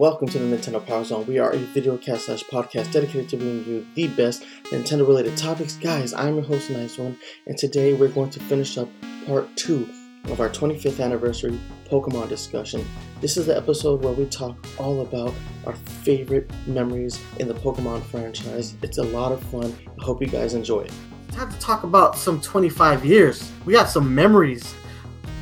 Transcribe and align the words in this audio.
welcome 0.00 0.26
to 0.26 0.38
the 0.38 0.56
Nintendo 0.56 0.84
Power 0.86 1.04
Zone. 1.04 1.26
We 1.26 1.38
are 1.38 1.52
a 1.52 1.58
video 1.58 1.98
cast 1.98 2.24
slash 2.24 2.42
podcast 2.44 2.90
dedicated 2.90 3.28
to 3.28 3.36
bringing 3.36 3.66
you 3.66 3.86
the 3.94 4.08
best 4.08 4.42
Nintendo 4.70 5.06
related 5.06 5.36
topics. 5.36 5.76
Guys, 5.76 6.14
I'm 6.14 6.36
your 6.36 6.44
host, 6.44 6.70
Nice 6.70 6.96
One, 6.96 7.18
and 7.46 7.58
today 7.58 7.92
we're 7.92 8.08
going 8.08 8.30
to 8.30 8.40
finish 8.40 8.78
up 8.78 8.88
part 9.26 9.54
two 9.56 9.86
of 10.24 10.40
our 10.40 10.48
25th 10.48 11.04
anniversary 11.04 11.60
Pokemon 11.86 12.30
discussion. 12.30 12.82
This 13.20 13.36
is 13.36 13.44
the 13.44 13.54
episode 13.54 14.02
where 14.02 14.14
we 14.14 14.24
talk 14.24 14.56
all 14.78 15.02
about 15.02 15.34
our 15.66 15.74
favorite 15.74 16.50
memories 16.66 17.22
in 17.38 17.46
the 17.46 17.54
Pokemon 17.54 18.02
franchise. 18.04 18.76
It's 18.82 18.96
a 18.96 19.02
lot 19.02 19.32
of 19.32 19.42
fun. 19.50 19.76
I 20.00 20.02
hope 20.02 20.22
you 20.22 20.28
guys 20.28 20.54
enjoy 20.54 20.80
it. 20.80 20.92
Time 21.30 21.52
to 21.52 21.58
talk 21.58 21.82
about 21.82 22.16
some 22.16 22.40
25 22.40 23.04
years. 23.04 23.52
We 23.66 23.74
got 23.74 23.90
some 23.90 24.14
memories. 24.14 24.74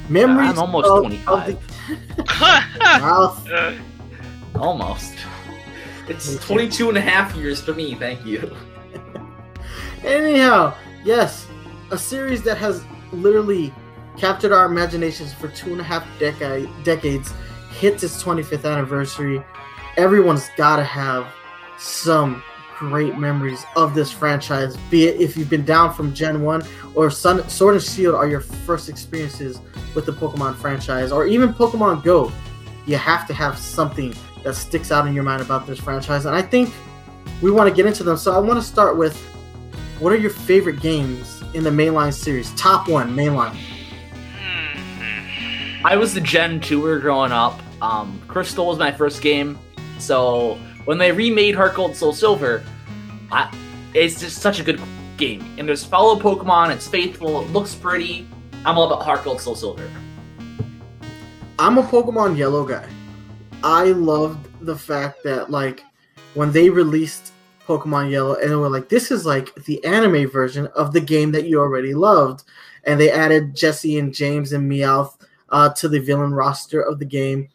Memories. 0.09 0.51
I'm 0.51 0.59
almost 0.59 0.89
of- 0.89 1.03
25. 1.05 1.49
of 1.55 1.63
the- 2.17 2.75
Mouth. 2.81 3.49
Almost. 4.59 5.15
It's 6.09 6.43
22 6.47 6.89
and 6.89 6.97
a 6.97 7.03
half 7.03 7.37
years 7.37 7.61
for 7.61 7.75
me, 7.75 7.95
thank 7.95 8.25
you. 8.25 8.57
Anyhow, 10.03 10.75
yes, 11.05 11.47
a 11.91 11.99
series 11.99 12.43
that 12.45 12.57
has 12.57 12.83
literally 13.13 13.75
captured 14.17 14.53
our 14.53 14.65
imaginations 14.65 15.35
for 15.35 15.49
two 15.49 15.73
and 15.73 15.83
a 15.83 15.85
half 15.85 16.07
decade, 16.19 16.67
decades 16.83 17.35
hits 17.79 18.03
its 18.03 18.23
25th 18.23 18.65
anniversary. 18.65 19.45
Everyone's 19.99 20.49
got 20.57 20.77
to 20.77 20.85
have 20.85 21.27
some 21.77 22.43
great 22.79 23.19
memories 23.19 23.65
of 23.77 23.95
this 23.95 24.11
franchise, 24.11 24.77
be 24.91 25.09
it 25.09 25.21
if 25.21 25.37
you've 25.37 25.51
been 25.51 25.65
down 25.65 25.93
from 25.93 26.15
Gen 26.15 26.43
1 26.43 26.63
or 26.95 27.11
Sun, 27.11 27.49
Sword 27.49 27.75
and 27.75 27.83
Shield 27.83 28.15
are 28.15 28.29
your 28.29 28.41
first 28.41 28.89
experiences 28.89 29.61
with 29.95 30.07
the 30.07 30.13
Pokemon 30.13 30.55
franchise, 30.55 31.11
or 31.11 31.27
even 31.27 31.53
Pokemon 31.53 32.05
Go. 32.05 32.33
You 32.87 32.97
have 32.97 33.27
to 33.27 33.35
have 33.35 33.59
something 33.59 34.15
that 34.45 34.55
sticks 34.55 34.91
out 34.93 35.07
in 35.07 35.15
your 35.15 35.25
mind 35.25 35.43
about 35.43 35.67
this 35.67 35.79
franchise. 35.79 36.27
And 36.27 36.35
I 36.35 36.43
think 36.43 36.73
we 37.43 37.51
want 37.51 37.69
to 37.69 37.75
get 37.75 37.87
into 37.87 38.03
them. 38.03 38.17
So 38.17 38.35
I 38.35 38.39
want 38.39 38.59
to 38.61 38.67
start 38.67 38.97
with 38.97 39.17
what 40.01 40.13
are 40.13 40.17
your 40.17 40.31
favorite 40.31 40.81
games 40.81 41.43
in 41.55 41.65
the 41.65 41.71
mainline 41.71 42.13
series? 42.13 42.55
Top 42.55 42.89
one, 42.89 43.15
mainline. 43.15 43.57
I 45.85 45.97
was 45.97 46.15
the 46.15 46.21
Gen 46.21 46.61
2er 46.61 47.01
growing 47.01 47.33
up. 47.33 47.61
Um, 47.81 48.21
Crystal 48.29 48.67
was 48.67 48.79
my 48.79 48.93
first 48.93 49.23
game. 49.23 49.59
So 49.99 50.59
when 50.85 50.99
they 50.99 51.13
remade 51.13 51.55
Heart 51.55 51.75
Gold 51.75 51.97
Soul 51.97 52.13
Silver, 52.13 52.65
I, 53.31 53.53
it's 53.95 54.21
just 54.21 54.39
such 54.39 54.61
a 54.61 54.65
good 54.65 54.81
game. 55.17 55.45
And 55.59 55.69
there's 55.69 55.85
follow 55.85 56.19
Pokemon, 56.19 56.75
it's 56.75 56.89
faithful, 56.89 57.43
it 57.43 57.51
looks 57.51 57.75
pretty. 57.75 58.27
I'm 58.65 58.77
all 58.79 58.87
about 58.87 59.05
Heart 59.05 59.25
Gold 59.25 59.41
Soul 59.41 59.55
Silver. 59.55 59.91
I'm 61.59 61.79
a 61.79 61.83
Pokemon 61.83 62.37
Yellow 62.37 62.65
guy. 62.65 62.89
I 63.65 63.87
loved 63.87 64.49
the 64.65 64.77
fact 64.77 65.23
that 65.25 65.51
like 65.51 65.85
when 66.35 66.53
they 66.53 66.71
released 66.71 67.33
Pokemon 67.67 68.11
Yellow 68.11 68.35
and 68.35 68.51
they 68.51 68.57
were 68.57 68.69
like, 68.69 68.89
this 68.89 69.11
is 69.11 69.27
like 69.27 69.55
the 69.67 69.85
anime 69.85 70.31
version 70.31 70.67
of 70.69 70.93
the 70.93 71.01
game 71.01 71.33
that 71.33 71.47
you 71.47 71.61
already 71.61 71.95
loved. 71.95 72.45
And 72.85 72.99
they 72.99 73.11
added 73.11 73.55
Jesse 73.55 73.99
and 73.99 74.15
James 74.15 74.53
and 74.53 74.71
Meowth 74.71 75.21
uh, 75.51 75.71
to 75.75 75.89
the 75.89 76.01
villain 76.01 76.33
roster 76.33 76.81
of 76.81 76.99
the 76.99 77.05
game. 77.05 77.49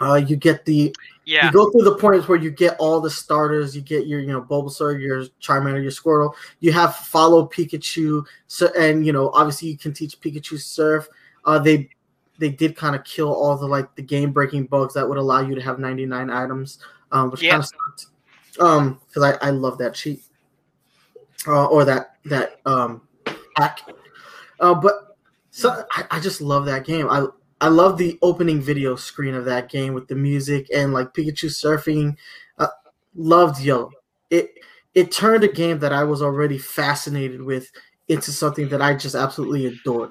Uh, 0.00 0.14
you 0.14 0.34
get 0.34 0.64
the 0.64 0.94
Yeah. 1.26 1.46
you 1.46 1.52
go 1.52 1.70
through 1.70 1.82
the 1.82 1.96
points 1.96 2.26
where 2.26 2.38
you 2.38 2.50
get 2.50 2.76
all 2.78 3.00
the 3.00 3.10
starters. 3.10 3.76
You 3.76 3.82
get 3.82 4.06
your, 4.06 4.20
you 4.20 4.28
know, 4.28 4.40
Bulbasaur, 4.40 5.00
your 5.00 5.26
Charmander, 5.40 5.82
your 5.82 5.92
Squirtle. 5.92 6.34
You 6.60 6.72
have 6.72 6.96
follow 6.96 7.46
Pikachu, 7.46 8.24
so 8.46 8.70
and 8.78 9.04
you 9.04 9.12
know, 9.12 9.30
obviously 9.34 9.68
you 9.68 9.76
can 9.76 9.92
teach 9.92 10.18
Pikachu 10.18 10.58
Surf. 10.58 11.06
Uh, 11.44 11.58
they 11.58 11.90
they 12.40 12.48
did 12.48 12.74
kind 12.74 12.96
of 12.96 13.04
kill 13.04 13.32
all 13.32 13.56
the 13.56 13.66
like 13.66 13.94
the 13.94 14.02
game 14.02 14.32
breaking 14.32 14.64
bugs 14.66 14.94
that 14.94 15.08
would 15.08 15.18
allow 15.18 15.40
you 15.40 15.54
to 15.54 15.60
have 15.60 15.78
99 15.78 16.30
items, 16.30 16.78
um, 17.12 17.30
which 17.30 17.42
Yeah. 17.42 17.50
kind 17.50 17.62
of 17.62 17.66
sucked. 17.68 18.06
Um, 18.58 19.00
because 19.06 19.22
I 19.22 19.46
I 19.46 19.50
love 19.50 19.78
that 19.78 19.94
cheat, 19.94 20.22
uh, 21.46 21.66
or 21.66 21.84
that 21.84 22.16
that 22.24 22.60
um 22.66 23.02
hack. 23.56 23.80
Uh, 24.58 24.74
but 24.74 25.16
so 25.50 25.84
I, 25.92 26.04
I 26.12 26.20
just 26.20 26.40
love 26.40 26.64
that 26.66 26.84
game. 26.84 27.08
I 27.08 27.26
I 27.60 27.68
love 27.68 27.98
the 27.98 28.18
opening 28.22 28.60
video 28.60 28.96
screen 28.96 29.34
of 29.34 29.44
that 29.44 29.70
game 29.70 29.94
with 29.94 30.08
the 30.08 30.14
music 30.14 30.68
and 30.74 30.92
like 30.92 31.12
Pikachu 31.14 31.46
surfing. 31.50 32.16
Uh, 32.58 32.68
loved 33.14 33.60
Yellow. 33.60 33.90
It 34.30 34.54
it 34.94 35.12
turned 35.12 35.44
a 35.44 35.48
game 35.48 35.78
that 35.80 35.92
I 35.92 36.04
was 36.04 36.22
already 36.22 36.58
fascinated 36.58 37.42
with 37.42 37.70
into 38.08 38.32
something 38.32 38.68
that 38.70 38.82
I 38.82 38.94
just 38.94 39.14
absolutely 39.14 39.66
adored. 39.66 40.10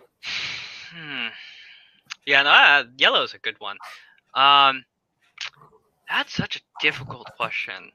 Yeah, 2.30 2.44
no, 2.44 2.52
uh, 2.52 2.84
yellow's 2.96 3.34
a 3.34 3.40
good 3.40 3.60
one. 3.60 3.78
Um, 4.36 4.86
that's 6.08 6.32
such 6.32 6.58
a 6.58 6.62
difficult 6.80 7.28
question. 7.36 7.92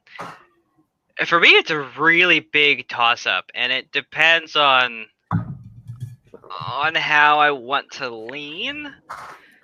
For 1.25 1.39
me, 1.39 1.50
it's 1.50 1.71
a 1.71 1.78
really 1.97 2.41
big 2.41 2.89
toss-up, 2.89 3.53
and 3.55 3.71
it 3.71 3.93
depends 3.93 4.56
on 4.56 5.06
on 6.67 6.97
how 6.97 7.39
I 7.39 7.53
want 7.53 7.93
to 7.93 8.11
lean. 8.11 8.93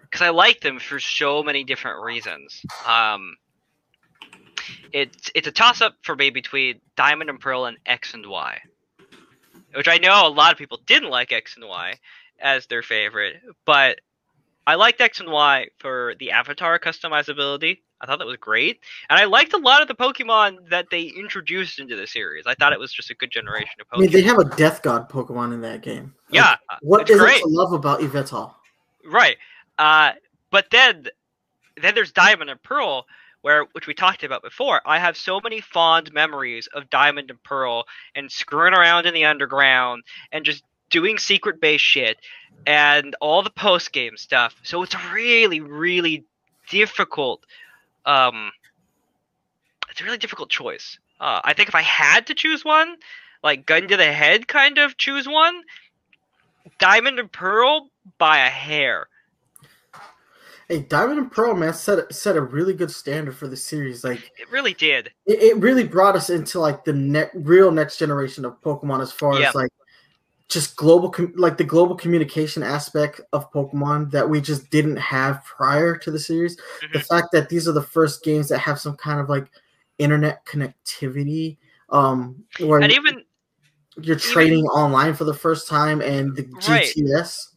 Because 0.03 0.23
I 0.23 0.31
like 0.31 0.61
them 0.61 0.79
for 0.79 1.01
so 1.01 1.43
many 1.43 1.65
different 1.65 2.05
reasons. 2.05 2.63
Um, 2.87 3.35
it's 4.93 5.33
it's 5.35 5.49
a 5.49 5.53
toss-up 5.53 5.97
for 6.03 6.15
me 6.15 6.31
between 6.31 6.81
Diamond 6.95 7.29
and 7.29 7.41
Pearl 7.41 7.65
and 7.65 7.77
X 7.87 8.15
and 8.15 8.25
Y, 8.25 8.61
which 9.75 9.89
I 9.89 9.99
know 9.99 10.29
a 10.29 10.31
lot 10.31 10.53
of 10.53 10.59
people 10.59 10.79
didn't 10.87 11.11
like 11.11 11.33
X 11.33 11.57
and 11.57 11.67
Y 11.67 11.95
as 12.39 12.69
their 12.69 12.85
favorite, 12.85 13.43
but 13.65 13.99
I 14.71 14.77
liked 14.77 15.01
X 15.01 15.19
and 15.19 15.29
Y 15.29 15.67
for 15.81 16.15
the 16.21 16.31
avatar 16.31 16.79
customizability. 16.79 17.79
I 18.01 18.07
thought 18.07 18.21
that 18.21 18.27
was 18.27 18.37
great, 18.37 18.79
and 19.09 19.19
I 19.19 19.25
liked 19.25 19.53
a 19.53 19.59
lot 19.59 19.83
of 19.83 19.89
the 19.89 19.97
Pokemon 19.97 20.71
that 20.71 20.87
they 20.93 21.03
introduced 21.03 21.81
into 21.81 21.97
the 21.97 22.07
series. 22.07 22.45
I 22.47 22.55
thought 22.55 22.73
it 22.73 22.79
was 22.79 22.93
just 22.93 23.11
a 23.11 23.17
good 23.17 23.33
generation 23.33 23.73
of 23.81 23.89
Pokemon. 23.89 23.99
I 23.99 24.01
mean, 24.03 24.13
they 24.13 24.23
have 24.23 24.39
a 24.39 24.45
Death 24.45 24.83
God 24.83 25.09
Pokemon 25.11 25.53
in 25.55 25.61
that 25.63 25.83
game. 25.83 26.15
Like, 26.31 26.37
yeah, 26.37 26.57
what 26.83 27.11
is 27.11 27.19
great. 27.19 27.39
it 27.39 27.43
to 27.43 27.49
love 27.49 27.73
about 27.73 27.99
Yveltal? 27.99 28.55
right. 29.05 29.39
Uh, 29.77 30.13
but 30.53 30.67
then, 30.71 31.09
then 31.83 31.97
there's 31.97 32.13
Diamond 32.13 32.49
and 32.49 32.63
Pearl, 32.63 33.07
where 33.43 33.67
which 33.73 33.89
we 33.89 33.95
talked 33.95 34.23
about 34.23 34.45
before. 34.45 34.81
I 34.87 35.01
have 35.01 35.17
so 35.17 35.41
many 35.43 35.61
fond 35.61 36.13
memories 36.13 36.69
of 36.75 36.89
Diamond 36.91 37.31
and 37.31 37.43
Pearl 37.43 37.87
and 38.15 38.31
screwing 38.31 38.75
around 38.75 39.07
in 39.07 39.15
the 39.15 39.25
underground 39.25 40.05
and 40.31 40.45
just 40.45 40.63
doing 40.91 41.19
secret 41.19 41.61
base 41.61 41.81
shit 41.81 42.19
and 42.67 43.17
all 43.21 43.43
the 43.43 43.51
post 43.51 43.93
game 43.93 44.17
stuff. 44.17 44.57
So 44.63 44.83
it's 44.83 44.95
really, 45.13 45.61
really 45.61 46.25
difficult. 46.69 47.45
Um, 48.05 48.51
it's 49.89 50.01
a 50.01 50.05
really 50.05 50.19
difficult 50.19 50.51
choice. 50.51 50.99
Uh, 51.19 51.41
I 51.45 51.55
think 51.55 51.69
if 51.69 51.75
I 51.75 51.83
had 51.83 52.27
to 52.29 52.35
choose 52.35 52.65
one, 52.65 52.97
like 53.43 53.67
gun 53.67 53.89
to 53.89 53.97
the 53.97 54.13
head, 54.13 54.49
kind 54.49 54.79
of 54.79 54.97
choose 54.97 55.27
one, 55.27 55.63
Diamond 56.79 57.19
and 57.19 57.31
Pearl 57.33 57.89
by 58.19 58.39
a 58.39 58.49
hair. 58.51 59.09
Hey, 60.69 60.81
Diamond 60.83 61.19
and 61.19 61.33
Pearl, 61.33 61.55
man, 61.55 61.75
set 61.75 62.15
set 62.15 62.37
a 62.37 62.41
really 62.41 62.75
good 62.75 62.93
standard 62.93 63.35
for 63.35 63.49
the 63.49 63.57
series. 63.57 64.05
Like, 64.05 64.31
It 64.39 64.49
really 64.53 64.73
did. 64.73 65.11
it, 65.27 65.43
it 65.43 65.57
really 65.57 65.83
brought 65.83 66.15
us 66.15 66.31
into 66.31 66.61
like 66.61 66.85
the 66.85 66.93
ne- 66.93 67.31
real 67.35 67.73
next 67.73 67.97
generation 67.99 68.45
of 68.45 68.61
Pokemon 68.61 69.03
as 69.03 69.11
far 69.11 69.35
Yep. 69.39 69.49
as 69.49 69.55
like 69.57 69.71
just 70.51 70.77
global 70.77 71.09
com- 71.11 71.33
like 71.37 71.57
the 71.57 71.65
global 71.65 71.95
communication 71.95 72.63
aspect 72.63 73.21
of 73.33 73.51
Pokemon 73.53 74.11
that 74.11 74.29
we 74.29 74.41
just 74.41 74.69
didn't 74.71 74.97
have 74.97 75.45
prior 75.45 75.97
to 75.97 76.11
the 76.11 76.19
series. 76.19 76.57
The 76.93 76.99
Mhm. 76.99 77.07
fact 77.07 77.29
that 77.33 77.49
these 77.49 77.69
are 77.69 77.73
the 77.73 77.83
first 77.83 78.25
games 78.25 78.49
that 78.49 78.59
have 78.59 78.79
some 78.81 78.97
kind 78.97 79.21
of 79.21 79.29
like 79.29 79.47
internet 79.99 80.45
connectivity, 80.47 81.57
um, 81.91 82.43
where 82.59 82.81
And 82.81 82.93
even, 82.93 83.25
you're 84.01 84.17
trading 84.17 84.65
online 84.67 85.15
for 85.15 85.25
the 85.25 85.35
first 85.35 85.69
time, 85.69 86.01
and 86.01 86.35
the 86.35 86.43
Right. 86.69 86.85
GTS. 86.87 87.50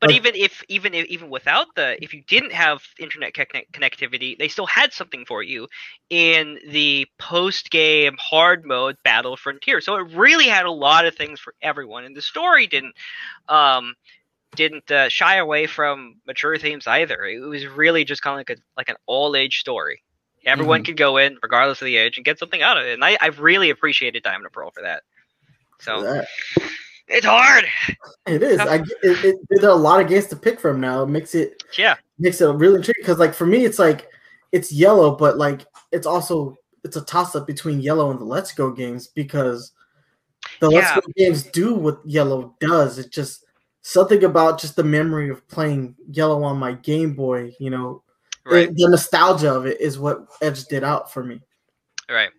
But 0.00 0.10
even 0.16 0.34
if, 0.34 0.62
even 0.68 0.94
if, 0.94 1.06
even 1.06 1.28
without 1.30 1.66
the, 1.74 2.02
if 2.02 2.14
you 2.14 2.22
didn't 2.28 2.52
have 2.52 2.82
internet 2.98 3.34
connect- 3.34 3.72
connectivity, 3.72 4.38
they 4.38 4.48
still 4.48 4.66
had 4.66 4.92
something 4.92 5.24
for 5.24 5.42
you 5.42 5.66
in 6.08 6.58
the 6.68 7.06
post-game 7.18 8.16
hard 8.18 8.64
mode 8.64 8.96
Battle 9.02 9.36
Frontier. 9.36 9.80
So 9.80 9.96
it 9.96 10.12
really 10.14 10.46
had 10.46 10.66
a 10.66 10.70
lot 10.70 11.06
of 11.06 11.14
things 11.16 11.40
for 11.40 11.54
everyone, 11.62 12.04
and 12.04 12.16
the 12.16 12.22
story 12.22 12.66
didn't, 12.66 12.94
um, 13.48 13.94
didn't 14.54 14.90
uh, 14.90 15.08
shy 15.08 15.36
away 15.36 15.66
from 15.66 16.16
mature 16.26 16.56
themes 16.58 16.86
either. 16.86 17.24
It 17.24 17.40
was 17.40 17.66
really 17.66 18.04
just 18.04 18.22
kind 18.22 18.34
of 18.34 18.38
like 18.38 18.50
a 18.50 18.60
like 18.76 18.88
an 18.88 18.96
all-age 19.06 19.58
story. 19.60 20.02
Everyone 20.46 20.84
could 20.84 20.96
go 20.96 21.18
in, 21.18 21.36
regardless 21.42 21.82
of 21.82 21.86
the 21.86 21.96
age, 21.96 22.16
and 22.16 22.24
get 22.24 22.38
something 22.38 22.62
out 22.62 22.78
of 22.78 22.84
it. 22.86 22.94
And 22.94 23.04
I, 23.04 23.18
I've 23.20 23.40
really 23.40 23.68
appreciated 23.70 24.22
Diamond 24.22 24.46
and 24.46 24.52
Pearl 24.52 24.70
for 24.70 24.82
that. 24.82 25.02
So 25.80 26.02
That- 26.02 26.28
it's 27.08 27.26
hard. 27.26 27.64
It 28.26 28.42
is. 28.42 28.60
I, 28.60 28.76
it, 28.76 29.24
it, 29.24 29.36
there 29.50 29.70
are 29.70 29.72
a 29.72 29.74
lot 29.74 30.00
of 30.00 30.08
games 30.08 30.26
to 30.26 30.36
pick 30.36 30.60
from 30.60 30.80
now. 30.80 31.02
It 31.02 31.08
makes 31.08 31.34
it 31.34 31.62
Yeah. 31.76 31.96
makes 32.18 32.40
it 32.40 32.46
really 32.46 32.82
tricky 32.82 33.00
because, 33.00 33.18
like, 33.18 33.34
for 33.34 33.46
me, 33.46 33.64
it's 33.64 33.78
like 33.78 34.08
it's 34.52 34.72
yellow, 34.72 35.14
but 35.16 35.36
like 35.38 35.66
it's 35.92 36.06
also 36.06 36.56
it's 36.84 36.96
a 36.96 37.04
toss 37.04 37.34
up 37.34 37.46
between 37.46 37.80
yellow 37.80 38.10
and 38.10 38.20
the 38.20 38.24
Let's 38.24 38.52
Go 38.52 38.70
games 38.70 39.06
because 39.08 39.72
the 40.60 40.70
Let's 40.70 40.92
Go 40.94 41.00
games 41.16 41.42
do 41.44 41.74
what 41.74 42.00
yellow 42.04 42.54
does. 42.60 42.98
It 42.98 43.10
just 43.10 43.44
something 43.82 44.24
about 44.24 44.60
just 44.60 44.76
the 44.76 44.84
memory 44.84 45.30
of 45.30 45.46
playing 45.48 45.94
yellow 46.10 46.42
on 46.42 46.58
my 46.58 46.72
Game 46.72 47.14
Boy, 47.14 47.54
you 47.58 47.70
know, 47.70 48.02
Right. 48.44 48.74
the 48.74 48.88
nostalgia 48.88 49.52
of 49.52 49.66
it 49.66 49.80
is 49.80 49.98
what 49.98 50.26
edged 50.40 50.72
it 50.72 50.84
out 50.84 51.12
for 51.12 51.22
me. 51.24 51.40
Right. 52.10 52.30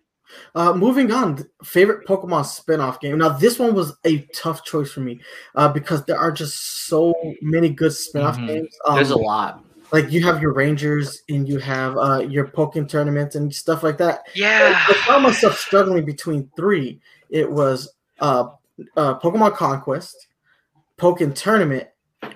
Uh, 0.54 0.72
moving 0.72 1.12
on, 1.12 1.44
favorite 1.64 2.06
Pokemon 2.06 2.44
spin-off 2.46 3.00
game. 3.00 3.18
Now, 3.18 3.30
this 3.30 3.58
one 3.58 3.74
was 3.74 3.96
a 4.04 4.18
tough 4.34 4.64
choice 4.64 4.90
for 4.92 5.00
me 5.00 5.20
uh, 5.54 5.68
because 5.68 6.04
there 6.04 6.18
are 6.18 6.32
just 6.32 6.86
so 6.88 7.14
many 7.40 7.68
good 7.68 7.92
spin-off 7.92 8.36
Mhm. 8.36 8.46
games. 8.46 8.78
There's 8.94 9.10
a 9.10 9.14
Um, 9.14 9.22
lot. 9.22 9.64
Like 9.92 10.12
you 10.12 10.22
have 10.24 10.40
your 10.40 10.52
Rangers 10.52 11.22
and 11.28 11.48
you 11.48 11.58
have 11.58 11.96
uh, 11.96 12.20
your 12.20 12.46
Pokemon 12.46 12.88
tournaments 12.88 13.34
and 13.34 13.52
stuff 13.52 13.82
like 13.82 13.98
that. 13.98 14.20
Yeah. 14.34 14.72
I 14.88 14.94
found 15.06 15.24
myself 15.24 15.58
struggling 15.58 16.04
between 16.04 16.48
three. 16.56 17.00
It 17.28 17.50
was 17.50 17.92
uh, 18.20 18.50
uh, 18.96 19.18
Pokemon 19.18 19.56
Conquest, 19.56 20.28
Pokemon 20.96 21.34
Tournament, 21.34 21.88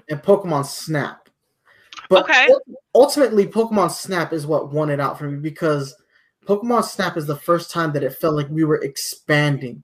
and 0.08 0.20
Pokemon 0.22 0.66
Snap. 0.66 1.28
But 2.10 2.24
Okay. 2.24 2.48
ultimately, 2.94 3.46
Pokemon 3.46 3.90
Snap 3.92 4.32
is 4.32 4.46
what 4.46 4.72
won 4.72 4.90
it 4.90 4.98
out 4.98 5.16
for 5.18 5.24
me 5.30 5.38
because 5.38 5.94
Pokemon 6.46 6.84
Snap 6.84 7.16
is 7.16 7.26
the 7.26 7.36
first 7.36 7.70
time 7.70 7.92
that 7.92 8.04
it 8.04 8.14
felt 8.14 8.34
like 8.34 8.48
we 8.48 8.64
were 8.64 8.82
expanding 8.82 9.82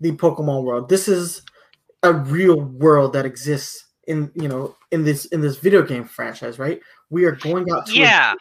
the 0.00 0.12
Pokemon 0.12 0.64
world. 0.64 0.88
This 0.88 1.08
is 1.08 1.42
a 2.02 2.12
real 2.12 2.60
world 2.60 3.12
that 3.12 3.26
exists 3.26 3.86
in 4.06 4.30
you 4.34 4.48
know 4.48 4.74
in 4.90 5.04
this 5.04 5.26
in 5.26 5.40
this 5.40 5.58
video 5.58 5.82
game 5.82 6.04
franchise, 6.04 6.58
right? 6.58 6.80
We 7.10 7.24
are 7.24 7.32
going 7.32 7.70
out 7.70 7.86
to 7.86 7.94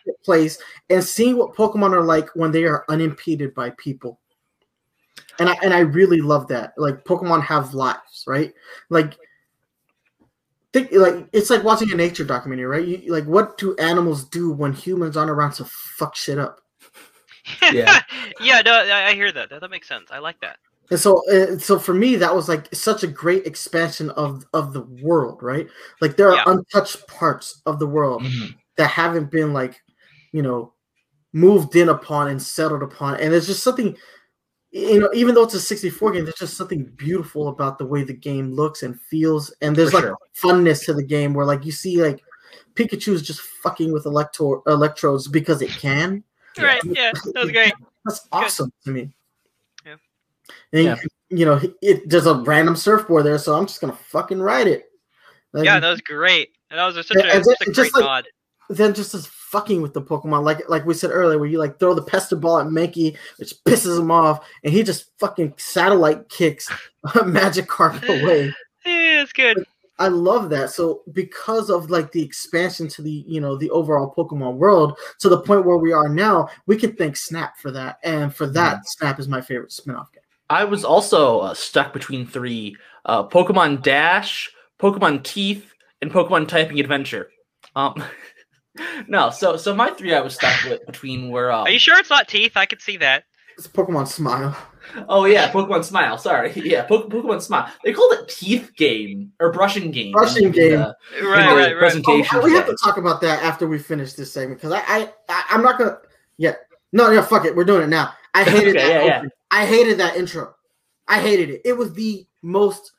a 0.07 0.23
place 0.23 0.57
and 0.89 1.03
seeing 1.03 1.37
what 1.37 1.55
Pokemon 1.55 1.93
are 1.93 2.03
like 2.03 2.29
when 2.35 2.51
they 2.51 2.63
are 2.65 2.85
unimpeded 2.89 3.53
by 3.53 3.71
people. 3.71 4.19
And 5.39 5.49
I 5.49 5.57
and 5.61 5.73
I 5.73 5.79
really 5.79 6.21
love 6.21 6.47
that. 6.47 6.73
Like 6.77 7.03
Pokemon 7.03 7.43
have 7.43 7.73
lives, 7.73 8.23
right? 8.27 8.53
Like 8.89 9.17
think 10.73 10.91
like 10.91 11.27
it's 11.33 11.49
like 11.49 11.63
watching 11.63 11.91
a 11.91 11.95
nature 11.95 12.23
documentary, 12.23 12.65
right? 12.65 12.87
You, 12.87 13.11
like 13.11 13.25
what 13.25 13.57
do 13.57 13.75
animals 13.77 14.25
do 14.25 14.51
when 14.51 14.73
humans 14.73 15.17
aren't 15.17 15.31
around 15.31 15.53
to 15.53 15.65
fuck 15.65 16.15
shit 16.15 16.39
up? 16.39 16.61
Yeah. 17.71 18.01
yeah. 18.41 18.61
No, 18.61 18.73
I 18.73 19.13
hear 19.13 19.31
that. 19.31 19.49
that. 19.49 19.61
That 19.61 19.71
makes 19.71 19.87
sense. 19.87 20.09
I 20.11 20.19
like 20.19 20.39
that. 20.41 20.57
And 20.89 20.99
so, 20.99 21.21
uh, 21.29 21.57
so 21.57 21.77
for 21.77 21.93
me, 21.93 22.15
that 22.15 22.33
was 22.33 22.47
like 22.47 22.73
such 22.73 23.03
a 23.03 23.07
great 23.07 23.45
expansion 23.45 24.09
of 24.11 24.45
of 24.53 24.71
the 24.73 24.81
world, 25.01 25.43
right? 25.43 25.67
Like 26.01 26.15
there 26.15 26.29
are 26.29 26.35
Yeah. 26.35 26.43
untouched 26.47 27.05
parts 27.07 27.61
of 27.65 27.79
the 27.79 27.87
world 27.87 28.23
Mhm. 28.23 28.55
that 28.77 28.87
haven't 28.87 29.29
been 29.29 29.51
like, 29.53 29.81
you 30.31 30.41
know, 30.41 30.73
moved 31.33 31.75
in 31.75 31.89
upon 31.89 32.29
and 32.29 32.41
settled 32.41 32.83
upon. 32.83 33.15
And 33.19 33.33
there's 33.33 33.47
just 33.47 33.63
something, 33.63 33.97
you 34.71 34.99
know, 35.01 35.09
even 35.13 35.35
though 35.35 35.43
it's 35.43 35.53
a 35.55 35.59
64 35.59 36.11
game, 36.13 36.23
there's 36.23 36.35
just 36.35 36.55
something 36.55 36.85
beautiful 36.95 37.49
about 37.49 37.77
the 37.77 37.85
way 37.85 38.03
the 38.03 38.13
game 38.13 38.53
looks 38.53 38.81
and 38.83 38.99
feels. 39.01 39.53
And 39.61 39.75
there's 39.75 39.91
For 39.91 39.97
like 39.97 40.05
sure. 40.05 40.17
funness 40.41 40.85
to 40.85 40.93
the 40.93 41.03
game 41.03 41.33
where 41.33 41.45
like 41.45 41.65
you 41.65 41.71
see 41.73 42.01
like 42.01 42.21
Pikachu 42.75 43.11
is 43.13 43.21
just 43.21 43.41
fucking 43.41 43.91
with 43.91 44.05
electro 44.05 44.63
electrodes 44.67 45.27
because 45.27 45.61
it 45.61 45.69
can. 45.71 46.23
Yeah. 46.57 46.65
Right. 46.65 46.81
Yeah. 46.85 47.11
That 47.33 47.43
was 47.43 47.51
great. 47.51 47.73
That's 48.05 48.27
awesome 48.31 48.71
to 48.85 48.91
me. 48.91 49.09
Yeah. 49.85 49.95
And 50.73 50.83
Yeah. 50.83 50.95
You, 51.29 51.45
know, 51.45 51.59
it, 51.81 52.09
there's 52.09 52.25
a 52.25 52.35
random 52.35 52.75
surfboard 52.77 53.25
there, 53.25 53.37
so 53.37 53.53
I'm 53.55 53.65
just 53.65 53.81
gonna 53.81 53.93
fucking 53.93 54.39
ride 54.39 54.67
it. 54.67 54.85
Like, 55.51 55.65
Yeah, 55.65 55.79
that 55.79 55.89
was 55.89 56.01
great. 56.01 56.53
And 56.69 56.79
that 56.79 56.85
was 56.85 56.95
such 56.95 57.11
a, 57.17 57.33
and 57.33 57.43
such 57.43 57.61
a 57.61 57.65
great 57.65 57.75
just 57.75 57.93
like- 57.95 58.03
nod. 58.03 58.27
then 58.69 58.93
just 58.93 59.13
as 59.13 59.27
fucking 59.27 59.81
with 59.81 59.93
the 59.93 60.01
Pokemon, 60.01 60.43
like 60.43 60.69
like 60.69 60.85
we 60.85 60.93
said 60.93 61.11
earlier, 61.11 61.37
where 61.37 61.49
you 61.49 61.57
like 61.57 61.79
throw 61.79 61.93
the 61.93 62.01
pester 62.01 62.35
ball 62.35 62.59
at 62.59 62.67
Mankey, 62.67 63.17
which 63.37 63.53
pisses 63.65 63.99
him 63.99 64.11
off, 64.11 64.45
and 64.63 64.73
he 64.73 64.83
just 64.83 65.11
fucking 65.19 65.53
satellite 65.57 66.29
kicks 66.29 66.69
a 67.15 67.23
magic 67.25 67.67
Magikarp 67.67 68.21
away. 68.23 68.53
Yeah, 68.85 69.21
it's 69.23 69.33
good. 69.33 69.65
I 69.99 70.09
love 70.09 70.49
that. 70.51 70.69
So 70.69 71.01
because 71.11 71.69
of 71.69 71.89
like 71.89 72.11
the 72.11 72.21
expansion 72.21 72.87
to 72.89 73.01
the 73.01 73.23
you 73.27 73.41
know 73.41 73.57
the 73.57 73.69
overall 73.71 74.13
Pokemon 74.15 74.55
world 74.55 74.97
to 75.19 75.29
the 75.29 75.41
point 75.41 75.65
where 75.65 75.77
we 75.77 75.91
are 75.91 76.09
now, 76.09 76.49
we 76.65 76.77
can 76.77 76.95
thank 76.95 77.17
Snap 77.17 77.57
for 77.57 77.71
that, 77.71 77.99
and 78.03 78.33
for 78.33 78.47
that, 78.47 78.87
Snap 78.87 79.19
is 79.19 79.27
my 79.27 79.41
favorite 79.41 79.71
spin-off 79.71 80.11
game. 80.11 80.23
I 80.49 80.63
was 80.63 80.85
also 80.85 81.39
uh, 81.39 81.53
stuck 81.53 81.93
between 81.93 82.27
three: 82.27 82.75
uh, 83.05 83.27
Pokemon 83.27 83.81
Dash, 83.81 84.51
Pokemon 84.79 85.23
Teeth, 85.23 85.73
and 86.01 86.11
Pokemon 86.11 86.47
Typing 86.47 86.79
Adventure. 86.79 87.29
Um, 87.75 88.03
no, 89.07 89.29
so 89.31 89.57
so 89.57 89.73
my 89.73 89.89
three 89.91 90.13
I 90.13 90.21
was 90.21 90.35
stuck 90.35 90.63
with 90.63 90.85
between 90.85 91.31
were. 91.31 91.51
Um, 91.51 91.63
Are 91.63 91.71
you 91.71 91.79
sure 91.79 91.97
it's 91.97 92.09
not 92.09 92.27
teeth? 92.27 92.55
I 92.55 92.65
could 92.65 92.81
see 92.81 92.97
that. 92.97 93.23
It's 93.57 93.67
Pokemon 93.67 94.07
Smile. 94.07 94.55
Oh 95.09 95.25
yeah, 95.25 95.51
Pokemon 95.51 95.83
Smile. 95.83 96.17
Sorry, 96.17 96.51
yeah, 96.55 96.83
po- 96.83 97.07
Pokemon 97.07 97.41
Smile. 97.41 97.71
They 97.83 97.93
called 97.93 98.13
it 98.13 98.27
Teeth 98.29 98.71
Game 98.75 99.31
or 99.39 99.51
Brushing 99.51 99.91
Game. 99.91 100.11
Brushing 100.11 100.45
in 100.45 100.51
the, 100.51 100.57
game. 100.57 100.79
uh, 100.81 100.93
Right, 101.21 101.47
right, 101.47 101.55
right. 101.55 101.77
Presentation. 101.77 102.37
Oh, 102.39 102.43
we 102.43 102.53
have 102.53 102.65
to 102.67 102.77
talk 102.83 102.97
about 102.97 103.21
that 103.21 103.43
after 103.43 103.67
we 103.67 103.79
finish 103.79 104.13
this 104.13 104.31
segment 104.31 104.59
because 104.61 104.73
I, 104.73 104.81
I, 104.87 105.09
I 105.29 105.43
I'm 105.51 105.61
not 105.63 105.77
gonna. 105.77 105.97
Yeah, 106.37 106.53
no, 106.93 107.11
no, 107.11 107.21
fuck 107.21 107.45
it. 107.45 107.55
We're 107.55 107.63
doing 107.65 107.83
it 107.83 107.87
now. 107.89 108.13
I 108.33 108.43
hated 108.49 108.75
Okay, 108.77 108.87
that. 108.87 109.05
yeah, 109.05 109.21
yeah. 109.23 109.29
I 109.51 109.65
hated 109.65 109.97
that 109.99 110.15
intro. 110.17 110.53
I 111.07 111.19
hated 111.21 111.49
it. 111.49 111.61
It 111.65 111.73
was 111.73 111.93
the 111.93 112.25
most 112.41 112.91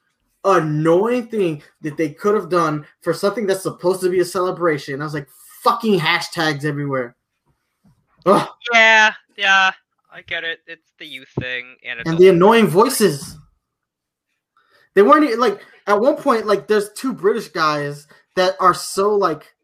annoying 0.45 1.27
thing 1.29 1.63
that 1.83 1.97
they 1.97 2.11
could 2.11 2.35
have 2.35 2.49
done 2.49 2.87
for 3.03 3.13
something 3.13 3.47
that's 3.47 3.63
supposed 3.63 4.01
to 4.01 4.11
be 4.11 4.21
a 4.21 4.25
celebration. 4.25 5.01
I 5.01 5.05
was 5.05 5.15
like, 5.15 5.29
fucking 5.63 5.99
hashtags 6.01 6.65
everywhere. 6.65 7.17
Ugh. 8.25 8.49
Yeah, 8.73 9.13
yeah. 9.37 9.71
I 10.11 10.23
get 10.23 10.45
it. 10.45 10.61
It's 10.67 10.93
the 10.99 11.07
youth 11.07 11.29
thing, 11.39 11.77
and 11.85 12.01
it's 12.01 12.09
and 12.09 12.19
the 12.19 12.29
annoying 12.29 12.67
voices. 12.67 13.37
They 14.95 15.03
weren't 15.03 15.39
like 15.39 15.61
at 15.87 16.01
one 16.01 16.17
point 16.17 16.47
like 16.47 16.67
there's 16.67 16.93
two 16.93 17.13
British 17.13 17.49
guys 17.49 18.07
that 18.37 18.57
are 18.59 18.75
so 18.75 19.15
like 19.15 19.55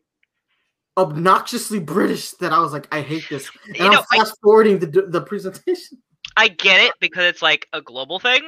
obnoxiously 0.97 1.81
British 1.81 2.33
that 2.33 2.53
I 2.53 2.61
was 2.61 2.73
like 2.73 2.87
I 2.93 3.01
hate 3.01 3.25
this. 3.31 3.51
And 3.67 3.77
you 3.77 3.85
I'm 3.85 4.05
fast 4.15 4.37
forwarding 4.43 4.79
the 4.79 5.07
the 5.09 5.21
presentation. 5.21 5.99
I 6.37 6.49
get 6.49 6.81
it 6.81 6.93
because 7.01 7.25
it's 7.25 7.43
like 7.43 7.69
a 7.73 7.81
global 7.81 8.19
thing, 8.19 8.43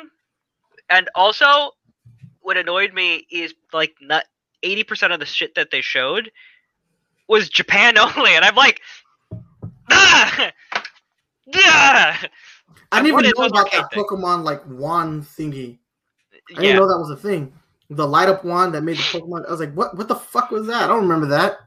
and 0.90 1.08
also 1.14 1.70
what 2.40 2.56
annoyed 2.56 2.92
me 2.92 3.26
is 3.30 3.54
like 3.72 3.94
not 4.00 4.24
eighty 4.62 4.84
percent 4.84 5.12
of 5.12 5.20
the 5.20 5.26
shit 5.26 5.54
that 5.54 5.70
they 5.70 5.80
showed 5.80 6.30
was 7.28 7.48
Japan 7.48 7.98
only, 7.98 8.34
and 8.34 8.44
I'm 8.44 8.54
like, 8.54 8.80
ah, 9.90 10.52
ah! 11.54 12.28
I 12.92 13.02
didn't 13.02 13.18
even 13.18 13.32
know 13.36 13.46
about 13.46 13.70
that 13.70 13.82
arcade. 13.82 14.04
Pokemon 14.04 14.44
like 14.44 14.62
wand 14.66 15.24
thingy. 15.24 15.78
I 16.32 16.60
didn't 16.60 16.64
yeah. 16.64 16.74
know 16.74 16.88
that 16.88 16.98
was 16.98 17.10
a 17.10 17.16
thing. 17.16 17.52
The 17.90 18.06
light 18.06 18.28
up 18.28 18.44
wand 18.44 18.74
that 18.74 18.82
made 18.82 18.96
the 18.96 19.02
Pokemon. 19.02 19.46
I 19.46 19.50
was 19.50 19.60
like, 19.60 19.74
what? 19.74 19.96
What 19.96 20.08
the 20.08 20.14
fuck 20.14 20.50
was 20.50 20.66
that? 20.66 20.84
I 20.84 20.86
don't 20.86 21.02
remember 21.02 21.26
that. 21.28 21.58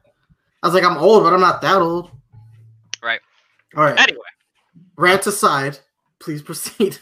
I 0.62 0.66
was 0.66 0.74
like, 0.74 0.84
I'm 0.84 0.98
old, 0.98 1.24
but 1.24 1.32
I'm 1.32 1.40
not 1.40 1.62
that 1.62 1.80
old. 1.80 2.10
Right. 3.02 3.20
All 3.76 3.84
right. 3.84 3.98
Anyway, 3.98 4.20
Rant 4.96 5.26
aside, 5.26 5.78
please 6.18 6.42
proceed. 6.42 6.98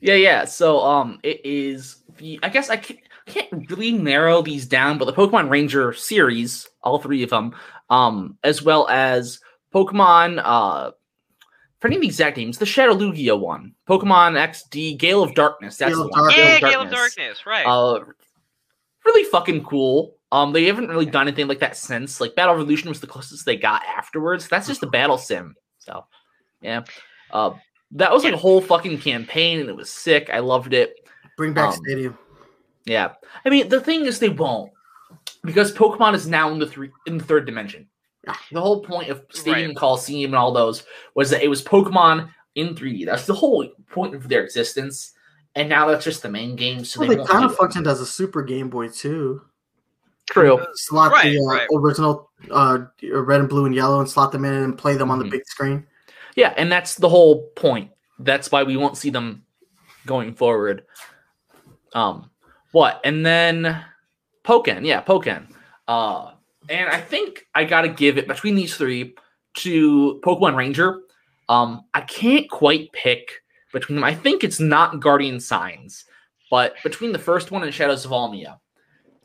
Yeah, 0.00 0.14
yeah. 0.14 0.44
So, 0.44 0.80
um, 0.80 1.20
it 1.22 1.44
is 1.44 2.02
the. 2.18 2.38
I 2.42 2.48
guess 2.48 2.70
I 2.70 2.76
can't, 2.76 3.00
can't 3.26 3.70
really 3.70 3.92
narrow 3.92 4.42
these 4.42 4.66
down, 4.66 4.98
but 4.98 5.04
the 5.04 5.12
Pokemon 5.12 5.50
Ranger 5.50 5.92
series, 5.92 6.68
all 6.82 6.98
three 6.98 7.22
of 7.22 7.30
them, 7.30 7.54
um, 7.90 8.38
as 8.42 8.62
well 8.62 8.88
as 8.88 9.40
Pokemon. 9.74 10.40
Uh, 10.42 10.92
forgetting 11.82 12.00
the 12.00 12.06
exact 12.06 12.38
names, 12.38 12.56
the 12.56 12.64
Shadow 12.64 12.94
Lugia 12.94 13.38
one, 13.38 13.74
Pokemon 13.86 14.38
XD 14.38 14.96
Gale 14.96 15.22
of 15.22 15.34
Darkness. 15.34 15.76
That's 15.76 15.92
Gale 15.92 16.04
the 16.04 16.08
one. 16.08 16.20
Darkness. 16.20 16.38
yeah, 16.38 16.60
Gale 16.60 16.80
of 16.80 16.90
Darkness, 16.90 17.44
right? 17.44 17.66
Uh, 17.66 18.04
really 19.04 19.24
fucking 19.24 19.64
cool. 19.64 20.16
Um, 20.30 20.52
they 20.52 20.64
haven't 20.64 20.88
really 20.88 21.04
done 21.04 21.28
anything 21.28 21.48
like 21.48 21.58
that 21.58 21.76
since. 21.76 22.20
Like 22.20 22.34
Battle 22.34 22.54
Revolution 22.54 22.88
was 22.88 23.00
the 23.00 23.06
closest 23.06 23.44
they 23.44 23.56
got 23.56 23.82
afterwards. 23.84 24.48
That's 24.48 24.66
just 24.66 24.82
a 24.82 24.86
battle 24.86 25.18
sim. 25.18 25.54
So, 25.78 26.06
yeah. 26.62 26.84
Uh, 27.30 27.50
that 27.90 28.10
was 28.10 28.24
like 28.24 28.32
a 28.32 28.38
whole 28.38 28.62
fucking 28.62 28.98
campaign, 28.98 29.60
and 29.60 29.68
it 29.68 29.76
was 29.76 29.90
sick. 29.90 30.30
I 30.32 30.38
loved 30.38 30.72
it. 30.72 30.94
Bring 31.36 31.52
back 31.52 31.74
Um, 31.74 31.80
Stadium. 31.84 32.18
Yeah. 32.86 33.12
I 33.44 33.50
mean, 33.50 33.68
the 33.68 33.80
thing 33.80 34.06
is, 34.06 34.18
they 34.18 34.30
won't 34.30 34.72
because 35.44 35.72
Pokemon 35.72 36.14
is 36.14 36.26
now 36.26 36.50
in 36.50 36.58
the 36.58 36.66
three 36.66 36.90
in 37.06 37.18
the 37.18 37.24
third 37.24 37.44
dimension. 37.44 37.88
The 38.52 38.60
whole 38.60 38.82
point 38.82 39.08
of 39.10 39.24
Stadium 39.30 39.70
Right. 39.70 39.76
Coliseum 39.76 40.30
and 40.30 40.36
all 40.36 40.52
those 40.52 40.84
was 41.14 41.30
that 41.30 41.42
it 41.42 41.48
was 41.48 41.62
Pokemon 41.62 42.30
in 42.54 42.74
3D. 42.74 43.04
That's 43.06 43.26
the 43.26 43.34
whole 43.34 43.68
point 43.90 44.14
of 44.14 44.28
their 44.28 44.44
existence. 44.44 45.12
And 45.54 45.68
now 45.68 45.88
that's 45.88 46.04
just 46.04 46.22
the 46.22 46.30
main 46.30 46.54
game. 46.56 46.84
So 46.84 47.00
Well, 47.00 47.08
they, 47.08 47.16
they 47.16 47.24
kind 47.24 47.44
of 47.44 47.54
functioned 47.56 47.86
as 47.86 48.00
a 48.00 48.06
Super 48.06 48.42
Game 48.42 48.70
Boy 48.70 48.88
too. 48.88 49.42
true. 50.30 50.64
Slot 50.74 51.12
Right, 51.12 51.32
the 51.32 51.38
uh, 51.40 51.44
right. 51.54 51.68
original 51.74 52.30
uh, 52.50 52.78
red 53.12 53.40
and 53.40 53.48
blue 53.48 53.66
and 53.66 53.74
yellow 53.74 54.00
and 54.00 54.08
slot 54.08 54.32
them 54.32 54.44
in 54.44 54.52
and 54.54 54.78
play 54.78 54.96
them 54.96 55.10
on 55.10 55.18
the 55.18 55.24
Mhm. 55.24 55.30
big 55.30 55.46
screen. 55.46 55.86
Yeah, 56.36 56.54
and 56.56 56.70
that's 56.72 56.94
the 56.94 57.08
whole 57.08 57.48
point. 57.56 57.90
That's 58.18 58.50
why 58.52 58.62
we 58.62 58.76
won't 58.76 58.96
see 58.96 59.10
them 59.10 59.44
going 60.06 60.32
forward. 60.34 60.84
Um, 61.92 62.30
what? 62.70 63.00
And 63.04 63.26
then 63.26 63.84
Pokken, 64.44 64.86
yeah, 64.86 65.02
Pokken. 65.02 65.48
Uh, 65.86 66.32
and 66.68 66.88
I 66.88 67.00
think 67.00 67.46
I 67.54 67.64
gotta 67.64 67.88
give 67.88 68.18
it 68.18 68.28
between 68.28 68.54
these 68.54 68.76
three 68.76 69.14
to 69.58 70.20
Pokemon 70.24 70.56
Ranger. 70.56 71.00
Um, 71.48 71.84
I 71.94 72.02
can't 72.02 72.48
quite 72.48 72.92
pick 72.92 73.42
between 73.72 73.96
them. 73.96 74.04
I 74.04 74.14
think 74.14 74.44
it's 74.44 74.60
not 74.60 75.00
Guardian 75.00 75.40
Signs, 75.40 76.04
but 76.50 76.74
between 76.82 77.12
the 77.12 77.18
first 77.18 77.50
one 77.50 77.62
and 77.62 77.74
Shadows 77.74 78.04
of 78.04 78.10
Almia, 78.10 78.58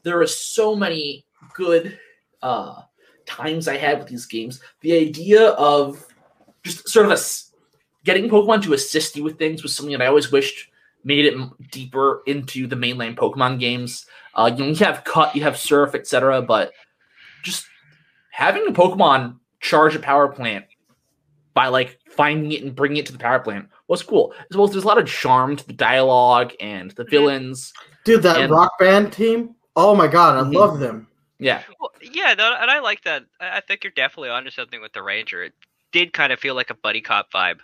there 0.03 0.19
are 0.19 0.27
so 0.27 0.75
many 0.75 1.25
good 1.53 1.97
uh 2.41 2.81
times 3.27 3.67
I 3.67 3.77
had 3.77 3.99
with 3.99 4.07
these 4.07 4.25
games, 4.25 4.61
the 4.81 4.93
idea 4.93 5.49
of 5.49 6.03
just 6.63 6.89
sort 6.89 7.05
of 7.05 7.11
a 7.11 7.21
getting 8.03 8.29
Pokemon 8.29 8.63
to 8.63 8.73
assist 8.73 9.15
you 9.15 9.23
with 9.23 9.37
things 9.37 9.61
was 9.61 9.75
something 9.75 9.91
that 9.91 10.01
I 10.01 10.07
always 10.07 10.31
wished 10.31 10.69
made 11.03 11.25
it 11.25 11.37
deeper 11.71 12.23
into 12.25 12.65
the 12.67 12.75
mainland 12.75 13.17
Pokemon 13.17 13.59
games. 13.59 14.07
Uh, 14.33 14.49
you 14.55 14.63
know, 14.63 14.69
you 14.69 14.85
have 14.85 15.03
Cut, 15.03 15.35
you 15.35 15.43
have 15.43 15.57
Surf, 15.57 15.93
etc., 15.93 16.41
but 16.41 16.71
just 17.43 17.65
having 18.31 18.67
a 18.67 18.71
Pokemon 18.71 19.37
charge 19.59 19.95
a 19.95 19.99
power 19.99 20.27
plant 20.27 20.65
by 21.53 21.67
like 21.67 21.99
finding 22.09 22.51
it 22.51 22.63
and 22.63 22.75
bringing 22.75 22.97
it 22.97 23.05
to 23.07 23.11
the 23.11 23.17
power 23.17 23.39
plant 23.39 23.67
was 23.87 24.03
cool. 24.03 24.33
As 24.51 24.57
well 24.57 24.65
as 24.67 24.71
there's 24.71 24.83
a 24.83 24.87
lot 24.87 24.97
of 24.99 25.07
charm 25.07 25.55
to 25.55 25.65
the 25.65 25.73
dialogue 25.73 26.53
and 26.59 26.91
the 26.91 27.03
villains. 27.05 27.73
Dude, 28.03 28.21
that 28.23 28.39
And- 28.39 28.51
rock 28.51 28.77
band 28.79 29.11
team. 29.13 29.55
Oh 29.75 29.95
my 29.95 30.07
god, 30.07 30.37
I 30.37 30.41
Mhm. 30.47 30.53
love 30.53 30.79
them. 30.79 31.07
Yeah, 31.39 31.61
Well, 31.79 31.91
yeah, 32.01 32.33
no, 32.33 32.55
and 32.59 32.71
I 32.71 32.79
like 32.79 33.03
that. 33.03 33.23
I 33.39 33.57
I 33.57 33.59
think 33.59 33.83
you're 33.83 33.91
definitely 33.95 34.29
onto 34.29 34.49
something 34.49 34.81
with 34.81 34.93
the 34.93 35.03
Ranger. 35.03 35.43
It 35.43 35.53
did 35.91 36.11
kind 36.11 36.33
of 36.33 36.39
feel 36.39 36.55
like 36.55 36.71
a 36.71 36.73
buddy 36.73 36.99
cop 37.01 37.31
vibe, 37.31 37.59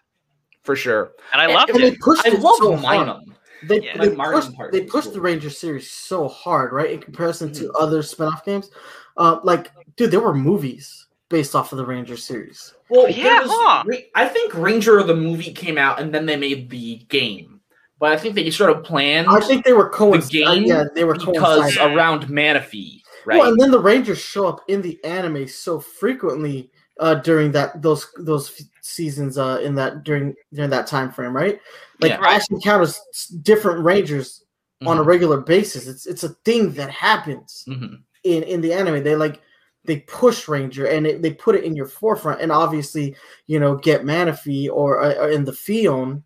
for 0.64 0.76
sure. 0.76 1.12
and 1.32 1.42
I 1.42 1.46
And- 1.46 1.54
loved 1.56 1.70
And 1.72 1.80
they 1.80 1.88
it. 1.88 2.00
pushed 2.00 2.26
I 2.26 2.30
it 2.34 2.40
love 2.40 2.56
so 2.58 2.76
hard. 2.76 3.08
Minun. 3.08 3.22
They, 3.64 3.80
Yeah. 3.82 3.98
they 3.98 4.10
pushed, 4.16 4.52
they 4.72 4.82
pushed 4.82 5.06
cool. 5.06 5.14
the 5.14 5.22
Ranger 5.22 5.50
series 5.50 5.90
so 5.90 6.28
hard, 6.28 6.72
right? 6.74 6.92
In 6.92 7.00
comparison 7.00 7.52
to 7.54 7.64
Mhm. 7.70 7.72
other 7.80 8.04
spin-off 8.04 8.46
games. 8.46 8.70
Uh, 9.18 9.40
like, 9.44 9.72
dude, 9.96 10.12
there 10.12 10.20
were 10.20 10.34
movies 10.34 11.08
based 11.30 11.56
off 11.56 11.72
of 11.72 11.78
the 11.78 11.86
Ranger 11.86 12.18
series. 12.18 12.74
Well, 12.90 13.10
Yeah, 13.10 13.42
was- 13.42 13.50
huh. 13.52 13.84
I 14.16 14.28
think 14.28 14.54
Ranger 14.54 15.02
the 15.04 15.16
movie 15.16 15.52
came 15.54 15.78
out 15.78 16.00
and 16.00 16.14
then 16.14 16.26
they 16.26 16.36
made 16.36 16.70
the 16.70 16.98
game, 17.10 17.60
but 18.00 18.12
I 18.12 18.18
think 18.18 18.36
they 18.36 18.50
sort 18.52 18.70
of 18.70 18.84
planned 18.84 19.28
I 19.30 19.40
think 19.40 19.66
they 19.66 19.74
were 19.74 19.90
game 19.90 19.94
coinciding. 19.94 20.68
Yeah, 20.68 20.84
they 20.94 21.04
were 21.04 21.16
because 21.16 21.34
coinciding. 21.76 21.96
around 21.98 22.28
Manaphy, 22.28 23.02
right? 23.26 23.40
Well, 23.40 23.50
and 23.52 23.60
then 23.60 23.72
the 23.72 23.80
Rangers 23.80 24.20
show 24.20 24.48
up 24.48 24.62
in 24.68 24.82
the 24.82 25.04
anime 25.04 25.48
so 25.48 25.80
frequently 25.80 26.70
uh, 27.00 27.16
during 27.16 27.52
that 27.54 27.82
those 27.82 28.08
those 28.18 28.62
seasons 28.82 29.38
uh, 29.40 29.60
in 29.64 29.74
that 29.76 30.04
during 30.04 30.36
during 30.54 30.70
that 30.70 30.86
time 30.86 31.12
frame, 31.12 31.36
right? 31.36 31.60
Like 32.00 32.12
Yeah. 32.12 32.18
Right. 32.18 32.36
Ash 32.36 32.50
encounters 32.52 33.00
different 33.42 33.84
Rangers 33.84 34.44
on 34.86 35.00
a 35.00 35.02
Mhm, 35.02 35.06
regular 35.06 35.38
basis. 35.42 35.88
It's 35.88 36.06
it's 36.06 36.24
a 36.24 36.30
thing 36.46 36.74
that 36.74 36.92
happens 36.92 37.64
mhm. 37.68 38.02
In 38.24 38.44
in 38.44 38.62
the 38.62 38.74
anime. 38.74 39.04
They 39.04 39.16
like 39.16 39.42
they 39.86 40.00
push 40.02 40.48
Ranger 40.48 40.86
and 40.86 41.06
it, 41.06 41.22
they 41.22 41.34
put 41.34 41.56
it 41.56 41.64
in 41.64 41.76
your 41.76 41.88
forefront, 41.88 42.42
and 42.42 42.52
obviously 42.52 43.16
you 43.48 43.60
know 43.60 43.76
get 43.76 44.04
Manaphy 44.04 44.70
or, 44.72 45.02
uh, 45.02 45.14
or 45.16 45.30
in 45.30 45.44
the 45.46 45.52
Phione. 45.52 46.24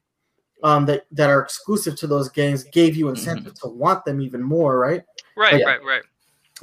Um, 0.64 0.88
that 0.88 1.06
that 1.12 1.30
are 1.30 1.40
exclusive 1.40 1.96
to 1.98 2.08
those 2.08 2.30
games 2.30 2.64
gave 2.64 2.96
you 2.96 3.10
incentive 3.10 3.54
to 3.62 3.68
want 3.68 4.04
them 4.06 4.20
even 4.20 4.42
more, 4.42 4.80
right? 4.80 5.04
Right, 5.36 5.60
Yeah. 5.60 5.68
right, 5.68 5.84
right. 5.84 6.02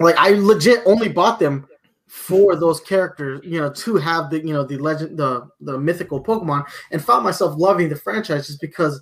like 0.01 0.17
I 0.17 0.31
legit 0.31 0.83
only 0.85 1.09
bought 1.09 1.39
them 1.39 1.69
for 2.09 2.57
those 2.57 2.81
characters, 2.81 3.41
you 3.45 3.61
know, 3.61 3.71
to 3.73 3.97
have 3.97 4.31
the 4.31 4.39
you 4.45 4.53
know 4.53 4.65
the 4.65 4.79
legend 4.79 5.17
the 5.17 5.49
the 5.61 5.79
mythical 5.79 6.23
Pokemon 6.23 6.67
and 6.91 7.05
found 7.05 7.25
myself 7.25 7.55
loving 7.57 7.89
the 7.89 7.97
franchise 7.97 8.49
just 8.49 8.61
because 8.61 9.01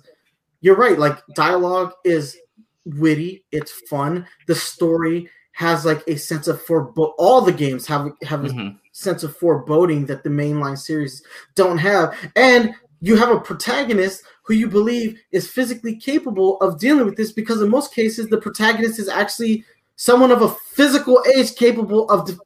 you're 0.61 0.75
right, 0.75 0.97
like 0.97 1.19
dialogue 1.35 1.93
is 2.05 2.37
witty, 2.85 3.43
it's 3.51 3.71
fun, 3.89 4.27
the 4.47 4.55
story 4.55 5.29
has 5.53 5.85
like 5.85 6.03
a 6.07 6.15
sense 6.17 6.47
of 6.47 6.61
forebo 6.65 7.13
all 7.17 7.39
the 7.41 7.51
games 7.51 7.85
have 7.87 8.11
have 8.23 8.43
a 8.45 8.49
Mhm. 8.49 8.77
sense 8.91 9.23
of 9.23 9.35
foreboding 9.37 10.05
that 10.07 10.23
the 10.23 10.29
mainline 10.29 10.77
series 10.77 11.23
don't 11.55 11.77
have 11.77 12.13
and 12.35 12.73
you 13.01 13.15
have 13.15 13.29
a 13.31 13.39
protagonist 13.39 14.23
who 14.45 14.53
you 14.55 14.67
believe 14.67 15.19
is 15.31 15.47
physically 15.47 15.95
capable 15.95 16.57
of 16.61 16.79
dealing 16.79 17.05
with 17.05 17.15
this 17.17 17.31
because 17.31 17.61
in 17.61 17.69
most 17.69 17.93
cases 17.93 18.27
the 18.27 18.37
protagonist 18.37 18.97
is 18.99 19.07
actually 19.09 19.63
someone 19.95 20.31
of 20.31 20.41
a 20.41 20.49
physical 20.49 21.23
age 21.35 21.55
capable 21.55 22.09
of 22.09 22.25
de- 22.27 22.37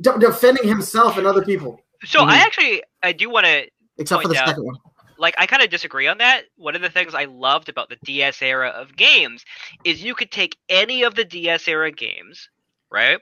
de- 0.00 0.18
defending 0.18 0.66
himself 0.66 1.16
and 1.18 1.26
other 1.26 1.44
people 1.44 1.80
So 2.04 2.24
I 2.24 2.36
Mhm. 2.38 2.40
actually 2.46 2.82
I 3.02 3.12
do 3.12 3.28
want 3.30 3.46
to 3.46 3.68
except 3.98 4.22
for 4.22 4.28
the 4.28 4.38
out- 4.38 4.48
second 4.48 4.64
one 4.64 4.76
like 5.18 5.34
I 5.38 5.46
kind 5.46 5.62
of 5.62 5.70
disagree 5.70 6.06
on 6.06 6.18
that. 6.18 6.42
One 6.56 6.74
of 6.76 6.82
the 6.82 6.90
things 6.90 7.14
I 7.14 7.24
loved 7.24 7.68
about 7.68 7.88
the 7.88 7.96
DS 8.04 8.42
era 8.42 8.68
of 8.70 8.96
games 8.96 9.44
is 9.84 10.02
you 10.02 10.14
could 10.14 10.30
take 10.30 10.56
any 10.68 11.02
of 11.04 11.14
the 11.14 11.24
DS 11.24 11.66
era 11.68 11.90
games, 11.92 12.48
right? 12.90 13.18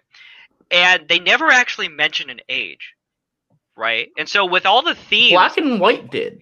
And 0.71 1.07
they 1.09 1.19
never 1.19 1.49
actually 1.49 1.89
mention 1.89 2.31
an 2.31 2.41
age, 2.49 2.95
right? 3.77 4.09
And 4.19 4.29
so 4.29 4.47
with 4.47 4.67
all 4.67 4.83
the 4.83 4.95
themes, 4.95 5.33
Black 5.33 5.57
and 5.59 5.81
White 5.81 6.11
did. 6.11 6.41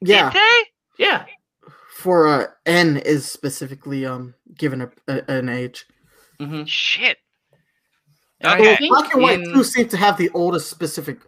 yeah 0.00 0.30
did 0.30 0.40
they? 0.40 1.04
Yeah. 1.04 1.24
for 1.96 2.26
uh, 2.28 2.46
N 2.66 2.96
is 2.96 3.30
specifically 3.30 4.06
um 4.06 4.34
given 4.56 4.80
a, 4.82 4.90
a- 5.08 5.30
an 5.30 5.48
age 5.48 5.86
Mm-hmm. 6.40 6.64
Shit. 6.64 7.18
I 8.42 8.54
Okay. 8.54 8.76
think 8.78 8.90
black 8.94 9.12
and 9.12 9.22
white 9.22 9.40
in- 9.40 9.52
too 9.52 9.62
seem 9.64 9.88
to 9.88 9.96
have 9.98 10.16
the 10.16 10.30
oldest 10.30 10.70
specific 10.70 11.18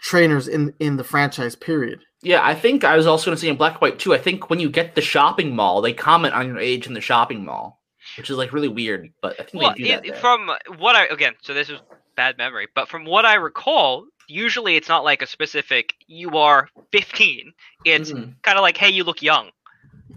trainers 0.00 0.46
in 0.46 0.72
in 0.78 0.96
the 0.96 1.02
franchise 1.04 1.56
period 1.56 2.00
Yeah, 2.22 2.44
I 2.46 2.54
think 2.54 2.84
I 2.84 2.96
was 2.96 3.06
also 3.06 3.26
going 3.26 3.36
to 3.36 3.40
say 3.40 3.48
in 3.48 3.56
Black 3.56 3.74
and 3.74 3.80
White 3.80 3.98
too. 3.98 4.12
I 4.14 4.18
think 4.18 4.50
when 4.50 4.60
you 4.60 4.68
get 4.70 4.94
the 4.94 5.00
shopping 5.00 5.54
mall, 5.56 5.80
they 5.80 5.92
comment 5.92 6.34
on 6.34 6.46
your 6.46 6.58
age 6.58 6.86
in 6.86 6.92
the 6.94 7.00
shopping 7.00 7.44
mall, 7.44 7.80
which 8.16 8.28
is 8.28 8.36
like 8.36 8.52
really 8.52 8.68
weird. 8.68 9.10
But 9.22 9.40
I 9.40 9.44
think 9.44 9.62
Well, 9.62 9.70
they 9.76 9.82
do 9.82 9.88
that. 9.88 10.04
it, 10.06 10.12
there. 10.12 10.20
from 10.20 10.50
what 10.78 10.96
I 10.96 11.06
again, 11.06 11.34
so 11.42 11.54
this 11.54 11.70
is 11.70 11.80
bad 12.16 12.36
memory, 12.36 12.68
but 12.74 12.88
from 12.88 13.04
what 13.06 13.24
I 13.24 13.34
recall, 13.34 14.04
usually 14.28 14.76
it's 14.76 14.88
not 14.88 15.02
like 15.02 15.22
a 15.22 15.26
specific 15.26 15.94
you 16.06 16.36
are 16.36 16.68
15. 16.92 17.52
It's 17.86 18.12
Mhm. 18.12 18.34
kind 18.42 18.58
of 18.58 18.62
like 18.62 18.76
hey, 18.76 18.90
you 18.90 19.04
look 19.04 19.22
young, 19.22 19.50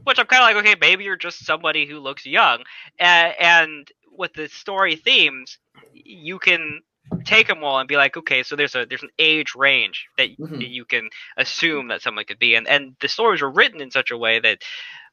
which 0.04 0.20
I'm 0.20 0.26
kind 0.26 0.44
of 0.44 0.48
like 0.48 0.66
okay, 0.66 0.78
maybe 0.80 1.06
you're 1.06 1.16
just 1.16 1.46
somebody 1.46 1.86
who 1.86 2.00
looks 2.00 2.26
young, 2.26 2.64
and, 3.00 3.34
and 3.40 3.92
with 4.12 4.34
the 4.34 4.50
story 4.50 4.98
themes, 4.98 5.58
you 5.94 6.38
can 6.38 6.82
take 7.26 7.48
them 7.48 7.64
all 7.64 7.80
and 7.80 7.88
be 7.88 7.96
like 7.98 8.18
okay, 8.18 8.44
so 8.44 8.56
there's 8.56 8.76
a 8.76 8.86
there's 8.86 9.04
an 9.04 9.10
age 9.20 9.54
range 9.56 10.08
that 10.18 10.30
Mhm. 10.38 10.60
that 10.60 10.68
you 10.70 10.86
can 10.86 11.10
assume 11.38 11.88
that 11.90 12.02
someone 12.02 12.26
could 12.26 12.40
be, 12.40 12.56
and 12.56 12.68
and 12.68 12.96
the 13.02 13.08
stories 13.08 13.42
were 13.42 13.52
written 13.52 13.82
in 13.82 13.92
such 13.92 14.12
a 14.12 14.18
way 14.18 14.40
that, 14.40 14.62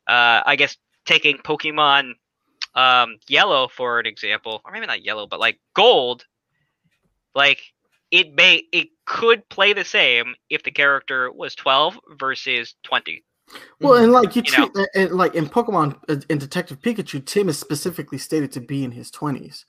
uh, 0.07 0.43
I 0.47 0.57
guess 0.57 0.77
taking 1.07 1.39
Pokemon 1.39 2.13
um, 2.75 3.17
yellow 3.29 3.69
for 3.69 3.99
an 3.99 4.07
example, 4.07 4.61
or 4.65 4.73
maybe 4.73 4.87
not 4.87 5.05
yellow, 5.05 5.27
but 5.27 5.41
like 5.41 5.59
gold, 5.75 6.25
like 7.35 7.61
it 8.11 8.35
may 8.35 8.65
it 8.73 8.89
could 9.07 9.49
play 9.49 9.73
the 9.73 9.85
same 9.85 10.35
if 10.49 10.63
the 10.63 10.71
character 10.71 11.31
was 11.33 11.55
12 11.55 11.99
versus 12.19 12.75
20. 12.85 13.25
Well, 13.81 14.03
and 14.03 14.13
like 14.13 14.37
you, 14.37 14.43
You 14.45 14.53
treat, 14.53 14.71
and 14.95 15.13
like 15.13 15.35
in 15.35 15.47
Pokemon 15.47 15.99
uh, 16.09 16.21
in 16.29 16.39
Detective 16.39 16.81
Pikachu, 16.81 17.25
Tim 17.25 17.49
is 17.49 17.59
specifically 17.59 18.19
stated 18.19 18.53
to 18.53 18.61
be 18.61 18.85
in 18.85 18.93
his 18.93 19.11
twenties, 19.11 19.67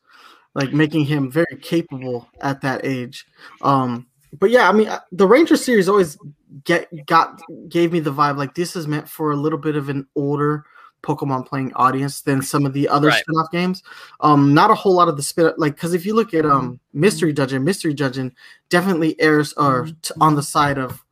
like 0.53 0.73
making 0.73 1.05
him 1.05 1.31
very 1.31 1.57
capable 1.61 2.27
at 2.41 2.61
that 2.61 2.85
age. 2.85 3.25
Um, 3.61 4.07
but 4.39 4.49
yeah, 4.49 4.69
I 4.69 4.71
mean, 4.71 4.87
uh, 4.87 4.99
the 5.11 5.27
Ranger 5.27 5.55
series 5.57 5.87
always 5.89 6.17
get 6.63 6.87
got 7.05 7.41
gave 7.69 7.91
me 7.91 7.99
the 7.99 8.13
vibe 8.13 8.37
like 8.37 8.55
this 8.55 8.75
is 8.75 8.87
meant 8.87 9.07
for 9.09 9.31
a 9.31 9.35
little 9.35 9.59
bit 9.59 9.75
of 9.75 9.89
an 9.89 10.07
older 10.15 10.65
Pokemon 11.03 11.47
playing 11.47 11.73
audience 11.73 12.21
than 12.21 12.41
some 12.41 12.65
of 12.65 12.73
the 12.73 12.87
other 12.87 13.07
Right. 13.07 13.21
spin-off 13.23 13.49
games. 13.51 13.81
Um, 14.19 14.53
not 14.53 14.69
a 14.69 14.75
whole 14.75 14.93
lot 14.93 15.07
of 15.07 15.17
the 15.17 15.23
spin 15.23 15.51
like 15.57 15.75
because 15.75 15.93
if 15.93 16.05
you 16.05 16.13
look 16.13 16.33
at 16.33 16.45
um 16.45 16.79
Mystery 16.93 17.33
Dungeon, 17.33 17.63
Mystery 17.63 17.93
Dungeon 17.93 18.33
definitely 18.69 19.19
airs 19.19 19.51
are 19.53 19.87
t- 20.01 20.13
on 20.21 20.35
the 20.35 20.43
side 20.43 20.77
of 20.77 21.03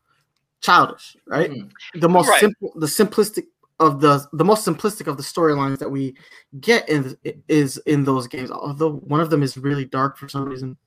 childish, 0.61 1.15
right? 1.25 1.49
Mhm. 1.51 1.71
the 1.95 2.09
most 2.09 2.27
Right. 2.29 2.39
simple 2.41 2.71
the 2.75 2.85
simplistic 2.85 3.47
of 3.79 4.01
the 4.01 4.25
the 4.33 4.43
most 4.45 4.65
simplistic 4.67 5.07
of 5.07 5.17
the 5.17 5.23
storylines 5.23 5.79
that 5.79 5.89
we 5.89 6.15
get 6.59 6.87
in 6.89 7.15
is 7.47 7.77
in 7.85 8.03
those 8.03 8.27
games 8.27 8.51
although 8.51 8.93
one 8.93 9.21
of 9.21 9.29
them 9.29 9.41
is 9.43 9.57
really 9.57 9.85
dark 9.85 10.17
for 10.17 10.27
some 10.27 10.45
reason 10.45 10.77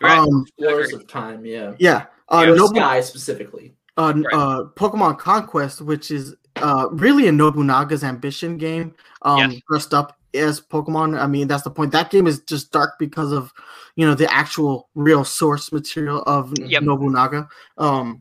Right. 0.00 0.18
um 0.18 0.44
Wars 0.58 0.92
of 0.92 1.06
Time, 1.06 1.46
yeah. 1.46 1.74
yeah 1.78 2.06
uh, 2.28 2.44
Yeah, 2.46 2.54
Nobu- 2.54 2.76
Sky 2.76 3.00
specifically. 3.00 3.74
uh, 3.96 4.12
Right. 4.16 4.34
uh 4.34 4.64
pokemon 4.74 5.18
conquest 5.18 5.80
which 5.80 6.10
is 6.10 6.34
uh 6.56 6.88
really 6.90 7.28
a 7.28 7.32
nobunaga's 7.32 8.02
ambition 8.04 8.58
game 8.58 8.94
um 9.22 9.50
Yes. 9.52 9.60
dressed 9.68 9.94
up 9.94 10.18
as 10.34 10.60
pokemon 10.60 11.16
i 11.20 11.26
mean 11.28 11.46
that's 11.46 11.62
the 11.62 11.70
point 11.70 11.92
that 11.92 12.10
game 12.10 12.26
is 12.26 12.40
just 12.40 12.72
dark 12.72 12.98
because 12.98 13.30
of 13.30 13.52
you 13.94 14.04
know 14.04 14.14
the 14.16 14.30
actual 14.34 14.88
real 14.96 15.24
source 15.24 15.70
material 15.72 16.22
of 16.26 16.52
Yep. 16.58 16.82
nobunaga 16.82 17.48
um 17.78 18.20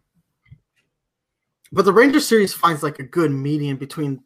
but 1.73 1.83
the 1.85 1.91
ranger 1.93 2.19
series 2.19 2.53
finds 2.53 2.83
like 2.83 2.99
a 2.99 3.03
good 3.03 3.31
median 3.31 3.75
between 3.77 4.21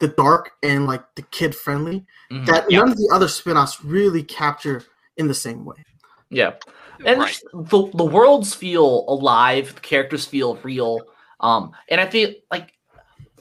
the 0.00 0.08
dark 0.08 0.50
and 0.62 0.86
like 0.86 1.02
the 1.14 1.22
kid 1.22 1.54
friendly 1.54 2.04
Mhm. 2.30 2.44
that 2.46 2.70
Yeah. 2.70 2.80
none 2.80 2.90
of 2.90 2.96
the 2.96 3.10
other 3.12 3.28
spin-offs 3.28 3.82
really 3.84 4.22
capture 4.22 4.82
in 5.16 5.28
the 5.28 5.34
same 5.34 5.64
way 5.64 5.76
Yeah. 6.28 6.54
and 7.06 7.20
right. 7.20 7.40
the 7.54 7.88
the 7.94 8.04
worlds 8.04 8.54
feel 8.54 9.04
alive, 9.08 9.74
the 9.74 9.80
characters 9.80 10.26
feel 10.26 10.56
real. 10.62 11.00
Um, 11.40 11.72
and 11.88 12.00
I 12.00 12.08
feel 12.08 12.32
like 12.50 12.72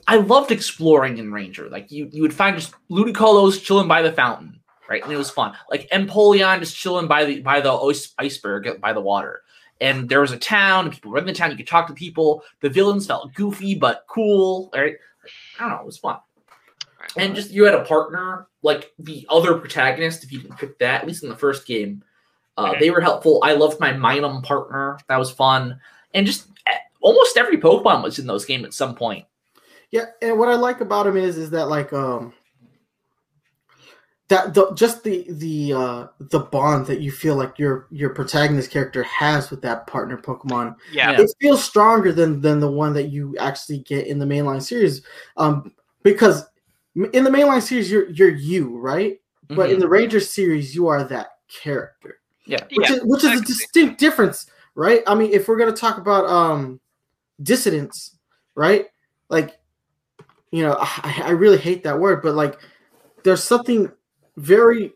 I 0.07 0.17
loved 0.17 0.51
exploring 0.51 1.17
in 1.19 1.31
Ranger. 1.31 1.69
Like 1.69 1.91
you, 1.91 2.09
you 2.11 2.21
would 2.23 2.33
find 2.33 2.55
just 2.57 2.73
Ludicolo's 2.89 3.59
chilling 3.59 3.87
by 3.87 4.01
the 4.01 4.11
fountain, 4.11 4.59
right? 4.89 5.03
And 5.03 5.11
it 5.11 5.17
was 5.17 5.29
fun. 5.29 5.53
Like 5.69 5.87
Empoleon 5.91 6.59
just 6.59 6.75
chilling 6.75 7.07
by 7.07 7.25
the 7.25 7.39
by 7.41 7.61
the 7.61 7.71
ice, 7.71 8.13
iceberg 8.17 8.81
by 8.81 8.93
the 8.93 9.01
water. 9.01 9.41
And 9.81 10.07
there 10.07 10.21
was 10.21 10.31
a 10.31 10.37
town, 10.37 10.85
and 10.85 10.93
people 10.93 11.11
were 11.11 11.17
in 11.17 11.25
the 11.25 11.33
town. 11.33 11.51
You 11.51 11.57
could 11.57 11.67
talk 11.67 11.87
to 11.87 11.93
people. 11.93 12.43
The 12.61 12.69
villains 12.69 13.07
felt 13.07 13.33
goofy 13.33 13.75
but 13.75 14.05
cool. 14.07 14.69
Right? 14.73 14.95
I 15.59 15.63
don't 15.63 15.69
know. 15.71 15.81
It 15.81 15.85
was 15.85 15.97
fun. 15.97 16.19
And 17.17 17.35
just 17.35 17.51
you 17.51 17.65
had 17.65 17.73
a 17.73 17.83
partner, 17.83 18.47
like 18.61 18.93
the 18.99 19.25
other 19.29 19.55
protagonist, 19.55 20.23
if 20.23 20.31
you 20.31 20.39
can 20.39 20.55
pick 20.55 20.77
that, 20.79 21.01
at 21.01 21.07
least 21.07 21.23
in 21.23 21.29
the 21.29 21.35
first 21.35 21.65
game, 21.65 22.03
Uh, 22.57 22.75
they 22.79 22.91
were 22.91 23.01
helpful. 23.01 23.39
I 23.43 23.53
loved 23.53 23.79
my 23.79 23.91
Minun 23.91 24.43
partner. 24.43 24.99
That 25.07 25.17
was 25.17 25.31
fun. 25.31 25.79
And 26.13 26.27
just 26.27 26.47
eh, 26.67 26.77
almost 27.01 27.37
every 27.37 27.57
Pokemon 27.57 28.03
was 28.03 28.19
in 28.19 28.27
those 28.27 28.45
games 28.45 28.65
at 28.65 28.73
some 28.73 28.93
point. 28.93 29.25
Yeah, 29.89 30.05
and 30.21 30.37
what 30.37 30.49
I 30.49 30.55
like 30.55 30.79
about 30.81 31.07
him 31.07 31.17
is 31.17 31.37
is 31.37 31.49
that 31.51 31.69
like 31.69 31.91
um 31.91 32.33
that 34.31 34.53
the, 34.53 34.71
just 34.75 35.03
the 35.03 35.25
the 35.29 35.73
uh 35.73 36.07
the 36.19 36.39
bond 36.39 36.85
that 36.87 37.01
you 37.01 37.11
feel 37.11 37.35
like 37.35 37.59
your 37.59 37.87
your 37.91 38.11
protagonist 38.11 38.71
character 38.71 39.03
has 39.03 39.51
with 39.51 39.61
that 39.61 39.85
partner 39.87 40.17
Pokemon 40.17 40.75
Yeah. 40.93 41.11
Yeah. 41.11 41.21
it 41.21 41.33
feels 41.41 41.61
stronger 41.61 42.13
than 42.13 42.39
than 42.39 42.61
the 42.61 42.71
one 42.71 42.93
that 42.93 43.09
you 43.09 43.35
actually 43.37 43.79
get 43.79 44.07
in 44.07 44.19
the 44.19 44.25
mainline 44.25 44.61
series 44.61 45.01
um 45.35 45.73
because 46.03 46.45
in 46.95 47.23
the 47.25 47.29
mainline 47.29 47.61
series 47.61 47.91
you're 47.91 48.09
you're 48.09 48.29
you 48.35 48.79
right 48.79 49.19
but 49.49 49.69
in 49.69 49.79
the 49.79 49.87
Ranger 49.87 50.21
series 50.21 50.73
you 50.73 50.87
are 50.87 51.03
that 51.03 51.31
character 51.49 52.21
Yeah. 52.45 52.63
which 52.73 52.89
Yeah, 52.89 52.95
is 52.95 53.01
which 53.03 53.23
is 53.25 53.41
a 53.41 53.43
distinct 53.43 53.99
difference, 53.99 54.45
right? 54.75 55.03
I 55.05 55.13
mean, 55.13 55.31
if 55.33 55.49
we're 55.49 55.57
gonna 55.57 55.73
talk 55.73 55.97
about 55.97 56.25
um 56.25 56.79
dissidence, 57.43 58.15
right? 58.55 58.85
Like, 59.27 59.59
you 60.51 60.63
know, 60.63 60.77
I, 60.79 61.23
I 61.25 61.29
really 61.31 61.57
hate 61.57 61.83
that 61.83 61.99
word, 61.99 62.21
but 62.21 62.33
like, 62.35 62.59
there's 63.23 63.43
something 63.43 63.91
very 64.37 64.93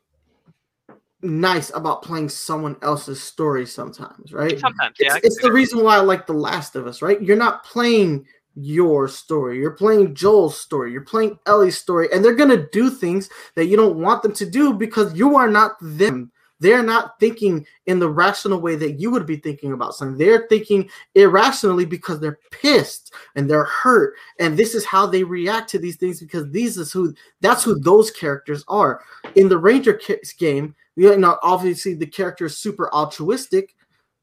nice 1.22 1.72
about 1.74 2.04
playing 2.04 2.30
someone 2.30 2.78
else's 2.82 3.22
story 3.22 3.66
sometimes, 3.66 4.32
right? 4.32 4.60
Sometimes, 4.60 4.96
yeah. 5.00 5.16
It's, 5.18 5.28
it's 5.28 5.42
the 5.42 5.52
reason 5.52 5.84
why 5.84 5.98
I 5.98 6.02
like 6.02 6.28
The 6.28 6.34
Last 6.34 6.76
of 6.76 6.88
Us, 6.88 7.02
right? 7.02 7.22
You're 7.22 7.38
not 7.38 7.64
playing 7.64 8.26
your 8.56 9.08
story. 9.08 9.58
You're 9.60 9.72
playing 9.72 10.16
Joel's 10.16 10.60
story. 10.60 10.92
You're 10.92 11.02
playing 11.02 11.38
Ellie's 11.46 11.78
story, 11.78 12.08
and 12.14 12.24
they're 12.24 12.36
gonna 12.36 12.68
do 12.72 12.90
things 12.90 13.30
that 13.56 13.66
you 13.66 13.76
don't 13.76 13.98
want 13.98 14.24
them 14.24 14.34
to 14.34 14.50
do 14.50 14.74
because 14.74 15.14
you 15.14 15.36
are 15.36 15.50
not 15.50 15.74
them. 15.82 16.32
They're 16.60 16.84
not 16.84 17.20
thinking 17.20 17.66
in 17.86 18.00
the 18.00 18.10
rational 18.10 18.62
way 18.62 18.76
that 18.76 19.00
you 19.00 19.12
would 19.12 19.26
be 19.26 19.36
thinking 19.38 19.74
about 19.74 19.94
something. 19.94 20.18
They're 20.18 20.48
thinking 20.48 20.90
irrationally 21.14 21.86
because 21.86 22.20
they're 22.20 22.40
pissed 22.52 23.14
and 23.36 23.50
they're 23.50 23.66
hurt, 23.66 24.16
and 24.40 24.58
this 24.58 24.74
is 24.74 24.86
how 24.86 25.06
they 25.06 25.24
react 25.24 25.70
to 25.72 25.80
these 25.80 25.98
things 25.98 26.20
because 26.22 26.50
these 26.52 26.78
is 26.78 26.92
who 26.92 27.14
that's 27.42 27.64
who 27.64 27.78
those 27.80 28.10
characters 28.10 28.64
are. 28.68 29.02
In 29.36 29.50
the 29.50 29.58
Ranger 29.58 30.00
game, 30.38 30.76
you 30.96 31.18
know, 31.18 31.38
obviously 31.44 31.94
the 31.94 32.06
character 32.06 32.46
is 32.46 32.58
super 32.58 32.94
altruistic, 32.94 33.76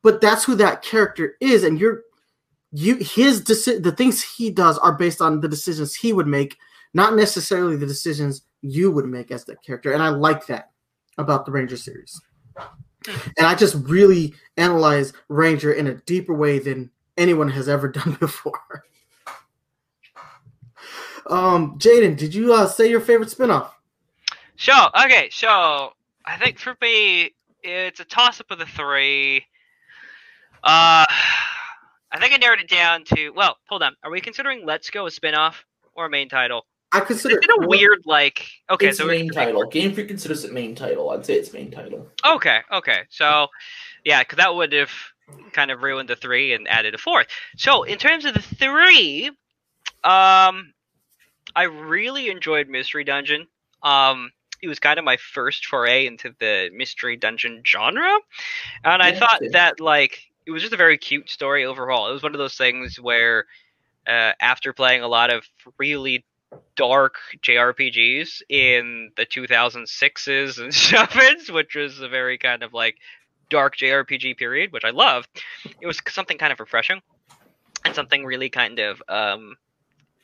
but 0.02 0.20
that's 0.20 0.44
who 0.44 0.54
that 0.56 0.82
character 0.82 1.36
is, 1.40 1.64
and 1.64 1.78
you're 1.78 2.04
you 2.72 2.96
his 2.96 3.42
deci- 3.42 3.82
the 3.82 3.92
things 3.92 4.22
he 4.22 4.50
does 4.50 4.78
are 4.78 4.94
based 4.94 5.20
on 5.20 5.40
the 5.40 5.48
decisions 5.48 5.94
he 5.94 6.14
would 6.14 6.26
make, 6.26 6.56
not 6.94 7.14
necessarily 7.14 7.76
the 7.76 7.86
decisions 7.86 8.42
you 8.62 8.90
would 8.90 9.06
make 9.06 9.30
as 9.30 9.44
that 9.44 9.62
character. 9.62 9.92
And 9.92 10.02
I 10.02 10.08
like 10.08 10.46
that 10.46 10.71
about 11.18 11.46
the 11.46 11.52
Ranger 11.52 11.76
series. 11.76 12.20
And 13.36 13.46
I 13.46 13.54
just 13.54 13.74
really 13.88 14.34
analyze 14.56 15.12
Ranger 15.28 15.72
in 15.72 15.86
a 15.86 15.94
deeper 15.94 16.34
way 16.34 16.58
than 16.58 16.90
anyone 17.16 17.48
has 17.50 17.68
ever 17.68 17.88
done 17.88 18.16
before. 18.20 18.84
um, 21.28 21.78
Jayden, 21.78 22.16
did 22.16 22.34
you 22.34 22.54
uh, 22.54 22.66
say 22.66 22.88
your 22.88 23.00
favorite 23.00 23.28
spinoff? 23.28 23.70
So, 24.56 24.88
okay, 25.04 25.28
so 25.32 25.92
I 26.24 26.36
think 26.38 26.58
for 26.58 26.76
me, 26.80 27.34
it's 27.62 28.00
a 28.00 28.04
toss 28.04 28.40
up 28.40 28.50
of 28.50 28.58
the 28.58 28.66
three. 28.66 29.44
Uh, 30.62 31.04
I 31.08 32.18
think 32.20 32.32
I 32.32 32.36
narrowed 32.36 32.60
it 32.60 32.68
down 32.68 33.04
to, 33.04 33.30
well, 33.30 33.56
hold 33.68 33.82
on. 33.82 33.96
Are 34.04 34.10
we 34.10 34.20
considering 34.20 34.64
Let's 34.64 34.90
Go 34.90 35.06
a 35.06 35.10
spin 35.10 35.34
off 35.34 35.64
or 35.94 36.06
a 36.06 36.10
main 36.10 36.28
title? 36.28 36.66
I 36.92 37.00
Is 37.00 37.06
consider 37.06 37.38
it 37.38 37.64
a 37.64 37.66
weird, 37.66 38.02
like, 38.04 38.46
okay, 38.70 38.88
it's 38.88 38.98
so 38.98 39.06
main 39.06 39.30
title. 39.30 39.66
Game 39.66 39.94
Freak 39.94 40.08
considers 40.08 40.44
it 40.44 40.52
main 40.52 40.74
title. 40.74 41.08
I'd 41.10 41.24
say 41.24 41.34
it's 41.34 41.52
main 41.52 41.70
title. 41.70 42.06
Okay, 42.24 42.60
okay. 42.70 43.02
So, 43.08 43.48
yeah, 44.04 44.22
because 44.22 44.36
that 44.36 44.54
would 44.54 44.72
have 44.72 44.90
kind 45.52 45.70
of 45.70 45.82
ruined 45.82 46.10
the 46.10 46.16
three 46.16 46.52
and 46.52 46.68
added 46.68 46.94
a 46.94 46.98
fourth. 46.98 47.28
So, 47.56 47.84
in 47.84 47.96
terms 47.96 48.26
of 48.26 48.34
the 48.34 48.42
three, 48.42 49.28
um, 50.04 50.74
I 51.56 51.62
really 51.64 52.28
enjoyed 52.28 52.68
Mystery 52.68 53.04
Dungeon. 53.04 53.46
Um, 53.82 54.30
it 54.62 54.68
was 54.68 54.78
kind 54.78 54.98
of 54.98 55.04
my 55.04 55.16
first 55.16 55.66
foray 55.66 56.06
into 56.06 56.34
the 56.38 56.70
mystery 56.74 57.16
dungeon 57.16 57.62
genre, 57.66 58.18
and 58.84 59.02
I 59.02 59.12
thought 59.12 59.40
that 59.50 59.80
like 59.80 60.20
it 60.46 60.50
was 60.50 60.62
just 60.62 60.74
a 60.74 60.76
very 60.76 60.98
cute 60.98 61.30
story 61.30 61.64
overall. 61.64 62.08
It 62.08 62.12
was 62.12 62.22
one 62.22 62.34
of 62.34 62.38
those 62.38 62.56
things 62.56 63.00
where, 63.00 63.46
uh, 64.06 64.32
after 64.40 64.72
playing 64.72 65.02
a 65.02 65.08
lot 65.08 65.32
of 65.32 65.44
really 65.78 66.24
dark 66.76 67.16
JRPGs 67.42 68.42
in 68.48 69.10
the 69.16 69.26
2006s 69.26 70.58
and 70.58 70.72
7s, 70.72 71.50
which 71.50 71.74
was 71.74 72.00
a 72.00 72.08
very 72.08 72.38
kind 72.38 72.62
of 72.62 72.72
like 72.72 72.96
dark 73.50 73.76
JRPG 73.76 74.36
period, 74.36 74.72
which 74.72 74.84
I 74.84 74.90
love. 74.90 75.26
It 75.80 75.86
was 75.86 76.00
something 76.08 76.38
kind 76.38 76.52
of 76.52 76.60
refreshing 76.60 77.00
and 77.84 77.94
something 77.94 78.24
really 78.24 78.48
kind 78.48 78.78
of 78.78 79.02
um, 79.08 79.56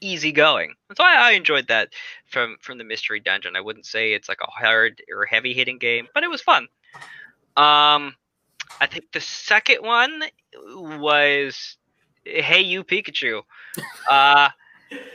easygoing. 0.01 0.75
And 0.89 0.97
so 0.97 1.05
I, 1.05 1.31
I 1.31 1.31
enjoyed 1.33 1.69
that 1.69 1.91
from 2.27 2.57
from 2.61 2.79
the 2.79 2.85
Mystery 2.85 3.21
Dungeon. 3.21 3.57
I 3.57 3.61
wouldn't 3.61 3.87
say 3.87 4.13
it's 4.13 4.29
like 4.29 4.41
a 4.41 4.51
hard 4.51 5.03
or 5.15 5.27
heavy 5.27 5.55
hitting 5.55 5.79
game, 5.79 6.09
but 6.15 6.23
it 6.23 6.31
was 6.31 6.41
fun. 6.41 6.69
Um, 7.57 8.15
I 8.81 8.87
think 8.87 9.13
the 9.13 9.21
second 9.21 9.79
one 9.83 10.23
was 10.55 11.77
Hey 12.25 12.63
You 12.63 12.85
Pikachu. 12.85 13.43
Uh, 14.11 14.49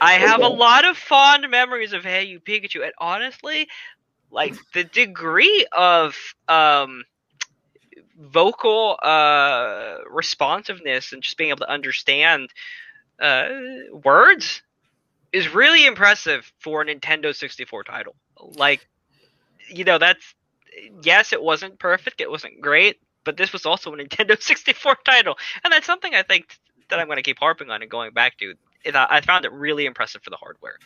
I 0.02 0.14
have 0.14 0.42
a 0.42 0.48
lot 0.48 0.86
of 0.86 0.98
fond 0.98 1.50
memories 1.50 1.94
of 1.94 2.04
Hey 2.04 2.26
You 2.26 2.40
Pikachu, 2.40 2.84
and 2.84 2.94
honestly, 2.98 3.68
like 4.32 4.56
the 4.74 4.84
degree 4.84 5.66
of 5.72 6.16
um, 6.48 7.04
vocal 8.20 8.98
uh, 9.02 9.98
responsiveness 10.10 11.14
and 11.14 11.22
just 11.22 11.38
being 11.38 11.50
able 11.50 11.60
to 11.60 11.70
understand 11.70 12.50
uh, 13.22 13.48
words 14.04 14.62
is 15.32 15.54
really 15.54 15.86
impressive 15.86 16.52
for 16.60 16.82
a 16.82 16.86
Nintendo 16.86 17.36
64 17.36 17.84
title. 17.84 18.16
Like, 18.40 18.88
you 19.68 19.84
know, 19.84 19.98
that's 19.98 20.36
yes, 21.04 21.34
it 21.34 21.42
wasn't 21.42 21.80
perfect, 21.80 22.22
it 22.22 22.30
wasn't 22.30 22.62
great, 22.62 23.00
but 23.24 23.38
this 23.38 23.54
was 23.54 23.66
also 23.66 23.94
a 23.94 23.98
Nintendo 23.98 24.40
64 24.42 24.98
title, 25.06 25.38
and 25.64 25.74
that's 25.74 25.86
something 25.86 26.14
I 26.14 26.24
think 26.24 26.58
that 26.90 27.00
I'm 27.00 27.08
going 27.08 27.18
to 27.18 27.24
keep 27.24 27.40
harping 27.40 27.70
on 27.70 27.82
and 27.82 27.90
going 27.90 28.14
back 28.14 28.38
to. 28.40 28.54
And 28.86 28.98
I 28.98 29.22
found 29.22 29.46
it 29.46 29.52
really 29.52 29.86
impressive 29.86 30.22
for 30.24 30.30
the 30.30 30.36
hardware. 30.36 30.78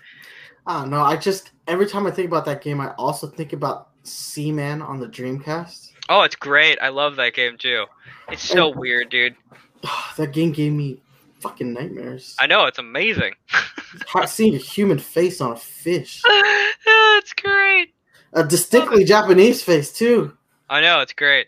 I 0.68 0.82
don't 0.82 0.90
know. 0.90 1.02
I 1.02 1.16
just 1.16 1.52
every 1.68 1.88
time 1.88 2.06
I 2.06 2.12
think 2.12 2.28
about 2.28 2.46
that 2.46 2.62
game, 2.62 2.82
I 2.82 2.94
also 2.96 3.28
think 3.28 3.54
about 3.54 3.90
Seaman 4.04 4.82
on 4.82 5.00
the 5.00 5.08
Dreamcast. 5.08 5.92
Oh, 6.10 6.22
it's 6.22 6.36
great! 6.36 6.78
I 6.82 6.90
love 6.90 7.16
that 7.16 7.34
game 7.34 7.58
too. 7.58 7.86
It's 8.30 8.44
so 8.44 8.70
weird, 8.70 9.10
dude. 9.10 9.36
that 10.18 10.34
game 10.34 10.52
gave 10.52 10.74
me 10.74 11.02
fucking 11.40 11.74
nightmares. 11.74 12.36
I 12.40 12.48
know 12.48 12.66
it's 12.66 12.80
amazing. 12.80 13.36
Seeing 14.26 14.56
a 14.56 14.60
human 14.60 15.00
face 15.00 15.40
on 15.40 15.54
a 15.54 15.56
fish, 15.56 16.22
it's 16.28 17.34
great. 17.34 17.94
a 18.34 18.44
distinctly 18.44 19.06
Japanese 19.06 19.64
face 19.64 19.92
too. 19.92 20.36
I 20.70 20.82
know 20.82 21.00
it's 21.00 21.14
great. 21.14 21.48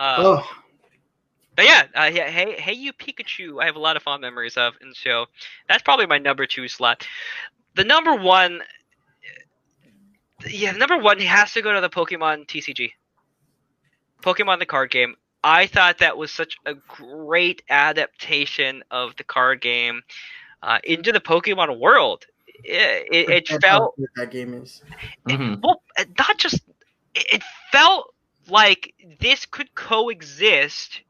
Uh, 0.00 0.16
oh, 0.18 0.50
But 1.58 1.66
yeah, 1.66 1.82
uh, 1.92 2.04
yeah, 2.04 2.30
hey, 2.30 2.52
hey, 2.52 2.74
you 2.74 2.92
Pikachu! 2.92 3.60
I 3.60 3.66
have 3.66 3.74
a 3.74 3.80
lot 3.80 3.96
of 3.96 4.04
fond 4.04 4.20
memories 4.20 4.56
of, 4.56 4.74
and 4.80 4.94
so 4.94 5.26
that's 5.68 5.82
probably 5.82 6.06
my 6.06 6.18
number 6.18 6.46
two 6.46 6.68
slot. 6.68 7.04
The 7.74 7.82
number 7.82 8.14
one, 8.14 8.60
yeah, 10.46 10.72
the 10.72 10.78
number 10.78 10.98
one 10.98 11.18
has 11.18 11.52
to 11.54 11.62
go 11.62 11.72
to 11.72 11.80
the 11.80 11.90
Pokemon 11.90 12.46
TCG, 12.46 12.92
Pokemon 14.22 14.60
the 14.60 14.66
card 14.66 14.92
game. 14.92 15.16
I 15.42 15.66
thought 15.66 15.98
that 15.98 16.16
was 16.16 16.30
such 16.30 16.58
a 16.64 16.74
great 16.74 17.62
adaptation 17.68 18.84
of 18.92 19.16
the 19.16 19.24
card 19.24 19.60
game 19.60 20.02
uh, 20.62 20.78
into 20.84 21.10
the 21.10 21.20
Pokemon 21.20 21.80
world. 21.80 22.24
It, 22.62 23.08
it, 23.10 23.50
it 23.50 23.60
felt 23.60 23.96
that 24.14 24.30
game 24.30 24.54
is. 24.54 24.80
Mhm. 25.28 25.60
well, 25.60 25.82
uh, 25.98 26.04
not 26.20 26.38
just 26.38 26.62
it 27.16 27.26
it 27.32 27.42
felt 27.72 28.14
like 28.46 28.94
this 29.18 29.44
could 29.44 29.74
coexist 29.74 31.00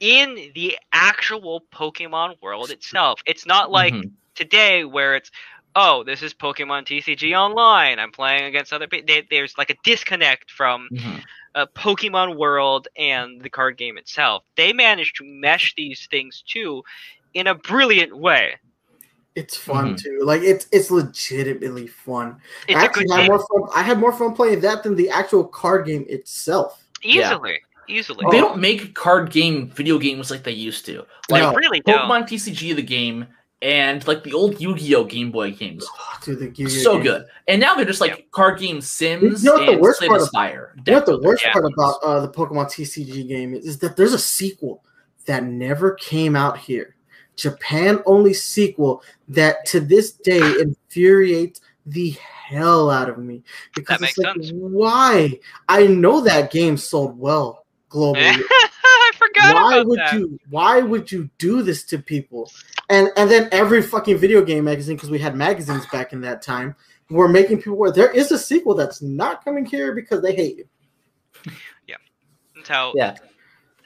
in 0.00 0.50
the 0.54 0.78
actual 0.92 1.64
Pokemon 1.72 2.40
world 2.42 2.70
itself. 2.70 3.20
It's 3.26 3.46
not 3.46 3.70
like 3.70 3.94
Mhm. 3.94 4.10
today 4.34 4.84
where 4.84 5.16
it's 5.16 5.30
oh, 5.76 6.04
this 6.04 6.22
is 6.22 6.32
Pokemon 6.32 6.86
TCG 6.86 7.36
Online. 7.36 7.98
I'm 7.98 8.12
playing 8.12 8.44
against 8.44 8.72
other 8.72 8.86
people. 8.86 9.22
There's 9.28 9.58
like 9.58 9.70
a 9.70 9.76
disconnect 9.82 10.50
from 10.52 10.88
Mhm. 10.92 11.22
uh, 11.56 11.66
Pokemon 11.74 12.36
world 12.36 12.86
and 12.96 13.40
the 13.40 13.50
card 13.50 13.76
game 13.76 13.98
itself. 13.98 14.44
They 14.56 14.72
managed 14.72 15.16
to 15.16 15.24
mesh 15.24 15.74
these 15.76 16.06
things 16.10 16.42
too 16.46 16.82
in 17.34 17.46
a 17.48 17.54
brilliant 17.54 18.16
way. 18.16 18.54
It's 19.34 19.56
fun 19.56 19.94
Mhm. 19.94 20.02
too. 20.02 20.20
Like 20.22 20.42
it's 20.42 20.68
it's 20.70 20.90
legitimately 20.92 21.88
fun. 21.88 22.40
It's 22.68 22.78
I 22.78 22.82
a 22.82 22.84
actually 22.84 23.06
good 23.06 23.18
had 23.20 23.26
more 23.26 23.38
fun. 23.40 23.68
I 23.74 23.82
had 23.82 23.98
more 23.98 24.12
fun 24.12 24.34
playing 24.34 24.60
that 24.60 24.84
than 24.84 24.94
the 24.94 25.10
actual 25.10 25.44
card 25.44 25.86
game 25.86 26.06
itself. 26.08 26.84
Yeah. 27.02 27.32
Easily, 27.32 27.60
easily. 27.88 28.24
They 28.30 28.38
don't 28.40 28.58
make 28.60 28.94
card 28.94 29.30
game 29.30 29.68
video 29.70 29.98
games 29.98 30.30
like 30.30 30.42
they 30.44 30.52
used 30.52 30.84
to. 30.86 31.04
Like 31.28 31.42
No. 31.42 31.50
They 31.50 31.56
really 31.56 31.80
don't. 31.80 32.08
Pokemon 32.08 32.28
TCG, 32.28 32.74
the 32.76 32.82
game, 32.82 33.26
and 33.62 34.06
like 34.06 34.22
the 34.24 34.32
old 34.34 34.60
Yu-Gi-Oh 34.60 35.04
Game 35.04 35.30
Boy 35.30 35.52
games. 35.52 35.86
Oh, 35.90 36.18
dude, 36.22 36.38
the 36.38 36.44
Yu-Gi-Oh 36.46 36.68
so 36.68 36.92
games. 36.94 37.04
good. 37.04 37.24
And 37.48 37.60
now 37.60 37.74
they're 37.74 37.84
just 37.86 38.00
like 38.00 38.30
card 38.30 38.58
game 38.58 38.80
sims 38.80 39.42
You 39.44 39.50
know 39.50 39.56
what 39.64 39.66
the 39.72 39.78
worst 39.78 39.98
Slay 40.00 40.08
part 40.08 40.18
the 40.20 40.24
of- 40.24 40.28
Spire. 40.28 40.74
You 40.86 40.92
know 40.92 40.98
what 40.98 41.06
the 41.06 41.20
worst 41.20 41.42
Yeah. 41.44 41.52
part 41.52 41.64
about 41.64 41.94
uh, 42.02 42.20
the 42.20 42.28
Pokemon 42.28 42.66
TCG 42.66 43.26
game 43.26 43.54
is, 43.54 43.64
is 43.64 43.78
that 43.78 43.96
there's 43.96 44.12
a 44.12 44.18
sequel 44.18 44.84
that 45.26 45.44
never 45.44 45.94
came 45.94 46.36
out 46.36 46.58
here. 46.58 46.94
Japan 47.36 48.00
only 48.06 48.34
sequel 48.34 49.02
that 49.28 49.64
to 49.66 49.80
this 49.80 50.12
day 50.12 50.40
infuriates 50.60 51.60
the 51.86 52.10
hell 52.46 52.90
out 52.90 53.08
of 53.08 53.18
me 53.18 53.42
because 53.74 53.98
That 54.00 54.08
it's 54.10 54.18
like, 54.18 54.34
sense. 54.36 54.52
why? 54.54 55.38
I 55.68 55.86
know 55.86 56.20
that 56.20 56.50
game 56.52 56.76
sold 56.76 57.18
well 57.18 57.63
globally. 57.94 58.40
I 58.84 59.12
forgot 59.16 59.54
why 59.54 59.82
would 59.86 59.98
that. 59.98 60.14
you 60.14 60.38
why 60.50 60.80
would 60.80 61.10
you 61.12 61.30
do 61.38 61.62
this 61.62 61.84
to 61.84 61.98
people 61.98 62.50
and 62.90 63.08
and 63.16 63.30
then 63.30 63.48
every 63.52 63.82
fucking 63.82 64.16
video 64.18 64.44
game 64.44 64.64
magazine 64.64 64.96
because 64.96 65.10
we 65.10 65.18
had 65.18 65.34
magazines 65.36 65.84
back 65.92 66.12
in 66.12 66.20
that 66.22 66.42
time 66.42 66.74
were 67.10 67.28
making 67.28 67.58
people 67.58 67.74
aware 67.74 67.90
there 67.92 68.10
is 68.10 68.30
a 68.32 68.38
sequel 68.38 68.74
that's 68.74 69.00
not 69.02 69.44
coming 69.44 69.64
here 69.64 69.94
because 69.94 70.22
they 70.22 70.34
hate 70.34 70.56
you 70.58 71.52
Yeah. 71.86 71.96
So 72.64 72.92
Yeah. 72.94 73.16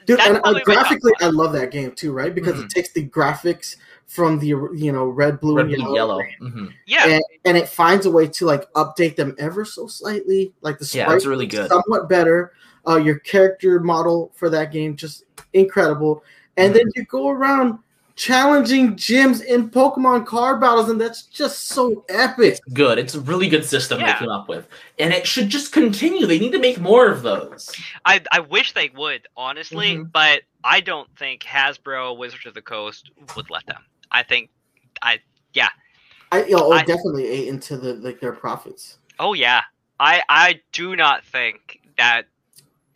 dude 0.05 0.17
That's 0.17 0.29
and 0.29 0.37
uh, 0.37 0.41
probably 0.41 0.63
my 0.65 0.75
top 0.75 0.83
graphically 0.83 1.13
i 1.21 1.27
love 1.27 1.53
that 1.53 1.71
game 1.71 1.91
too 1.91 2.11
right 2.11 2.33
because 2.33 2.59
Mhm. 2.59 2.65
it 2.65 2.69
takes 2.69 2.91
the 2.93 3.07
graphics 3.07 3.75
from 4.09 4.39
the 4.39 4.47
you 4.47 4.91
know 4.91 5.05
red 5.07 5.39
blue 5.39 5.57
Red, 5.57 5.67
and 5.67 5.75
blue, 5.75 5.95
yellow, 5.95 6.17
yellow. 6.17 6.51
hmm 6.51 6.65
yeah, 6.87 7.05
And, 7.07 7.23
and 7.45 7.55
it 7.55 7.69
finds 7.69 8.07
a 8.07 8.11
way 8.11 8.27
to 8.27 8.45
like 8.45 8.69
update 8.73 9.15
them 9.15 9.35
ever 9.37 9.63
so 9.63 9.85
slightly 9.87 10.51
like 10.61 10.79
the 10.79 10.89
Yeah, 10.97 11.03
sprites 11.05 11.17
it's 11.23 11.25
really 11.27 11.45
good. 11.45 11.69
somewhat 11.69 12.09
better 12.09 12.53
uh, 12.87 12.97
your 12.97 13.19
character 13.19 13.79
model 13.79 14.31
for 14.33 14.49
that 14.49 14.71
game 14.71 14.95
just 14.95 15.25
incredible 15.53 16.23
and 16.57 16.73
then 16.75 16.85
you 16.95 17.05
go 17.05 17.29
around 17.29 17.77
challenging 18.15 18.95
gyms 18.95 19.43
in 19.45 19.69
pokemon 19.69 20.25
card 20.25 20.59
battles 20.59 20.89
and 20.89 20.99
that's 20.99 21.21
just 21.23 21.67
so 21.67 22.03
epic 22.09 22.57
Good. 22.73 22.97
It's 22.97 23.13
a 23.13 23.21
really 23.21 23.47
good 23.47 23.63
system 23.63 23.99
Yeah. 23.99 24.13
they 24.13 24.19
came 24.21 24.29
up 24.29 24.49
with, 24.49 24.67
and 24.97 25.13
it 25.13 25.25
should 25.27 25.49
just 25.49 25.71
continue. 25.71 26.25
They 26.25 26.39
need 26.39 26.51
to 26.51 26.59
make 26.59 26.79
more 26.81 27.09
of 27.09 27.21
those. 27.21 27.71
I 28.05 28.21
I 28.31 28.39
wish 28.41 28.73
they 28.73 28.89
would 28.95 29.27
honestly, 29.37 29.95
Mhm. 29.97 30.11
but 30.11 30.41
I 30.65 30.81
don't 30.81 31.07
think 31.17 31.43
Hasbro 31.43 32.17
Wizards 32.17 32.45
of 32.45 32.53
the 32.55 32.61
Coast 32.61 33.09
would 33.37 33.49
let 33.49 33.65
them. 33.67 33.81
I 34.11 34.23
think 34.23 34.49
i 36.31 36.45
you 36.45 36.55
know, 36.55 36.71
I- 36.73 36.83
definitely 36.83 37.27
ate 37.27 37.47
into 37.47 37.75
the 37.75 37.93
like 37.95 38.19
their 38.19 38.33
profits 38.33 38.97
oh 39.19 39.33
yeah. 39.33 39.61
I 39.99 40.21
I 40.29 40.61
do 40.71 40.95
not 40.95 41.25
think 41.25 41.79
that 41.97 42.27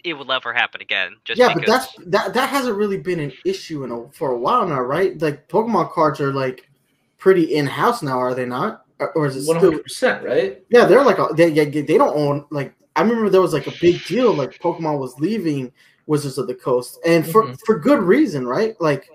it 0.04 0.14
would 0.14 0.30
ever 0.30 0.54
happen 0.54 0.82
again. 0.82 1.16
Just 1.26 1.40
yeah, 1.40 1.50
because 1.50 1.66
but 1.66 1.68
that's 1.68 1.96
that 2.12 2.34
that 2.34 2.48
hasn't 2.50 2.78
really 2.78 2.98
been 2.98 3.20
an 3.20 3.34
issue 3.44 3.84
in 3.84 3.92
a, 3.92 4.08
for 4.12 4.32
a 4.32 4.38
while 4.38 4.66
now, 4.68 4.80
right? 4.80 5.20
Like 5.22 5.50
Pokemon 5.50 5.92
cards 5.92 6.22
are 6.22 6.32
like 6.32 6.70
pretty 7.18 7.56
in 7.56 7.66
house 7.66 8.04
now, 8.04 8.20
are 8.20 8.34
they 8.34 8.46
not? 8.46 8.86
Or, 9.00 9.12
or 9.14 9.26
is 9.26 9.36
it 9.36 9.48
One 9.48 9.58
still? 9.58 9.72
hundred 9.72 9.84
percent, 9.84 10.24
right? 10.24 10.64
Yeah, 10.70 10.86
they're 10.86 11.04
like 11.04 11.18
a- 11.18 11.34
they 11.36 11.50
yeah, 11.50 11.66
they 11.66 11.98
don't 11.98 12.16
own 12.16 12.46
like 12.52 12.74
I 12.96 13.02
remember 13.02 13.30
there 13.30 13.42
was 13.42 13.54
like 13.54 13.68
a 13.68 13.74
big 13.82 14.06
deal 14.06 14.34
like 14.34 14.52
Pokemon 14.60 15.00
was 15.00 15.20
leaving 15.20 15.72
Wizards 16.06 16.38
of 16.38 16.48
the 16.48 16.56
Coast, 16.56 17.00
and 17.06 17.28
for 17.28 17.48
Mhm. 17.48 17.60
for 17.66 17.80
good 17.80 18.00
reason, 18.04 18.46
right? 18.48 18.80
Like 18.80 19.10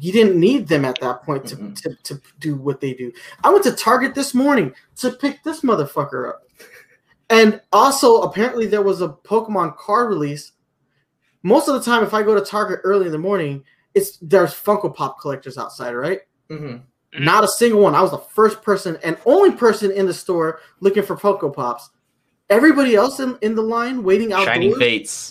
you 0.00 0.12
didn't 0.12 0.38
need 0.38 0.66
them 0.66 0.84
at 0.84 1.00
that 1.00 1.22
point 1.22 1.46
to, 1.46 1.56
Mhm. 1.56 1.80
to 1.82 1.94
to 2.02 2.20
do 2.40 2.56
what 2.56 2.80
they 2.80 2.94
do. 2.94 3.12
I 3.42 3.50
went 3.50 3.64
to 3.64 3.72
Target 3.72 4.14
this 4.14 4.34
morning 4.34 4.74
to 4.96 5.10
pick 5.10 5.42
this 5.42 5.60
motherfucker 5.60 6.28
up, 6.28 6.42
and 7.30 7.60
also 7.72 8.22
apparently 8.22 8.66
there 8.66 8.82
was 8.82 9.02
a 9.02 9.08
Pokemon 9.08 9.76
card 9.76 10.08
release. 10.08 10.52
Most 11.42 11.68
of 11.68 11.74
the 11.74 11.80
time, 11.82 12.02
if 12.02 12.14
I 12.14 12.22
go 12.22 12.34
to 12.34 12.40
Target 12.40 12.80
early 12.84 13.06
in 13.06 13.12
the 13.12 13.18
morning, 13.18 13.62
it's 13.94 14.18
there's 14.20 14.52
Funko 14.54 14.94
Pop 14.94 15.20
collectors 15.20 15.58
outside, 15.58 15.92
right? 15.92 16.20
Mm-hmm. 16.50 16.66
Mhm. 16.66 16.82
Not 17.24 17.44
a 17.44 17.48
single 17.48 17.80
one. 17.80 17.94
I 17.94 18.02
was 18.02 18.10
the 18.10 18.18
first 18.18 18.62
person 18.62 18.98
and 19.04 19.16
only 19.24 19.52
person 19.52 19.92
in 19.92 20.06
the 20.06 20.14
store 20.14 20.60
looking 20.80 21.04
for 21.04 21.16
Funko 21.16 21.54
Pops. 21.54 21.90
Everybody 22.50 22.94
else 22.96 23.20
in, 23.20 23.38
in 23.40 23.54
the 23.54 23.62
line 23.62 24.02
waiting 24.02 24.32
out 24.32 24.46
outdoors 24.72 24.78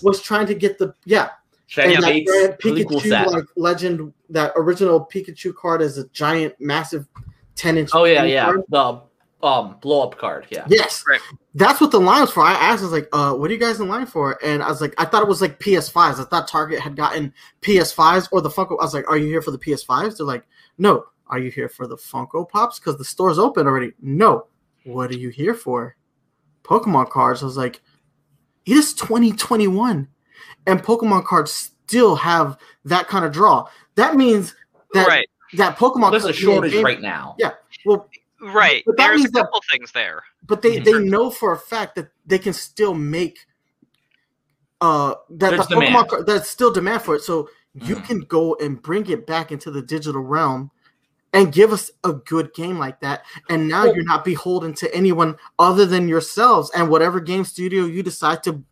was 0.04 0.22
trying 0.22 0.48
to 0.48 0.56
get 0.56 0.78
the 0.78 0.94
yeah. 1.06 1.30
Shining 1.74 1.96
and 1.96 2.04
that 2.04 2.10
Fates. 2.12 2.32
brand 2.32 2.58
Really 2.64 2.86
Pikachu 2.86 3.24
cool 3.24 3.32
like 3.34 3.46
legend 3.56 4.14
that 4.30 4.54
original 4.56 5.04
Pikachu 5.12 5.56
card 5.56 5.82
is 5.82 5.98
a 5.98 6.08
giant, 6.10 6.54
massive 6.60 7.08
ten 7.56 7.80
inch. 7.80 7.90
oh 7.94 8.04
yeah, 8.04 8.24
yeah. 8.26 8.46
card. 8.46 8.62
The 8.70 9.02
um 9.42 9.78
blow 9.82 10.04
up 10.04 10.16
card. 10.20 10.46
Yeah. 10.52 10.66
Yes, 10.70 11.04
Right. 11.08 11.20
that's 11.56 11.82
what 11.82 11.90
the 11.90 12.00
line 12.00 12.22
was 12.22 12.30
for. 12.30 12.44
I 12.44 12.54
asked, 12.54 12.82
I 12.82 12.86
was 12.86 12.92
like, 12.92 13.10
uh, 13.12 13.34
"What 13.34 13.50
are 13.50 13.54
you 13.54 13.60
guys 13.60 13.80
in 13.80 13.88
line 13.88 14.06
for?" 14.06 14.38
And 14.46 14.62
I 14.62 14.70
was 14.70 14.82
like, 14.82 14.94
"I 15.00 15.06
thought 15.06 15.24
it 15.24 15.28
was 15.28 15.42
like 15.42 15.60
PS5s. 15.60 16.20
I 16.20 16.26
thought 16.26 16.48
Target 16.48 16.80
had 16.80 16.96
gotten 16.96 17.34
PS5s 17.62 18.30
or 18.32 18.40
the 18.42 18.50
Funko." 18.50 18.78
I 18.80 18.84
was 18.84 18.94
like, 18.94 19.10
"Are 19.10 19.18
you 19.18 19.28
here 19.28 19.42
for 19.42 19.50
the 19.52 19.58
PS5s?" 19.58 20.18
They're 20.18 20.28
like, 20.28 20.46
"No." 20.78 21.06
Are 21.28 21.40
you 21.40 21.50
here 21.50 21.70
for 21.70 21.88
the 21.88 21.96
Funko 21.98 22.48
Pops? 22.48 22.78
Because 22.78 22.98
the 22.98 23.06
store's 23.06 23.40
open 23.40 23.66
already. 23.66 23.94
No. 24.02 24.46
What 24.84 25.10
are 25.10 25.18
you 25.18 25.30
here 25.30 25.56
for? 25.56 25.96
Pokemon 26.64 27.10
cards. 27.10 27.42
I 27.42 27.46
was 27.46 27.58
like, 27.58 27.82
it 28.66 28.78
is 28.78 28.94
2021, 28.94 30.08
and 30.68 30.82
Pokemon 30.84 31.26
cards 31.26 31.52
still 31.88 32.16
have 32.16 32.58
that 32.86 33.08
kind 33.08 33.26
of 33.26 33.32
draw. 33.32 33.68
That 33.96 34.16
means 34.16 34.56
that 34.94 35.08
right, 35.08 35.28
that 35.58 35.78
Pokemon 35.78 36.12
There's 36.12 36.24
a 36.24 36.28
cards- 36.28 36.38
shortage 36.40 36.74
yeah, 36.74 36.82
right 36.82 37.02
now. 37.02 37.36
Yeah. 37.40 37.52
Well, 37.86 38.10
right. 38.42 38.84
But 38.86 38.98
that 38.98 39.08
There's 39.08 39.16
a 39.22 39.24
means 39.24 39.32
that- 39.32 39.44
couple 39.46 39.62
things 39.72 39.92
there. 39.92 40.24
but 40.48 40.62
they 40.62 40.80
they 40.80 41.00
know 41.00 41.30
for 41.30 41.52
a 41.54 41.58
fact 41.58 41.96
that 41.96 42.10
they 42.26 42.40
can 42.40 42.54
still 42.54 42.94
make 42.94 43.40
uh 44.82 45.16
that 45.30 45.52
There's 45.52 45.68
the 45.68 45.76
Pokemon 45.76 45.86
demand. 45.86 46.10
card, 46.10 46.26
there's 46.26 46.48
still 46.50 46.72
demand 46.72 47.02
for 47.04 47.16
it. 47.16 47.22
So 47.22 47.50
you 47.74 47.96
Mhm. 47.96 48.06
can 48.06 48.20
go 48.22 48.56
and 48.56 48.82
bring 48.82 49.10
it 49.10 49.26
back 49.26 49.52
into 49.52 49.72
the 49.72 49.82
digital 49.82 50.22
realm 50.22 50.72
and 51.32 51.52
give 51.52 51.72
us 51.74 51.90
a 52.04 52.14
good 52.14 52.54
game 52.54 52.78
like 52.78 53.00
that. 53.02 53.24
And 53.50 53.68
now 53.68 53.86
Well- 53.86 53.96
you're 53.96 54.04
not 54.04 54.24
beholden 54.26 54.74
to 54.76 54.94
anyone 54.94 55.38
other 55.58 55.86
than 55.86 56.08
yourselves 56.08 56.70
and 56.76 56.90
whatever 56.90 57.20
game 57.20 57.46
studio 57.46 57.86
you 57.86 58.04
decide 58.04 58.44
to 58.44 58.64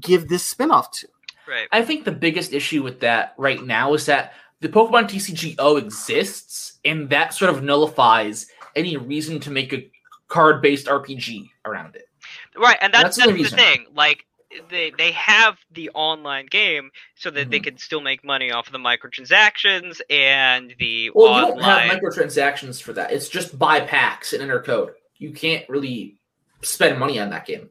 give 0.00 0.28
this 0.28 0.46
spin-off 0.46 0.90
to. 0.92 1.08
Right. 1.50 1.68
I 1.72 1.82
think 1.82 2.04
the 2.04 2.12
biggest 2.12 2.52
issue 2.52 2.82
with 2.82 3.00
that 3.00 3.34
right 3.36 3.62
now 3.62 3.94
is 3.94 4.06
that 4.06 4.34
the 4.60 4.68
Pokemon 4.68 5.08
TCGO 5.08 5.78
exists, 5.78 6.78
and 6.84 7.10
that 7.10 7.34
sort 7.34 7.50
of 7.50 7.62
nullifies 7.62 8.46
any 8.76 8.96
reason 8.96 9.40
to 9.40 9.50
make 9.50 9.72
a 9.72 9.90
card 10.28 10.62
based 10.62 10.86
RPG 10.86 11.50
around 11.64 11.96
it. 11.96 12.08
Right, 12.56 12.78
and 12.80 12.92
that's, 12.92 13.16
That's 13.16 13.28
the 13.28 13.36
that's 13.36 13.50
the 13.50 13.56
thing. 13.56 13.86
Like 13.94 14.24
they 14.68 14.92
they 14.98 15.12
have 15.12 15.56
the 15.72 15.90
online 15.94 16.46
game 16.46 16.90
so 17.14 17.30
that 17.30 17.50
they 17.50 17.60
Mhm. 17.60 17.64
can 17.64 17.78
still 17.78 18.00
make 18.00 18.24
money 18.24 18.50
off 18.50 18.66
of 18.66 18.72
the 18.72 18.78
microtransactions 18.78 20.00
and 20.10 20.74
the 20.78 21.10
Well, 21.14 21.40
you 21.40 21.46
don't 21.54 21.62
have 21.62 21.90
microtransactions 21.90 22.82
for 22.82 22.92
that. 22.94 23.12
It's 23.12 23.28
just 23.28 23.58
buy 23.58 23.80
packs 23.80 24.32
and 24.32 24.42
enter 24.42 24.60
code. 24.60 24.92
You 25.18 25.32
can't 25.32 25.68
really 25.68 26.18
spend 26.62 26.98
money 26.98 27.18
on 27.18 27.30
that 27.30 27.46
game. 27.46 27.70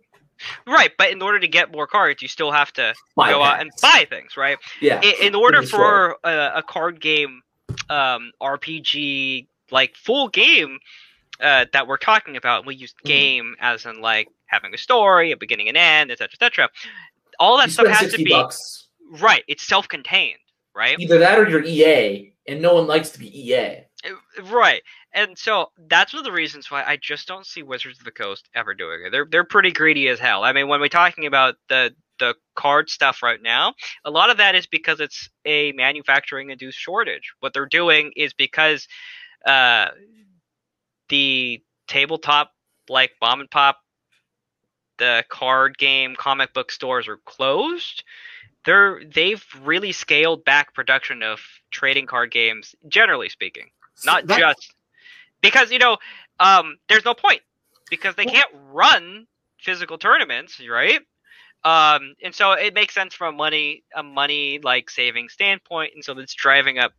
Right, 0.67 0.91
but 0.97 1.12
in 1.12 1.21
order 1.21 1.39
to 1.39 1.47
get 1.47 1.71
more 1.71 1.88
cards, 1.88 2.21
you 2.21 2.28
still 2.28 2.52
have 2.52 2.71
to 2.73 2.93
Buy 3.15 3.32
go 3.32 3.43
out 3.43 3.60
and 3.62 3.71
buy 3.82 4.06
things, 4.10 4.38
right? 4.38 4.58
Yeah. 4.82 5.02
in, 5.02 5.28
in 5.28 5.36
order 5.36 5.62
for 5.63 6.17
a, 6.23 6.52
a 6.56 6.63
card 6.63 6.99
game 7.02 7.41
um 7.89 8.32
rpg 8.41 9.45
like 9.71 9.95
full 9.95 10.28
game 10.28 10.80
uh 11.39 11.65
that 11.71 11.88
we're 11.88 11.97
talking 11.97 12.36
about 12.36 12.65
we 12.65 12.75
use 12.75 12.93
Mhm. 13.04 13.08
game 13.08 13.56
as 13.60 13.86
in 13.86 14.02
like 14.02 14.28
having 14.47 14.73
a 14.73 14.78
story 14.78 15.32
a 15.32 15.38
beginning 15.38 15.67
and 15.69 15.78
end 15.78 16.12
etc 16.12 16.30
etc 16.34 16.69
all 17.39 17.58
that 17.58 17.67
you 17.67 17.73
stuff 17.73 17.88
has 17.88 18.12
to 18.12 18.17
be 18.17 18.30
bucks. 18.32 18.88
right 19.19 19.43
it's 19.47 19.63
self-contained 19.65 20.39
right 20.75 20.99
Either 20.99 21.19
that 21.19 21.38
or 21.39 21.47
you're 21.47 21.63
EA, 21.63 22.34
and 22.47 22.62
no 22.62 22.73
one 22.75 22.88
likes 22.88 23.10
to 23.12 23.19
be 23.19 23.28
EA. 23.52 23.84
Uh, 24.06 24.43
right 24.45 24.82
and 25.13 25.38
so 25.38 25.72
that's 25.88 26.13
one 26.13 26.19
of 26.19 26.26
the 26.26 26.32
reasons 26.32 26.69
why 26.69 26.84
i 26.84 26.95
just 26.98 27.28
don't 27.28 27.45
see 27.45 27.63
wizards 27.63 27.98
of 28.00 28.06
the 28.06 28.12
coast 28.12 28.50
ever 28.56 28.74
doing 28.74 29.02
it. 29.06 29.12
They're 29.12 29.28
they're 29.30 29.43
pretty 29.43 29.72
greedy 29.72 30.08
as 30.08 30.19
hell. 30.19 30.43
I 30.43 30.54
mean 30.54 30.67
when 30.67 30.80
we're 30.80 30.88
talking 30.89 31.26
about 31.26 31.56
the 31.67 31.93
the 32.19 32.36
card 32.56 32.89
stuff 32.89 33.24
right 33.24 33.41
now 33.41 33.74
a 34.04 34.12
lot 34.12 34.30
of 34.30 34.38
that 34.38 34.54
is 34.56 34.67
because 34.67 35.00
it's 35.00 35.30
a 35.45 35.72
manufacturing 35.72 36.50
induced 36.50 36.78
shortage. 36.78 37.32
What 37.39 37.54
they're 37.54 37.65
doing 37.65 38.12
is 38.15 38.34
because 38.34 38.88
uh 39.45 39.88
the 41.10 41.62
tabletop 41.88 42.52
like 42.88 43.12
bomb 43.19 43.39
and 43.39 43.50
pop 43.50 43.78
the 44.98 45.24
card 45.30 45.78
game 45.78 46.15
comic 46.15 46.54
book 46.54 46.72
stores 46.72 47.08
are 47.08 47.17
closed. 47.26 48.04
They're 48.65 49.02
they've 49.06 49.43
really 49.63 49.91
scaled 49.93 50.43
back 50.43 50.74
production 50.74 51.24
of 51.24 51.39
trading 51.72 52.06
card 52.06 52.32
games 52.32 52.76
generally 52.88 53.30
speaking. 53.30 53.69
Not 54.06 54.28
That- 54.28 54.39
just 54.39 54.74
because 55.41 55.71
you 55.71 55.80
know 55.80 55.97
um 56.39 56.78
there's 56.88 57.06
no 57.06 57.13
point 57.13 57.41
because 57.89 58.15
they 58.15 58.25
can't 58.25 58.49
run 58.71 59.25
physical 59.60 59.97
tournaments 59.97 60.62
right 60.69 61.02
um 61.63 62.13
and 62.23 62.34
so 62.34 62.54
it 62.54 62.73
makes 62.73 62.93
sense 62.93 63.13
from 63.13 63.36
a 63.36 63.38
money 63.38 63.84
a 63.95 64.04
money 64.04 64.60
like 64.63 64.89
saving 64.89 65.30
standpoint 65.30 65.91
and 65.93 66.04
so 66.04 66.13
that's 66.13 66.34
driving 66.34 66.80
up 66.80 66.93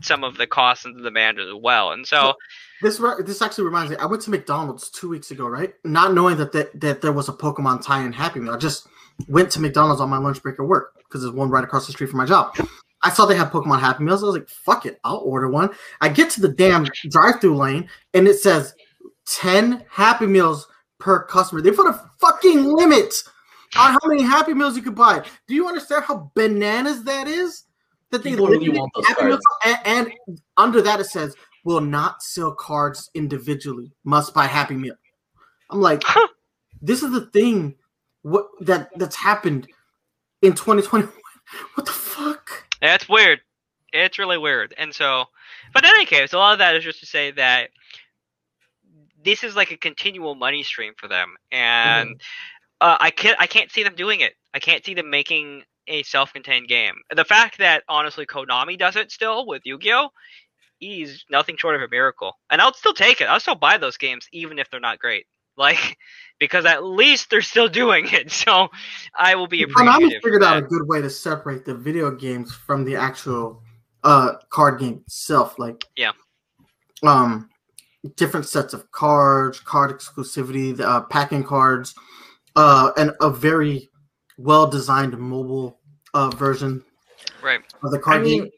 some 0.00 0.22
of 0.22 0.36
the 0.36 0.46
costs 0.46 0.84
and 0.84 0.96
the 0.96 1.02
demand 1.02 1.38
as 1.38 1.52
well 1.52 1.92
and 1.92 2.06
so 2.06 2.34
This 2.80 3.02
this 3.24 3.42
actually 3.42 3.64
reminds 3.64 3.90
me. 3.90 3.96
I 3.96 4.06
went 4.06 4.22
to 4.22 4.30
McDonald's 4.30 4.88
two 4.90 5.08
weeks 5.08 5.32
ago, 5.32 5.48
right? 5.48 5.74
Not 5.84 6.14
knowing 6.14 6.36
that 6.36 6.52
that, 6.52 6.80
that 6.80 7.00
there 7.02 7.10
was 7.10 7.28
a 7.28 7.32
Pokemon 7.32 7.82
tie-in 7.84 8.12
Happy 8.12 8.38
Meal. 8.38 8.54
I 8.54 8.56
just 8.56 8.86
went 9.26 9.50
to 9.52 9.60
McDonald's 9.60 10.00
on 10.00 10.08
my 10.08 10.18
lunch 10.18 10.40
break 10.42 10.60
at 10.60 10.64
work 10.64 10.94
because 10.98 11.22
there's 11.22 11.34
one 11.34 11.50
right 11.50 11.64
across 11.64 11.86
the 11.86 11.92
street 11.92 12.08
from 12.08 12.18
my 12.18 12.24
job. 12.26 12.56
I 13.02 13.10
saw 13.10 13.26
they 13.26 13.36
had 13.36 13.50
Pokemon 13.50 13.80
Happy 13.80 14.02
Meals. 14.04 14.22
I 14.22 14.26
was 14.26 14.36
like, 14.36 14.48
fuck 14.48 14.86
it, 14.86 14.98
I'll 15.04 15.18
order 15.18 15.48
one. 15.48 15.70
I 16.00 16.08
get 16.08 16.30
to 16.30 16.40
the 16.40 16.48
damn 16.48 16.84
drive-through 17.10 17.56
lane 17.56 17.88
and 18.14 18.26
it 18.26 18.38
says 18.38 18.74
10 19.26 19.84
Happy 19.90 20.26
Meals 20.26 20.66
per 20.98 21.24
customer. 21.24 21.60
They 21.60 21.70
put 21.70 21.86
a 21.86 22.10
fucking 22.18 22.64
limit 22.64 23.14
on 23.76 23.92
how 23.92 23.98
many 24.06 24.22
Happy 24.22 24.54
Meals 24.54 24.76
you 24.76 24.82
could 24.82 24.94
buy. 24.94 25.22
Do 25.46 25.54
you 25.54 25.68
understand 25.68 26.04
how 26.04 26.30
bananas 26.34 27.04
that 27.04 27.28
is? 27.28 27.64
That 28.10 28.22
they 28.22 28.30
People 28.30 28.46
really 28.46 28.68
limited 28.68 28.80
want 28.80 28.92
those 28.94 29.06
Happy 29.06 29.24
Meals, 29.26 29.40
and, 29.64 29.78
and 30.26 30.40
under 30.56 30.80
that 30.80 30.98
it 30.98 31.04
says 31.04 31.36
will 31.64 31.82
not 31.82 32.22
sell 32.22 32.52
cards 32.54 33.10
individually. 33.14 33.92
Must 34.04 34.32
buy 34.32 34.46
Happy 34.46 34.74
Meal. 34.74 34.94
I'm 35.68 35.82
like, 35.82 36.02
this 36.80 37.02
is 37.02 37.12
the 37.12 37.26
thing 37.26 37.74
what 38.22 38.48
that 38.60 38.88
that's 38.96 39.16
happened 39.16 39.68
in 40.42 40.52
2021. 40.54 41.12
What 41.74 41.86
the 41.86 41.92
fuck? 41.92 42.07
That's 42.80 43.08
weird. 43.08 43.40
It's 43.92 44.18
really 44.18 44.38
weird. 44.38 44.74
And 44.76 44.94
so, 44.94 45.24
but 45.72 45.84
in 45.84 45.90
any 45.90 46.04
case, 46.04 46.32
a 46.32 46.38
lot 46.38 46.52
of 46.52 46.58
that 46.58 46.76
is 46.76 46.84
just 46.84 47.00
to 47.00 47.06
say 47.06 47.30
that 47.32 47.70
this 49.24 49.42
is 49.44 49.56
like 49.56 49.70
a 49.70 49.76
continual 49.76 50.34
money 50.34 50.62
stream 50.62 50.92
for 50.96 51.08
them, 51.08 51.36
and 51.50 52.20
uh, 52.80 52.96
I 53.00 53.10
can't 53.10 53.40
I 53.40 53.46
can't 53.46 53.70
see 53.70 53.82
them 53.82 53.94
doing 53.94 54.20
it. 54.20 54.34
I 54.54 54.58
can't 54.58 54.84
see 54.84 54.94
them 54.94 55.10
making 55.10 55.64
a 55.88 56.02
self-contained 56.02 56.68
game. 56.68 56.94
The 57.14 57.24
fact 57.24 57.58
that 57.58 57.82
honestly 57.88 58.26
Konami 58.26 58.78
does 58.78 58.96
it 58.96 59.10
still 59.10 59.46
with 59.46 59.62
Yu-Gi-Oh 59.64 60.10
is 60.80 61.24
nothing 61.30 61.56
short 61.56 61.76
of 61.76 61.82
a 61.82 61.88
miracle. 61.88 62.34
And 62.50 62.60
I'll 62.60 62.74
still 62.74 62.94
take 62.94 63.20
it. 63.20 63.24
I'll 63.24 63.40
still 63.40 63.54
buy 63.54 63.78
those 63.78 63.96
games 63.96 64.28
even 64.32 64.58
if 64.58 64.70
they're 64.70 64.80
not 64.80 64.98
great. 64.98 65.26
Like 65.58 65.98
because 66.38 66.64
at 66.64 66.84
least 66.84 67.30
they're 67.30 67.42
still 67.42 67.68
doing 67.68 68.06
it. 68.08 68.30
So 68.32 68.68
I 69.18 69.34
will 69.34 69.48
be 69.48 69.64
Konami 69.66 69.70
appreciative. 69.72 70.22
figured 70.22 70.42
for 70.42 70.48
out 70.48 70.56
a 70.58 70.62
good 70.62 70.86
way 70.86 71.02
to 71.02 71.10
separate 71.10 71.64
the 71.64 71.74
video 71.74 72.10
games 72.12 72.54
from 72.54 72.84
the 72.84 72.94
actual 72.96 73.62
uh 74.04 74.34
card 74.50 74.78
game 74.80 75.02
itself. 75.06 75.58
Like 75.58 75.84
Yeah. 75.96 76.12
um, 77.02 77.50
different 78.16 78.46
sets 78.46 78.72
of 78.74 78.90
cards, 78.92 79.58
card 79.60 79.90
exclusivity, 79.90 80.76
the, 80.76 80.88
uh, 80.88 81.00
packing 81.02 81.42
cards, 81.42 81.94
uh, 82.56 82.92
and 82.96 83.12
a 83.20 83.28
very 83.30 83.88
well 84.36 84.66
designed 84.68 85.18
mobile 85.18 85.80
uh 86.14 86.30
version 86.30 86.82
Right. 87.42 87.60
of 87.82 87.90
the 87.90 87.98
I 87.98 88.00
card 88.00 88.24
game. 88.24 88.42
mean, 88.44 88.50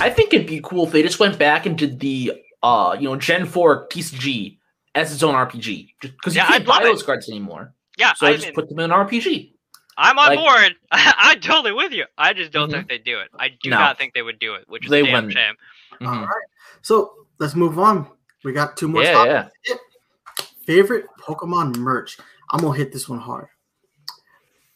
I 0.00 0.08
think 0.10 0.32
it'd 0.32 0.46
be 0.46 0.60
cool 0.62 0.86
if 0.86 0.92
they 0.92 1.02
just 1.02 1.18
went 1.18 1.38
back 1.38 1.66
and 1.66 1.76
did 1.76 1.98
the 2.00 2.32
uh, 2.62 2.96
you 2.98 3.08
know, 3.08 3.16
Gen 3.16 3.44
4 3.46 3.88
TCG 3.88 4.58
as 4.94 5.12
its 5.12 5.22
own 5.22 5.34
RPG. 5.34 5.94
Because 6.00 6.34
Yeah, 6.34 6.42
you 6.44 6.48
can't 6.48 6.62
I'd 6.62 6.66
love 6.68 6.80
buy 6.82 6.88
it. 6.88 6.92
those 6.92 7.02
cards 7.02 7.28
anymore. 7.28 7.74
Yeah, 7.98 8.12
So 8.14 8.26
I 8.26 8.32
just 8.32 8.46
mean, 8.46 8.54
put 8.54 8.68
them 8.68 8.78
in 8.80 8.90
an 8.90 8.96
RPG. 8.96 9.54
I'm 9.98 10.18
on 10.18 10.28
like- 10.34 10.38
board. 10.38 10.74
I'm 10.92 11.40
totally 11.40 11.72
with 11.72 11.92
you. 11.92 12.06
I 12.16 12.32
just 12.32 12.50
don't 12.52 12.68
Mhm. 12.68 12.72
think 12.72 12.88
they'd 12.88 13.04
do 13.04 13.18
it. 13.20 13.28
I 13.38 13.48
do 13.62 13.70
No. 13.70 13.78
not 13.78 13.98
think 13.98 14.14
they 14.14 14.22
would 14.22 14.38
do 14.38 14.54
it, 14.54 14.64
which 14.68 14.84
is 14.84 14.90
They 14.90 15.00
a 15.00 15.04
damn 15.04 15.12
wouldn't. 15.14 15.32
shame. 15.34 15.54
Mhm. 16.00 16.06
All 16.08 16.22
right. 16.26 16.46
So 16.82 17.12
let's 17.38 17.54
move 17.54 17.78
on. 17.78 18.10
We 18.42 18.52
got 18.52 18.76
two 18.76 18.88
more 18.88 19.02
Yeah, 19.02 19.12
topics. 19.12 19.54
yeah. 19.68 19.76
Favorite 20.66 21.06
Pokemon 21.20 21.76
merch. 21.76 22.16
I'm 22.50 22.60
gonna 22.60 22.78
hit 22.78 22.92
this 22.92 23.08
one 23.08 23.18
hard. 23.20 23.48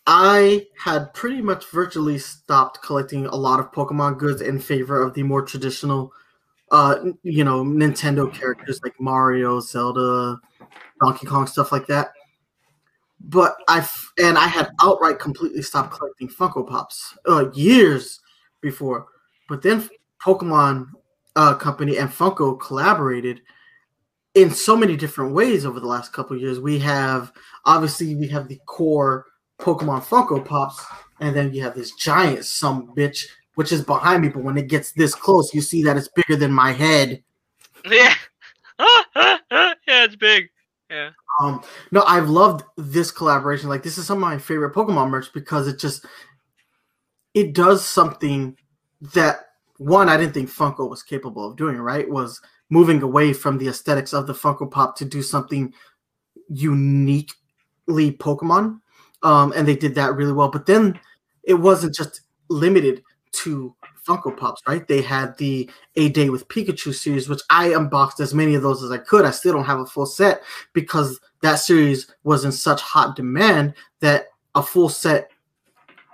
I 0.07 0.67
had 0.85 1.15
pretty 1.15 1.41
much 1.41 1.65
virtually 1.67 2.19
stopped 2.19 2.83
collecting 2.83 3.25
a 3.27 3.37
lot 3.37 3.59
of 3.61 3.73
Pokemon 3.73 4.19
goods 4.19 4.43
in 4.43 4.59
favor 4.61 5.01
of 5.03 5.15
the 5.15 5.23
more 5.23 5.41
traditional, 5.43 6.13
uh, 6.75 7.13
you 7.23 7.45
know, 7.45 7.63
Nintendo 7.63 8.33
characters 8.35 8.81
like 8.83 9.01
Mario, 9.01 9.61
Zelda, 9.61 10.41
Donkey 11.01 11.25
Kong, 11.25 11.47
stuff 11.47 11.71
like 11.71 11.87
that. 11.87 12.09
But 13.21 13.55
I 13.69 13.87
and 14.19 14.37
I 14.37 14.49
had 14.49 14.71
outright 14.83 15.21
completely 15.21 15.63
stopped 15.63 15.93
collecting 15.93 16.29
Funko 16.29 16.69
Pops 16.69 17.17
uh, 17.29 17.49
years 17.53 18.19
before. 18.61 19.07
But 19.49 19.63
then 19.63 19.89
Pokemon 20.21 20.89
uh, 21.37 21.55
Company 21.55 21.97
and 21.97 22.11
Funko 22.11 22.59
collaborated 22.61 23.43
in 24.35 24.51
so 24.51 24.77
many 24.77 24.97
different 24.97 25.33
ways 25.33 25.65
over 25.65 25.79
the 25.79 25.87
last 25.87 26.13
couple 26.13 26.35
of 26.35 26.43
years. 26.43 26.59
We 26.59 26.81
have 26.81 27.33
obviously 27.65 28.17
we 28.17 28.27
have 28.29 28.49
the 28.49 28.59
core 28.67 29.27
Pokemon 29.61 30.03
Funko 30.03 30.45
Pops, 30.45 30.85
and 31.21 31.37
then 31.37 31.55
you 31.55 31.63
have 31.63 31.77
this 31.77 31.93
giant 31.93 32.45
some 32.45 32.93
bitch 32.97 33.27
which 33.55 33.73
is 33.73 33.83
behind 33.83 34.23
me. 34.23 34.29
But 34.29 34.45
when 34.45 34.57
it 34.57 34.69
gets 34.69 34.93
this 34.93 35.15
close, 35.15 35.55
you 35.55 35.61
see 35.61 35.83
that 35.85 35.97
it's 35.97 36.09
bigger 36.09 36.37
than 36.37 36.53
my 36.53 36.73
head. 36.73 37.23
Yeah. 37.85 38.15
yeah, 38.79 39.39
it's 39.87 40.17
big. 40.17 40.49
Yeah. 40.91 41.11
Um, 41.41 41.63
no, 41.91 42.03
I've 42.03 42.29
loved 42.29 42.65
this 42.77 43.11
collaboration. 43.11 43.69
Like 43.69 43.83
this 43.83 43.99
is 43.99 44.07
some 44.07 44.19
of 44.19 44.29
my 44.29 44.39
favorite 44.39 44.75
Pokemon 44.75 45.11
merch 45.11 45.33
because 45.33 45.67
it 45.67 45.79
just 45.79 46.07
it 47.35 47.53
does 47.55 47.85
something 47.85 48.57
that 49.15 49.47
one 49.79 50.09
I 50.09 50.17
didn't 50.17 50.35
think 50.35 50.51
Funko 50.51 50.89
was 50.89 51.03
capable 51.03 51.49
of 51.49 51.57
doing. 51.57 51.77
Right, 51.79 52.09
was 52.09 52.41
moving 52.71 53.03
away 53.03 53.33
from 53.33 53.59
the 53.59 53.69
aesthetics 53.69 54.13
of 54.13 54.27
the 54.27 54.33
Funko 54.33 54.71
Pop 54.71 54.97
to 54.97 55.05
do 55.05 55.23
something 55.23 55.73
uniquely 56.49 58.13
Pokemon, 58.13 58.81
um, 59.23 59.53
and 59.57 59.67
they 59.67 59.77
did 59.77 59.95
that 59.97 60.15
really 60.15 60.33
well. 60.33 60.49
But 60.49 60.67
then 60.67 60.99
it 61.43 61.55
wasn't 61.55 61.95
just 61.95 62.21
limited 62.49 63.03
to 63.39 63.75
Funko 64.07 64.37
Pops, 64.37 64.63
right? 64.67 64.87
They 64.87 65.03
had 65.03 65.37
the 65.39 65.71
A 65.97 66.09
Day 66.11 66.29
with 66.29 66.49
Pikachu 66.49 66.95
series, 66.95 67.29
which 67.29 67.41
I 67.51 67.69
unboxed 67.69 68.21
as 68.21 68.35
many 68.35 68.55
of 68.55 68.63
those 68.63 68.83
as 68.83 68.91
I 68.91 68.99
could. 68.99 69.25
I 69.25 69.31
still 69.31 69.55
don't 69.55 69.65
have 69.65 69.81
a 69.81 69.87
full 69.87 70.07
set 70.07 70.43
because 70.73 71.21
that 71.43 71.57
series 71.57 72.15
was 72.23 72.45
in 72.45 72.53
such 72.53 72.81
hot 72.81 73.17
demand 73.17 73.75
that 74.01 74.29
a 74.55 74.63
full 74.63 74.89
set 74.89 75.31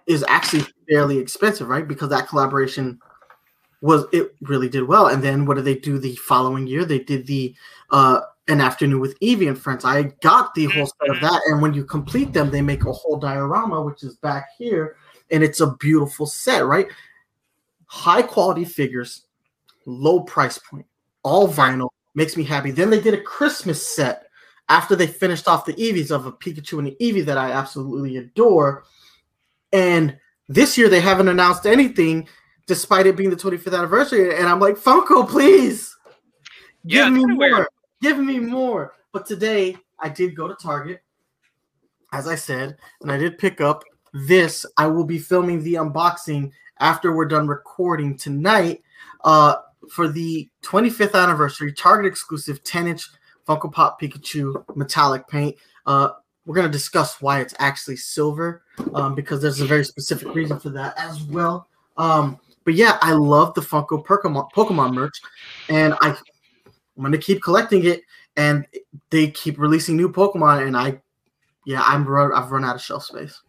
is 0.06 0.24
actually 0.28 0.64
fairly 0.88 1.18
expensive, 1.18 1.68
right? 1.68 1.87
Because 1.87 2.09
that 2.11 2.28
collaboration 2.28 3.00
was 3.80 4.04
it 4.12 4.35
really 4.42 4.68
did 4.68 4.83
well. 4.83 5.06
And 5.06 5.22
then 5.22 5.46
what 5.46 5.54
did 5.54 5.64
they 5.64 5.76
do 5.76 5.98
the 5.98 6.16
following 6.16 6.66
year? 6.66 6.85
They 6.85 6.98
did 6.98 7.26
the 7.26 7.54
uh 7.90 8.20
an 8.48 8.61
afternoon 8.61 9.00
with 9.00 9.18
Eevee 9.20 9.48
and 9.48 9.59
friends. 9.59 9.85
I 9.85 10.02
got 10.22 10.54
the 10.54 10.66
whole 10.66 10.87
set 10.87 11.11
of 11.11 11.20
that, 11.20 11.40
and 11.46 11.62
when 11.62 11.72
you 11.72 11.85
complete 11.85 12.33
them, 12.33 12.50
they 12.50 12.62
make 12.62 12.85
a 12.85 12.92
whole 12.92 13.16
diorama, 13.16 13.80
which 13.80 14.02
is 14.02 14.16
back 14.16 14.48
here, 14.59 14.96
and 15.30 15.44
it's 15.44 15.61
a 15.61 15.76
beautiful 15.76 16.26
set, 16.26 16.66
right? 16.66 16.88
High 17.92 18.22
quality 18.22 18.64
figures, 18.64 19.26
low 19.85 20.20
price 20.20 20.59
point, 20.59 20.87
all 21.24 21.48
vinyl, 21.48 21.88
makes 22.14 22.37
me 22.37 22.44
happy. 22.44 22.70
Then 22.70 22.88
they 22.88 23.00
did 23.00 23.14
a 23.14 23.20
Christmas 23.20 23.85
set 23.96 24.26
after 24.68 24.94
they 24.94 25.09
finished 25.09 25.48
off 25.48 25.64
the 25.64 25.74
Eevees 25.74 26.12
of 26.12 26.24
a 26.26 26.31
Pikachu 26.33 26.79
and 26.79 26.87
an 26.87 26.96
Eevee 27.00 27.24
that 27.24 27.37
I 27.37 27.50
absolutely 27.50 28.18
adore. 28.18 28.85
And 29.72 30.16
this 30.48 30.79
year 30.79 30.88
they 30.88 31.00
haven't 31.00 31.26
announced 31.26 31.66
anything, 31.66 32.29
despite 32.68 33.07
it 33.09 33.16
being 33.16 33.31
the 33.31 33.37
25th 33.37 33.76
anniversary. 33.76 34.37
And 34.37 34.46
I'm 34.46 34.61
like, 34.61 34.76
Funko, 34.76 35.29
please 35.29 35.96
Yeah, 36.85 37.07
give 37.07 37.14
me 37.14 37.35
weird. 37.35 37.53
more. 37.53 37.68
Give 38.00 38.18
me 38.18 38.38
more. 38.38 38.94
But 39.12 39.26
today 39.26 39.76
I 39.98 40.09
did 40.11 40.37
go 40.37 40.46
to 40.46 40.55
Target, 40.55 41.03
as 42.12 42.29
I 42.29 42.37
said, 42.37 42.76
and 43.03 43.11
I 43.11 43.16
did 43.16 43.37
pick 43.38 43.61
up 43.61 43.83
this. 44.12 44.64
I 44.76 44.87
will 44.87 45.05
be 45.05 45.18
filming 45.18 45.64
the 45.64 45.74
unboxing 45.74 46.53
after 46.81 47.14
we're 47.14 47.27
done 47.27 47.47
recording 47.47 48.16
tonight 48.16 48.83
uh, 49.25 49.57
for 49.90 50.09
the 50.09 50.49
25th 50.62 51.14
anniversary 51.14 51.73
Target 51.73 52.07
exclusive 52.07 52.64
10 52.64 52.88
inch 52.88 53.09
Funko 53.47 53.71
Pop 53.73 54.01
Pikachu 54.01 54.64
metallic 54.77 55.29
paint. 55.29 55.57
Uh, 55.87 56.11
we're 56.47 56.55
going 56.55 56.66
to 56.66 56.73
discuss 56.73 57.21
why 57.21 57.40
it's 57.40 57.55
actually 57.59 57.97
silver 57.97 58.62
um, 58.95 59.14
because 59.14 59.43
there's 59.43 59.61
a 59.61 59.66
very 59.66 59.85
specific 59.85 60.35
reason 60.35 60.59
for 60.59 60.71
that 60.71 60.95
as 60.99 61.23
well. 61.25 61.69
Um, 61.97 62.38
but 62.64 62.75
yeah, 62.75 62.99
I 63.03 63.12
love 63.12 63.55
the 63.55 63.61
Funko 63.61 64.05
Pokemon, 64.05 64.51
Pokemon 64.53 64.95
merch, 64.95 65.21
and 65.69 65.95
I, 66.01 66.11
I'm 66.11 66.16
going 66.99 67.12
to 67.12 67.19
keep 67.19 67.43
collecting 67.43 67.85
it. 67.85 68.03
And 68.37 68.66
they 69.11 69.29
keep 69.31 69.59
releasing 69.59 69.97
new 69.97 70.11
Pokemon, 70.11 70.66
and 70.66 70.77
I, 70.77 71.01
yeah, 71.66 71.83
I'm 71.85 72.07
run, 72.07 72.33
I've 72.33 72.53
run 72.53 72.64
out 72.64 72.77
of 72.77 72.81
shelf 72.81 73.05
space. 73.05 73.43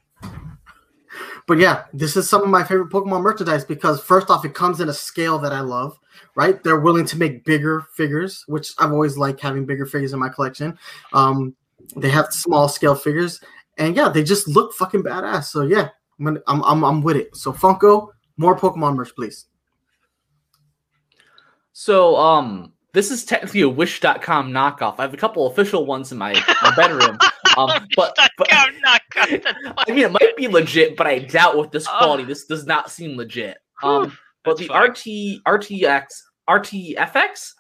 But 1.47 1.57
yeah, 1.57 1.85
this 1.93 2.15
is 2.15 2.29
some 2.29 2.43
of 2.43 2.49
my 2.49 2.63
favorite 2.63 2.89
Pokemon 2.89 3.21
merchandise 3.21 3.65
because 3.65 4.01
first 4.01 4.29
off, 4.29 4.45
it 4.45 4.53
comes 4.53 4.79
in 4.79 4.89
a 4.89 4.93
scale 4.93 5.39
that 5.39 5.51
I 5.51 5.61
love. 5.61 5.97
Right, 6.35 6.63
they're 6.63 6.79
willing 6.79 7.05
to 7.07 7.17
make 7.17 7.43
bigger 7.43 7.81
figures, 7.93 8.45
which 8.47 8.73
I've 8.77 8.93
always 8.93 9.17
liked 9.17 9.41
having 9.41 9.65
bigger 9.65 9.85
figures 9.85 10.13
in 10.13 10.19
my 10.19 10.29
collection. 10.29 10.77
Um, 11.11 11.55
they 11.97 12.09
have 12.09 12.31
small 12.31 12.69
scale 12.69 12.95
figures, 12.95 13.41
and 13.77 13.95
yeah, 13.95 14.07
they 14.07 14.23
just 14.23 14.47
look 14.47 14.73
fucking 14.73 15.03
badass. 15.03 15.45
So 15.45 15.63
yeah, 15.63 15.89
I'm 16.19 16.25
gonna, 16.25 16.39
I'm, 16.47 16.63
I'm, 16.63 16.83
I'm 16.85 17.01
with 17.01 17.17
it. 17.17 17.35
So 17.35 17.51
Funko, 17.51 18.09
more 18.37 18.57
Pokemon 18.57 18.95
merch, 18.95 19.13
please. 19.15 19.47
So, 21.73 22.15
um, 22.17 22.73
this 22.93 23.09
is 23.09 23.23
technically 23.23 23.61
a 23.61 23.69
Wish.com 23.69 24.51
knockoff. 24.51 24.95
I 24.99 25.03
have 25.03 25.13
a 25.13 25.17
couple 25.17 25.47
official 25.47 25.85
ones 25.85 26.11
in 26.11 26.17
my, 26.17 26.33
my 26.61 26.75
bedroom. 26.75 27.17
Um, 27.57 27.87
but, 27.95 28.15
but 28.37 28.47
Come, 28.49 28.69
knock, 28.81 29.01
knock, 29.15 29.29
I 29.87 29.91
mean, 29.91 30.05
it 30.05 30.11
might 30.11 30.35
be 30.37 30.47
legit, 30.47 30.95
but 30.97 31.07
I 31.07 31.19
doubt 31.19 31.57
with 31.57 31.71
this 31.71 31.87
Oh. 31.87 31.97
quality. 31.97 32.23
This 32.23 32.45
does 32.45 32.65
not 32.65 32.89
seem 32.91 33.17
legit. 33.17 33.57
Um, 33.83 34.17
but 34.43 34.57
That's 34.57 34.67
the 34.69 34.73
fine. 34.73 34.89
RT, 34.89 35.43
RTX, 35.45 36.05
RTFX. 36.49 37.53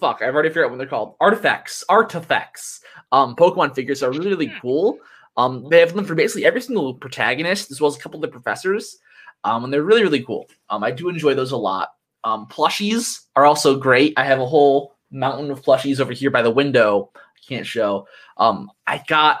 Fuck, 0.00 0.20
I've 0.22 0.34
already 0.34 0.50
figured 0.50 0.66
out 0.66 0.70
what 0.70 0.78
they're 0.78 0.86
called. 0.86 1.14
Artifacts, 1.20 1.82
artifacts. 1.88 2.80
Um, 3.12 3.34
Pokemon 3.36 3.74
figures 3.74 4.02
are 4.02 4.10
really, 4.10 4.28
really 4.30 4.46
Hmm. 4.46 4.58
cool. 4.60 4.98
Um, 5.38 5.68
they 5.70 5.80
have 5.80 5.94
them 5.94 6.04
for 6.04 6.14
basically 6.14 6.44
every 6.46 6.60
single 6.62 6.94
protagonist, 6.94 7.70
as 7.70 7.80
well 7.80 7.88
as 7.88 7.96
a 7.96 8.00
couple 8.00 8.18
of 8.18 8.22
the 8.22 8.28
professors. 8.28 8.98
um, 9.44 9.62
and 9.62 9.72
they're 9.72 9.82
really 9.84 10.02
really 10.02 10.24
cool. 10.24 10.48
Um, 10.70 10.82
I 10.82 10.90
do 10.90 11.08
enjoy 11.08 11.34
those 11.34 11.52
a 11.52 11.56
lot. 11.56 11.90
Um, 12.24 12.46
plushies 12.48 13.26
are 13.36 13.44
also 13.46 13.76
great. 13.78 14.12
I 14.16 14.24
have 14.24 14.40
a 14.40 14.46
whole 14.46 14.96
mountain 15.12 15.50
of 15.52 15.62
plushies 15.62 16.00
over 16.00 16.12
here 16.12 16.30
by 16.30 16.42
the 16.42 16.50
window. 16.50 17.12
Can't 17.48 17.66
show. 17.66 18.06
Um, 18.36 18.70
I 18.86 19.02
got 19.06 19.40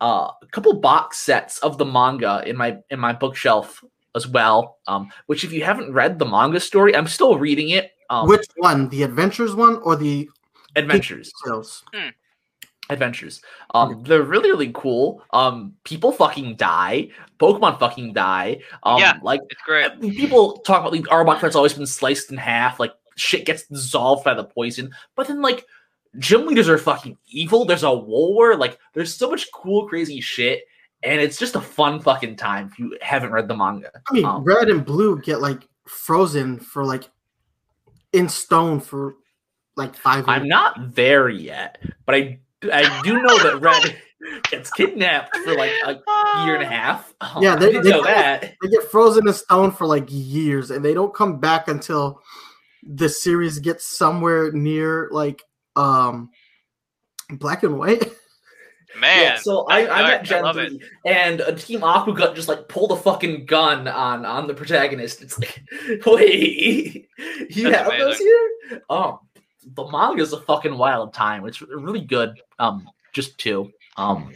uh, 0.00 0.30
a 0.42 0.46
couple 0.50 0.74
box 0.80 1.18
sets 1.18 1.58
of 1.60 1.78
the 1.78 1.84
manga 1.84 2.42
in 2.46 2.56
my 2.56 2.78
in 2.90 2.98
my 3.00 3.12
bookshelf 3.12 3.82
as 4.14 4.26
well. 4.28 4.78
Um, 4.86 5.10
which 5.26 5.44
if 5.44 5.52
you 5.52 5.64
haven't 5.64 5.92
read 5.92 6.18
the 6.18 6.26
manga 6.26 6.60
story, 6.60 6.94
I'm 6.94 7.06
still 7.06 7.38
reading 7.38 7.70
it. 7.70 7.92
Um, 8.10 8.28
Which 8.28 8.44
one? 8.56 8.88
The 8.90 9.04
adventures 9.04 9.54
one 9.54 9.76
or 9.76 9.96
the 9.96 10.28
adventures? 10.76 11.32
sales? 11.44 11.84
adventures. 12.90 13.40
Um, 13.74 14.02
they're 14.02 14.22
really 14.22 14.50
really 14.50 14.70
cool. 14.74 15.22
Um, 15.32 15.74
people 15.84 16.12
fucking 16.12 16.56
die. 16.56 17.08
Pokemon 17.38 17.78
fucking 17.78 18.12
die. 18.12 18.60
Um, 18.82 18.98
Yeah. 18.98 19.14
like 19.22 19.40
It's 19.48 19.62
great. 19.62 19.98
people 20.00 20.58
talk 20.58 20.80
about 20.80 20.92
like 20.92 21.02
Arbok 21.04 21.40
that's 21.40 21.56
always 21.56 21.72
been 21.74 21.86
sliced 21.86 22.30
in 22.30 22.36
half. 22.36 22.78
Like 22.78 22.92
shit 23.16 23.46
gets 23.46 23.66
dissolved 23.66 24.24
by 24.24 24.34
the 24.34 24.44
poison. 24.44 24.90
But 25.16 25.28
then 25.28 25.40
like 25.40 25.64
gym 26.18 26.46
leaders 26.46 26.68
are 26.68 26.78
fucking 26.78 27.16
evil. 27.28 27.64
There's 27.64 27.82
a 27.82 27.92
war. 27.94 28.56
Like 28.56 28.78
there's 28.94 29.14
so 29.14 29.30
much 29.30 29.50
cool 29.52 29.88
crazy 29.88 30.20
shit. 30.20 30.62
And 31.04 31.20
it's 31.20 31.36
just 31.38 31.56
a 31.56 31.60
fun 31.60 31.98
fucking 32.00 32.36
time 32.36 32.68
if 32.70 32.78
you 32.78 32.96
haven't 33.00 33.32
read 33.32 33.48
the 33.48 33.56
manga. 33.56 33.90
I 34.08 34.12
mean, 34.12 34.24
Um, 34.24 34.44
red 34.44 34.68
and 34.68 34.84
blue 34.84 35.20
get 35.20 35.40
like 35.40 35.66
frozen 35.86 36.60
for 36.60 36.84
like 36.84 37.10
in 38.12 38.28
stone 38.28 38.78
for 38.78 39.14
like 39.76 39.96
five. 39.96 40.28
I'm 40.28 40.46
not 40.46 40.94
there 40.94 41.28
yet, 41.28 41.78
but 42.06 42.14
I 42.14 42.38
I 42.72 43.00
do 43.02 43.20
know 43.20 43.36
that 43.42 43.60
Red 43.60 43.96
gets 44.50 44.70
kidnapped 44.70 45.36
for 45.38 45.56
like 45.56 45.72
a 45.84 45.94
year 46.44 46.54
and 46.54 46.62
a 46.62 46.66
half. 46.68 47.12
Um, 47.20 47.42
Yeah, 47.42 47.56
they- 47.56 47.72
didn't 47.72 47.84
they 47.84 47.90
know 47.90 48.04
kinda- 48.04 48.14
that. 48.20 48.54
They 48.62 48.68
get 48.68 48.84
frozen 48.90 49.26
in 49.26 49.34
stone 49.34 49.72
for 49.72 49.86
like 49.86 50.06
years, 50.08 50.70
and 50.70 50.84
they 50.84 50.94
don't 50.94 51.12
come 51.14 51.40
back 51.40 51.66
until 51.66 52.20
the 52.84 53.08
series 53.08 53.58
gets 53.58 53.84
somewhere 53.84 54.52
near 54.52 55.08
like 55.10 55.42
um 55.76 56.30
black 57.30 57.62
and 57.62 57.78
white. 57.78 58.02
Man. 59.00 59.22
yeah, 59.22 59.36
so 59.38 59.64
I, 59.68 59.88
I'm 59.88 60.04
I- 60.04 60.12
at 60.16 60.20
I 60.20 60.22
Gen 60.22 60.42
love 60.44 60.56
3, 60.56 60.80
and 61.06 61.40
a 61.40 61.54
Team 61.54 61.82
Aqua 61.82 62.12
Akuga 62.12 62.34
just 62.34 62.46
like 62.48 62.68
pulled 62.68 62.92
a 62.92 62.96
fucking 62.96 63.46
gun 63.46 63.88
on 63.88 64.26
on 64.26 64.46
the 64.46 64.52
protagonist. 64.52 65.22
It's 65.22 65.38
like, 65.38 65.62
wait, 66.06 67.08
you 67.48 67.70
That's 67.70 67.90
have 67.90 67.98
those 67.98 68.18
here? 68.18 68.82
Oh, 68.90 69.20
the 69.74 69.88
manga 69.90 70.20
is 70.22 70.34
a 70.34 70.40
fucking 70.42 70.76
wild 70.76 71.14
time. 71.14 71.46
It's 71.46 71.62
really 71.62 72.02
good. 72.02 72.38
Um, 72.58 72.86
just 73.14 73.38
two. 73.38 73.72
Um, 73.96 74.34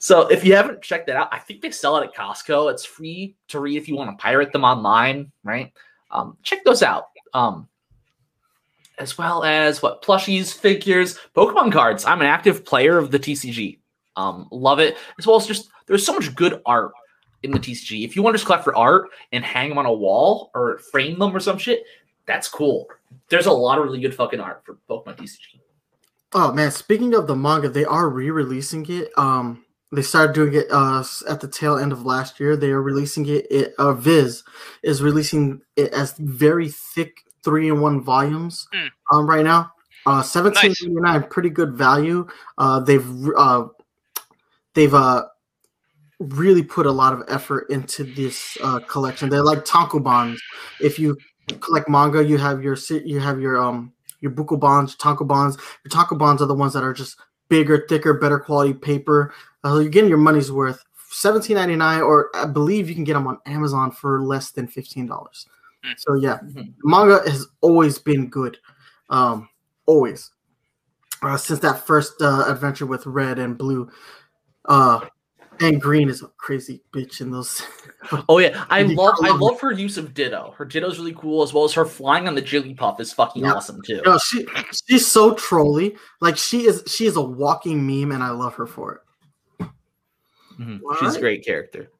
so 0.00 0.26
if 0.28 0.44
you 0.44 0.56
haven't 0.56 0.82
checked 0.82 1.06
that 1.06 1.16
out, 1.16 1.28
I 1.30 1.38
think 1.38 1.60
they 1.60 1.70
sell 1.70 1.96
it 1.98 2.04
at 2.08 2.14
Costco. 2.14 2.72
It's 2.72 2.84
free 2.84 3.36
to 3.48 3.60
read 3.60 3.76
if 3.76 3.86
you 3.86 3.94
want 3.96 4.10
to 4.10 4.20
pirate 4.20 4.52
them 4.52 4.64
online, 4.64 5.30
right? 5.44 5.72
Um, 6.10 6.36
check 6.42 6.64
those 6.64 6.82
out. 6.82 7.06
Um, 7.34 7.68
as 9.00 9.16
well 9.16 9.42
as 9.42 9.82
what 9.82 10.02
plushies, 10.02 10.52
figures, 10.52 11.18
Pokemon 11.34 11.72
cards. 11.72 12.04
I'm 12.04 12.20
an 12.20 12.26
active 12.26 12.64
player 12.64 12.98
of 12.98 13.10
the 13.10 13.18
TCG. 13.18 13.78
Um, 14.14 14.46
love 14.52 14.78
it. 14.78 14.98
As 15.18 15.26
well 15.26 15.36
as 15.36 15.46
just 15.46 15.70
there's 15.86 16.04
so 16.04 16.12
much 16.12 16.34
good 16.34 16.60
art 16.66 16.92
in 17.42 17.50
the 17.50 17.58
TCG. 17.58 18.04
If 18.04 18.14
you 18.14 18.22
want 18.22 18.34
to 18.34 18.38
just 18.38 18.46
collect 18.46 18.62
for 18.62 18.76
art 18.76 19.08
and 19.32 19.42
hang 19.42 19.70
them 19.70 19.78
on 19.78 19.86
a 19.86 19.92
wall 19.92 20.50
or 20.54 20.78
frame 20.78 21.18
them 21.18 21.34
or 21.34 21.40
some 21.40 21.56
shit, 21.56 21.82
that's 22.26 22.46
cool. 22.46 22.86
There's 23.28 23.46
a 23.46 23.52
lot 23.52 23.78
of 23.78 23.84
really 23.84 24.00
good 24.00 24.14
fucking 24.14 24.38
art 24.38 24.62
for 24.64 24.76
Pokemon 24.88 25.16
TCG. 25.16 25.60
Oh 26.32 26.52
man, 26.52 26.70
speaking 26.70 27.14
of 27.14 27.26
the 27.26 27.34
manga, 27.34 27.70
they 27.70 27.86
are 27.86 28.08
re-releasing 28.08 28.86
it. 28.88 29.10
Um, 29.18 29.64
they 29.90 30.02
started 30.02 30.34
doing 30.34 30.54
it 30.54 30.66
uh 30.70 31.02
at 31.28 31.40
the 31.40 31.48
tail 31.48 31.78
end 31.78 31.90
of 31.90 32.04
last 32.04 32.38
year. 32.38 32.54
They 32.54 32.70
are 32.70 32.82
releasing 32.82 33.26
it. 33.26 33.50
it 33.50 33.74
uh, 33.78 33.94
Viz 33.94 34.44
is 34.82 35.02
releasing 35.02 35.62
it 35.74 35.92
as 35.92 36.12
very 36.18 36.68
thick 36.68 37.24
three 37.44 37.68
in 37.68 37.80
one 37.80 38.00
volumes. 38.02 38.66
Hmm. 38.72 38.86
Um, 39.12 39.28
right 39.28 39.44
now, 39.44 39.72
uh, 40.06 40.22
seventeen 40.22 40.74
ninety 40.80 41.00
nine, 41.00 41.28
pretty 41.30 41.50
good 41.50 41.74
value. 41.74 42.28
Uh, 42.58 42.80
they've 42.80 43.06
uh, 43.36 43.66
they've 44.74 44.94
uh 44.94 45.24
really 46.18 46.62
put 46.62 46.84
a 46.84 46.92
lot 46.92 47.14
of 47.14 47.22
effort 47.28 47.70
into 47.70 48.04
this 48.04 48.58
uh 48.62 48.80
collection. 48.80 49.28
They're 49.28 49.42
like 49.42 49.64
tankobons. 49.64 50.38
If 50.80 50.98
you 50.98 51.16
collect 51.60 51.88
manga, 51.88 52.22
you 52.22 52.38
have 52.38 52.62
your 52.62 52.76
you 53.04 53.20
have 53.20 53.40
your 53.40 53.58
um 53.58 53.92
your 54.20 54.30
buko 54.30 54.60
bonds, 54.60 54.96
tankobons. 54.96 55.58
Your 55.84 55.90
taco 55.90 56.14
bonds 56.14 56.42
are 56.42 56.46
the 56.46 56.54
ones 56.54 56.74
that 56.74 56.84
are 56.84 56.92
just 56.92 57.18
bigger, 57.48 57.86
thicker, 57.88 58.14
better 58.14 58.38
quality 58.38 58.74
paper. 58.74 59.32
Uh, 59.64 59.78
you're 59.78 59.88
getting 59.88 60.10
your 60.10 60.18
money's 60.18 60.52
worth. 60.52 60.84
Seventeen 61.10 61.56
ninety 61.56 61.76
nine, 61.76 62.02
or 62.02 62.30
I 62.34 62.46
believe 62.46 62.88
you 62.88 62.94
can 62.94 63.04
get 63.04 63.14
them 63.14 63.26
on 63.26 63.38
Amazon 63.46 63.90
for 63.90 64.22
less 64.22 64.52
than 64.52 64.68
fifteen 64.68 65.06
dollars. 65.06 65.46
Hmm. 65.84 65.92
So 65.96 66.14
yeah, 66.14 66.38
Mhm. 66.44 66.74
manga 66.84 67.20
has 67.28 67.46
always 67.60 67.98
been 67.98 68.28
good, 68.28 68.58
um, 69.08 69.48
always. 69.86 70.30
Uh, 71.22 71.36
since 71.36 71.60
that 71.60 71.86
first 71.86 72.20
uh, 72.22 72.44
adventure 72.48 72.86
with 72.86 73.04
red 73.06 73.38
and 73.38 73.56
blue, 73.58 73.90
uh, 74.66 75.00
and 75.60 75.80
green 75.80 76.08
is 76.08 76.22
a 76.22 76.28
crazy 76.38 76.82
bitch 76.92 77.20
in 77.20 77.30
those. 77.30 77.62
Oh 78.30 78.38
yeah, 78.38 78.64
I 78.70 78.82
love 78.82 79.16
I 79.22 79.36
love 79.36 79.60
her 79.60 79.72
use 79.72 79.98
of 79.98 80.14
Ditto. 80.14 80.54
Her 80.56 80.64
Ditto's 80.64 80.98
really 80.98 81.12
cool, 81.12 81.42
as 81.42 81.52
well 81.52 81.64
as 81.64 81.74
her 81.74 81.84
flying 81.84 82.26
on 82.26 82.34
the 82.34 82.40
Jigglypuff 82.40 82.98
is 82.98 83.12
fucking 83.12 83.42
Yeah. 83.44 83.52
awesome 83.52 83.82
too. 83.82 84.00
No, 84.06 84.16
she 84.16 84.46
she's 84.88 85.06
so 85.06 85.34
trolly. 85.34 85.96
Like 86.22 86.38
she 86.38 86.66
is 86.66 86.82
she 86.86 87.04
is 87.04 87.16
a 87.16 87.20
walking 87.22 87.86
meme, 87.86 88.10
and 88.12 88.22
I 88.22 88.30
love 88.30 88.54
her 88.54 88.66
for 88.66 89.02
it. 89.60 89.66
Mhm. 90.58 90.80
She's 90.98 91.16
a 91.16 91.20
great 91.20 91.44
character. 91.44 91.90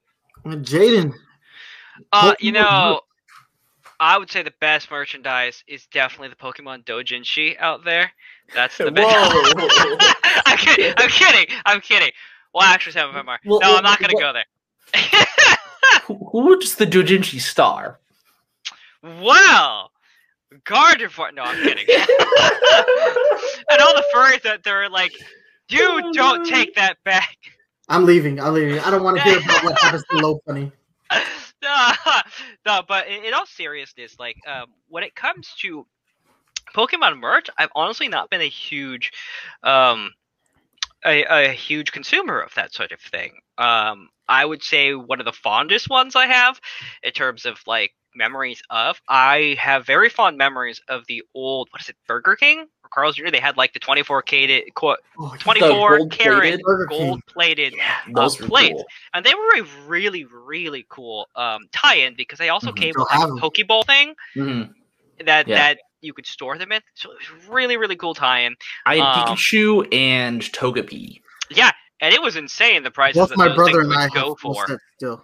Jayden, 0.46 1.12
Uh, 2.12 2.34
you 2.40 2.52
know, 2.52 3.02
I 4.00 4.16
would 4.18 4.30
say 4.30 4.42
the 4.42 4.52
best 4.60 4.90
merchandise 4.90 5.62
is 5.68 5.86
definitely 5.92 6.28
the 6.30 6.36
Pokemon 6.36 6.84
Dojinshi 6.84 7.56
out 7.60 7.84
there. 7.84 8.10
That's 8.54 8.78
the 8.78 8.90
best. 8.90 9.06
Whoa. 9.14 9.98
I'm 10.46 10.56
kidding. 10.56 10.94
I'm 10.96 11.10
kidding. 11.10 11.46
I'm 11.66 11.80
kidding. 11.80 12.10
Well, 12.54 12.64
actually, 12.64 12.92
seven 12.92 13.14
five 13.14 13.26
more. 13.26 13.38
Well, 13.44 13.60
no, 13.60 13.68
well, 13.68 13.76
I'm 13.78 13.84
not 13.84 13.98
gonna 14.00 14.14
what- 14.14 14.22
go 14.22 14.32
there. 14.32 14.46
Who, 16.06 16.28
who's 16.32 16.74
the 16.76 16.86
Dojinshi 16.86 17.40
star? 17.40 18.00
well, 19.02 19.90
Gardevoir. 20.66 21.32
No, 21.34 21.42
I'm 21.42 21.56
kidding. 21.62 21.84
and 21.88 23.80
all 23.80 23.94
the 23.94 24.04
furries 24.14 24.42
that 24.42 24.62
they're 24.64 24.88
like, 24.88 25.12
you 25.68 25.80
Oh, 25.82 26.12
don't 26.12 26.44
take 26.46 26.74
that 26.74 26.96
back. 27.04 27.36
I'm 27.88 28.04
leaving. 28.04 28.40
I'm 28.40 28.54
leaving. 28.54 28.78
I 28.80 28.90
don't 28.90 29.02
want 29.04 29.18
to 29.18 29.22
hear 29.22 29.38
about 29.38 29.64
what 29.64 29.78
happens 29.78 30.04
to 30.10 30.16
Lopunny. 30.16 30.72
No, 31.62 31.92
no, 32.66 32.82
but 32.86 33.08
in, 33.08 33.34
all 33.34 33.46
seriousness, 33.46 34.16
like 34.18 34.36
um, 34.46 34.66
when 34.88 35.04
it 35.04 35.14
comes 35.14 35.54
to 35.60 35.86
Pokemon 36.74 37.18
merch, 37.18 37.48
I've 37.58 37.70
honestly 37.74 38.08
not 38.08 38.30
been 38.30 38.40
a 38.40 38.48
huge, 38.48 39.12
um, 39.62 40.12
a, 41.04 41.24
a 41.24 41.52
huge 41.52 41.92
consumer 41.92 42.40
of 42.40 42.54
that 42.54 42.72
sort 42.72 42.92
of 42.92 43.00
thing. 43.00 43.32
Um, 43.58 44.08
I 44.28 44.44
would 44.44 44.62
say 44.62 44.94
one 44.94 45.20
of 45.20 45.26
the 45.26 45.32
fondest 45.32 45.90
ones 45.90 46.14
I 46.14 46.26
have, 46.26 46.60
in 47.02 47.12
terms 47.12 47.46
of 47.46 47.60
like 47.66 47.92
memories 48.14 48.62
of, 48.70 49.00
I 49.08 49.56
have 49.58 49.86
very 49.86 50.08
fond 50.08 50.36
memories 50.38 50.80
of 50.88 51.06
the 51.06 51.22
old 51.34 51.68
what 51.70 51.82
is 51.82 51.88
it, 51.88 51.96
Burger 52.06 52.36
King 52.36 52.66
Carl's 52.90 53.16
Jr. 53.16 53.30
They 53.30 53.40
had 53.40 53.56
like 53.56 53.72
the 53.72 53.78
twenty 53.78 54.02
four 54.02 54.20
carat, 54.22 54.64
Oh, 55.18 55.34
twenty 55.38 55.60
four 55.60 55.98
gold-plated? 55.98 56.10
carat 56.18 56.60
Burger 56.62 56.86
gold 56.86 57.20
plated 57.26 57.74
Yeah, 57.74 57.96
those 58.12 58.36
plates. 58.36 58.74
cool. 58.74 58.84
and 59.14 59.24
they 59.24 59.34
were 59.34 59.60
a 59.60 59.62
really 59.88 60.24
really 60.24 60.84
cool 60.88 61.28
um, 61.36 61.68
tie-in 61.72 62.14
because 62.14 62.38
they 62.38 62.48
also 62.48 62.70
Mhm. 62.72 62.76
came 62.76 62.88
with 62.96 63.06
like 63.10 63.20
have 63.20 63.28
a 63.30 63.32
'em. 63.32 63.38
pokeball 63.38 63.86
thing 63.86 64.14
Mhm. 64.36 64.74
that 65.24 65.46
Yeah. 65.48 65.56
that 65.56 65.78
you 66.02 66.12
could 66.12 66.26
store 66.26 66.56
them 66.58 66.72
in 66.72 66.80
so 66.94 67.10
it 67.12 67.18
was 67.18 67.48
really 67.48 67.76
really 67.76 67.96
cool 67.96 68.14
tie-in 68.14 68.56
I 68.86 68.96
had 68.96 69.16
Um, 69.28 69.36
Pikachu 69.36 69.86
and 69.94 70.42
Togepi. 70.42 71.20
yeah 71.50 71.70
and 72.00 72.14
it 72.14 72.22
was 72.22 72.36
insane 72.36 72.82
the 72.82 72.90
prices 72.90 73.20
Both 73.20 73.28
that 73.30 73.38
my 73.38 73.48
those 73.48 73.56
brother 73.56 73.80
and 73.82 73.92
I 73.94 74.08
go 74.08 74.28
have 74.30 74.38
for 74.40 74.80
still. 74.96 75.22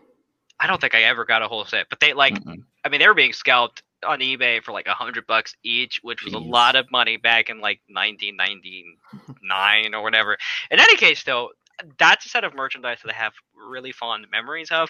i 0.61 0.67
don't 0.67 0.81
think 0.81 0.95
i 0.95 1.03
ever 1.05 1.25
got 1.25 1.41
a 1.43 1.49
whole 1.49 1.65
set 1.65 1.87
but 1.89 1.99
they 2.01 2.13
like 2.13 2.35
Mhm. 2.35 2.63
i 2.85 2.89
mean 2.91 3.01
they 3.01 3.09
were 3.09 3.15
being 3.15 3.33
scalped 3.33 3.83
on 4.07 4.21
ebay 4.21 4.63
for 4.63 4.73
like 4.73 4.87
a 4.87 4.95
hundred 4.95 5.27
bucks 5.27 5.55
each 5.63 6.01
which 6.03 6.25
was 6.25 6.35
a 6.35 6.39
lot 6.39 6.77
of 6.77 6.91
money 6.91 7.17
back 7.17 7.49
in 7.49 7.61
like 7.61 7.81
1999 7.89 9.95
or 9.95 10.03
whatever 10.03 10.37
in 10.71 10.81
any 10.81 10.97
case 10.97 11.23
though 11.25 11.51
that's 11.99 12.27
a 12.27 12.29
set 12.29 12.45
of 12.45 12.55
merchandise 12.55 12.99
that 13.05 13.13
i 13.13 13.17
have 13.17 13.33
really 13.69 13.93
fond 13.93 14.27
memories 14.31 14.71
of 14.71 14.89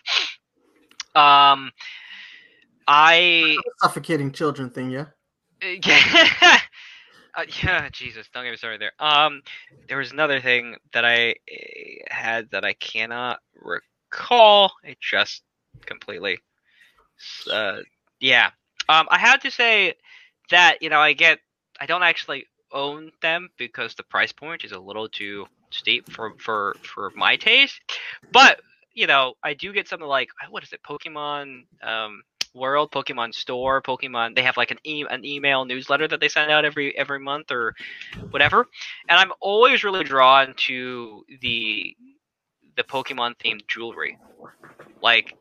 um 1.14 1.70
i 2.86 3.56
Suffocating 3.82 4.32
children 4.32 4.70
thing, 4.70 4.90
yeah. 4.90 5.06
yeah. 5.62 6.60
Uh, 7.36 7.44
yeah, 7.62 7.88
Jesus, 7.92 8.26
don't 8.32 8.44
get 8.44 8.52
me 8.52 8.56
started 8.56 8.80
there. 8.80 8.92
Um, 8.98 9.42
there 9.88 9.98
was 9.98 10.10
another 10.10 10.40
thing 10.40 10.76
that 10.94 11.04
I 11.04 11.34
eh, 11.50 11.98
had 12.08 12.50
that 12.52 12.64
I 12.64 12.72
cannot 12.72 13.40
recall. 13.54 14.72
It 14.82 14.98
just 15.00 15.42
completely, 15.84 16.38
uh, 17.52 17.80
yeah. 18.20 18.50
Um, 18.88 19.06
I 19.10 19.18
had 19.18 19.40
to 19.42 19.50
say 19.50 19.94
that 20.50 20.82
you 20.82 20.90
know 20.90 21.00
I 21.00 21.12
get 21.12 21.38
I 21.80 21.86
don't 21.86 22.02
actually 22.02 22.46
own 22.72 23.10
them 23.22 23.48
because 23.58 23.94
the 23.94 24.02
price 24.04 24.32
point 24.32 24.64
is 24.64 24.72
a 24.72 24.78
little 24.78 25.08
too 25.08 25.46
steep 25.70 26.10
for 26.10 26.34
for 26.38 26.76
for 26.82 27.12
my 27.16 27.36
taste. 27.36 27.80
But 28.32 28.60
you 28.94 29.06
know, 29.06 29.34
I 29.42 29.54
do 29.54 29.72
get 29.72 29.88
something 29.88 30.08
like 30.08 30.28
what 30.50 30.62
is 30.64 30.72
it, 30.72 30.80
Pokemon 30.82 31.62
um, 31.82 32.22
World, 32.54 32.90
Pokemon 32.92 33.34
Store, 33.34 33.82
Pokemon. 33.82 34.34
They 34.34 34.42
have 34.42 34.56
like 34.56 34.70
an 34.70 34.78
e- 34.84 35.04
an 35.08 35.24
email 35.24 35.64
newsletter 35.64 36.08
that 36.08 36.20
they 36.20 36.28
send 36.28 36.50
out 36.50 36.64
every 36.64 36.96
every 36.96 37.20
month 37.20 37.50
or 37.50 37.74
whatever, 38.30 38.66
and 39.08 39.18
I'm 39.18 39.32
always 39.40 39.84
really 39.84 40.04
drawn 40.04 40.54
to 40.68 41.24
the 41.40 41.96
the 42.76 42.84
Pokemon 42.84 43.36
themed 43.38 43.66
jewelry. 43.68 44.18
Like, 45.02 45.34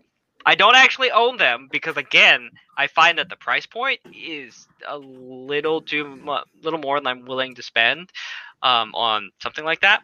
I 0.45 0.55
don't 0.55 0.75
actually 0.75 1.11
own 1.11 1.37
them 1.37 1.69
because 1.71 1.97
again, 1.97 2.51
I 2.77 2.87
find 2.87 3.17
that 3.17 3.29
the 3.29 3.35
price 3.35 3.65
point 3.65 3.99
is 4.13 4.67
a 4.87 4.97
little 4.97 5.81
too 5.81 6.05
mu- 6.05 6.37
little 6.61 6.79
more 6.79 6.99
than 6.99 7.07
I'm 7.07 7.25
willing 7.25 7.55
to 7.55 7.63
spend 7.63 8.11
um, 8.61 8.93
on 8.93 9.31
something 9.41 9.65
like 9.65 9.81
that. 9.81 10.01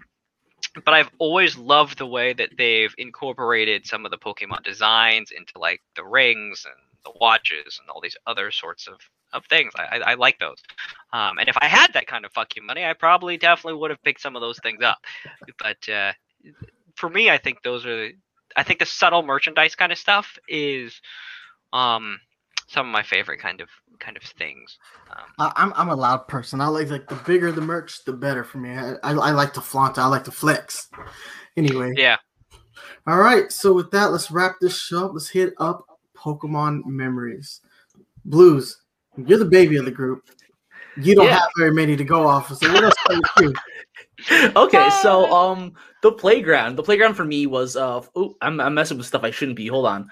But 0.86 0.94
I've 0.94 1.10
always 1.20 1.58
loved 1.58 1.98
the 1.98 2.06
way 2.06 2.34
that 2.34 2.52
they've 2.58 2.94
incorporated 2.98 3.86
some 3.86 4.06
of 4.06 4.12
the 4.12 4.18
Pokemon 4.18 4.64
designs 4.64 5.32
into 5.32 5.60
like 5.60 5.82
the 5.96 6.04
rings 6.04 6.66
and 6.66 6.76
the 7.04 7.18
watches 7.20 7.80
and 7.80 7.89
all 7.89 8.00
these 8.02 8.16
other 8.26 8.52
sorts 8.52 8.88
of, 8.88 9.00
of 9.34 9.46
things. 9.46 9.74
I, 9.76 9.98
I, 9.98 10.12
I 10.12 10.14
like 10.14 10.39
those. 10.39 10.58
Um, 11.14 11.39
and 11.39 11.50
if 11.50 11.58
I 11.60 11.66
had 11.66 11.94
that 11.94 12.08
kind 12.08 12.26
of 12.26 12.32
fucking 12.32 12.66
money, 12.66 12.86
I 12.86 12.94
probably 12.94 13.38
definitely 13.38 13.80
would 13.80 13.92
have 13.92 14.02
picked 14.04 14.22
some 14.22 14.36
of 14.36 14.42
those 14.42 14.60
things 14.60 14.82
up. 14.84 15.00
But 15.60 15.89
uh, 15.89 16.14
for 16.96 17.10
me, 17.10 17.30
I 17.30 17.38
think 17.38 17.62
those 17.64 17.86
are. 17.86 18.10
I 18.56 18.64
think 18.64 18.80
the 18.80 18.86
subtle 18.86 19.24
merchandise 19.24 19.76
kind 19.76 19.91
of 19.91 19.97
stuff 19.97 20.38
is 20.47 20.99
um, 21.74 22.20
some 22.68 22.88
of 22.88 22.91
my 22.91 23.04
favorite 23.04 23.39
kind 23.39 23.62
of 23.62 23.70
kind 23.99 24.18
of 24.18 24.24
things. 24.24 24.78
Um, 25.10 25.26
I, 25.39 25.52
I'm 25.56 25.74
I'm 25.76 25.89
a 25.89 25.95
loud 25.95 26.28
person. 26.28 26.62
I 26.62 26.68
like 26.68 26.89
like 26.89 27.08
the 27.08 27.16
bigger 27.16 27.52
the 27.52 27.62
merch, 27.62 28.04
the 28.06 28.14
better 28.14 28.43
for 28.43 28.58
me. 28.60 28.72
I, 28.72 28.93
I, 29.04 29.12
I 29.12 29.32
like 29.32 29.54
to 29.54 29.62
flaunt. 29.62 29.97
I 29.97 30.08
like 30.08 30.24
to 30.26 30.32
flex. 30.32 30.89
Anyway, 31.58 31.93
yeah. 31.95 32.18
all 33.08 33.18
right. 33.18 33.52
So 33.52 33.74
with 33.74 33.91
that, 33.91 34.12
let's 34.12 34.32
wrap 34.32 34.56
this 34.62 34.78
show 34.78 35.06
up. 35.08 35.12
Let's 35.14 35.30
hit 35.30 35.54
up 35.58 35.86
Pokemon 36.18 36.86
memories. 36.86 37.62
Blooz, 38.24 38.82
you're 39.18 39.39
the 39.39 39.45
baby 39.45 39.78
of 39.78 39.86
the 39.86 39.91
group. 39.91 40.24
You 40.97 41.16
don't 41.16 41.26
Yeah. 41.26 41.39
have 41.39 41.49
very 41.58 41.72
many 41.74 41.95
to 41.95 42.04
go 42.04 42.28
off 42.28 42.52
of. 42.52 42.58
So 42.58 42.72
what 42.72 42.84
else 42.84 42.95
can 43.08 43.22
you 43.39 43.54
okay, 44.56 44.89
so 45.02 45.32
um, 45.34 45.74
the 46.02 46.12
playground. 46.12 46.76
The 46.76 46.84
playground 46.84 47.16
for 47.16 47.26
me 47.26 47.47
was 47.47 47.76
uh, 47.76 48.02
oh, 48.16 48.36
I'm, 48.41 48.60
I'm 48.60 48.74
messing 48.74 48.97
with 48.97 49.08
stuff 49.08 49.24
I 49.24 49.32
shouldn't 49.32 49.58
be. 49.58 49.68
Hold 49.68 49.86
on. 49.86 50.12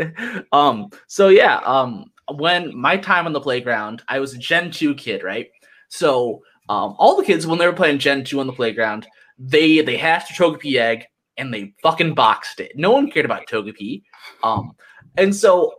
um, 0.52 0.90
so 1.06 1.28
yeah, 1.28 1.58
um, 1.64 2.10
when 2.34 2.76
my 2.76 2.96
time 2.96 3.26
on 3.26 3.32
the 3.32 3.40
playground, 3.40 4.02
I 4.08 4.18
was 4.20 4.34
a 4.34 4.38
Gen 4.38 4.70
two 4.70 4.94
kid, 4.94 5.22
right? 5.22 5.48
So 5.88 6.42
um, 6.68 6.94
all 6.98 7.16
the 7.16 7.24
kids 7.24 7.46
when 7.46 7.58
they 7.58 7.66
were 7.66 7.72
playing 7.72 7.98
Gen 7.98 8.24
two 8.24 8.40
on 8.40 8.46
the 8.46 8.52
playground, 8.52 9.06
they 9.38 9.80
they 9.80 9.96
hatched 9.96 10.38
a 10.38 10.42
Togepi 10.42 10.76
egg 10.76 11.04
and 11.36 11.54
they 11.54 11.72
fucking 11.82 12.14
boxed 12.14 12.60
it. 12.60 12.72
No 12.76 12.90
one 12.90 13.10
cared 13.10 13.24
about 13.24 13.46
Togepi. 13.46 14.02
Um, 14.42 14.72
and 15.16 15.34
so 15.34 15.72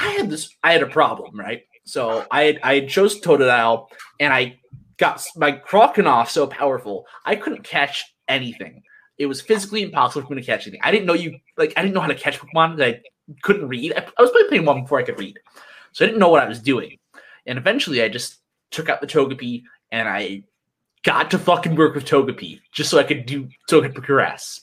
I 0.00 0.08
had 0.08 0.30
this, 0.30 0.54
I 0.62 0.72
had 0.72 0.82
a 0.82 0.86
problem, 0.86 1.38
right? 1.38 1.62
So 1.84 2.26
I 2.30 2.58
I 2.62 2.80
chose 2.86 3.20
Totodile 3.20 3.88
and 4.18 4.32
I 4.32 4.58
got 4.96 5.24
my 5.36 5.52
Croconaw 5.52 6.28
so 6.28 6.46
powerful, 6.46 7.06
I 7.24 7.36
couldn't 7.36 7.64
catch 7.64 8.04
anything. 8.28 8.82
It 9.22 9.26
was 9.26 9.40
physically 9.40 9.82
impossible 9.82 10.26
for 10.26 10.34
me 10.34 10.40
to 10.40 10.46
catch 10.46 10.66
anything. 10.66 10.80
I 10.82 10.90
didn't 10.90 11.06
know 11.06 11.14
you 11.14 11.38
like 11.56 11.72
I 11.76 11.82
didn't 11.82 11.94
know 11.94 12.00
how 12.00 12.08
to 12.08 12.14
catch 12.14 12.38
Pokemon. 12.38 12.82
I 12.82 13.00
couldn't 13.42 13.68
read. 13.68 13.94
I, 13.96 14.06
I 14.18 14.22
was 14.22 14.30
playing 14.30 14.64
Pokemon 14.64 14.82
before 14.82 14.98
I 14.98 15.02
could 15.02 15.18
read, 15.18 15.38
so 15.92 16.04
I 16.04 16.08
didn't 16.08 16.20
know 16.20 16.28
what 16.28 16.42
I 16.42 16.48
was 16.48 16.60
doing. 16.60 16.98
And 17.46 17.58
eventually, 17.58 18.02
I 18.02 18.08
just 18.08 18.38
took 18.70 18.88
out 18.88 19.00
the 19.00 19.06
Togepi 19.06 19.64
and 19.90 20.08
I 20.08 20.44
got 21.04 21.30
to 21.32 21.38
fucking 21.38 21.74
work 21.74 21.94
with 21.94 22.04
Togepi 22.04 22.60
just 22.72 22.90
so 22.90 22.98
I 22.98 23.04
could 23.04 23.26
do 23.26 23.48
so 23.68 23.78
I 23.78 23.82
could 23.82 23.94
progress. 23.94 24.60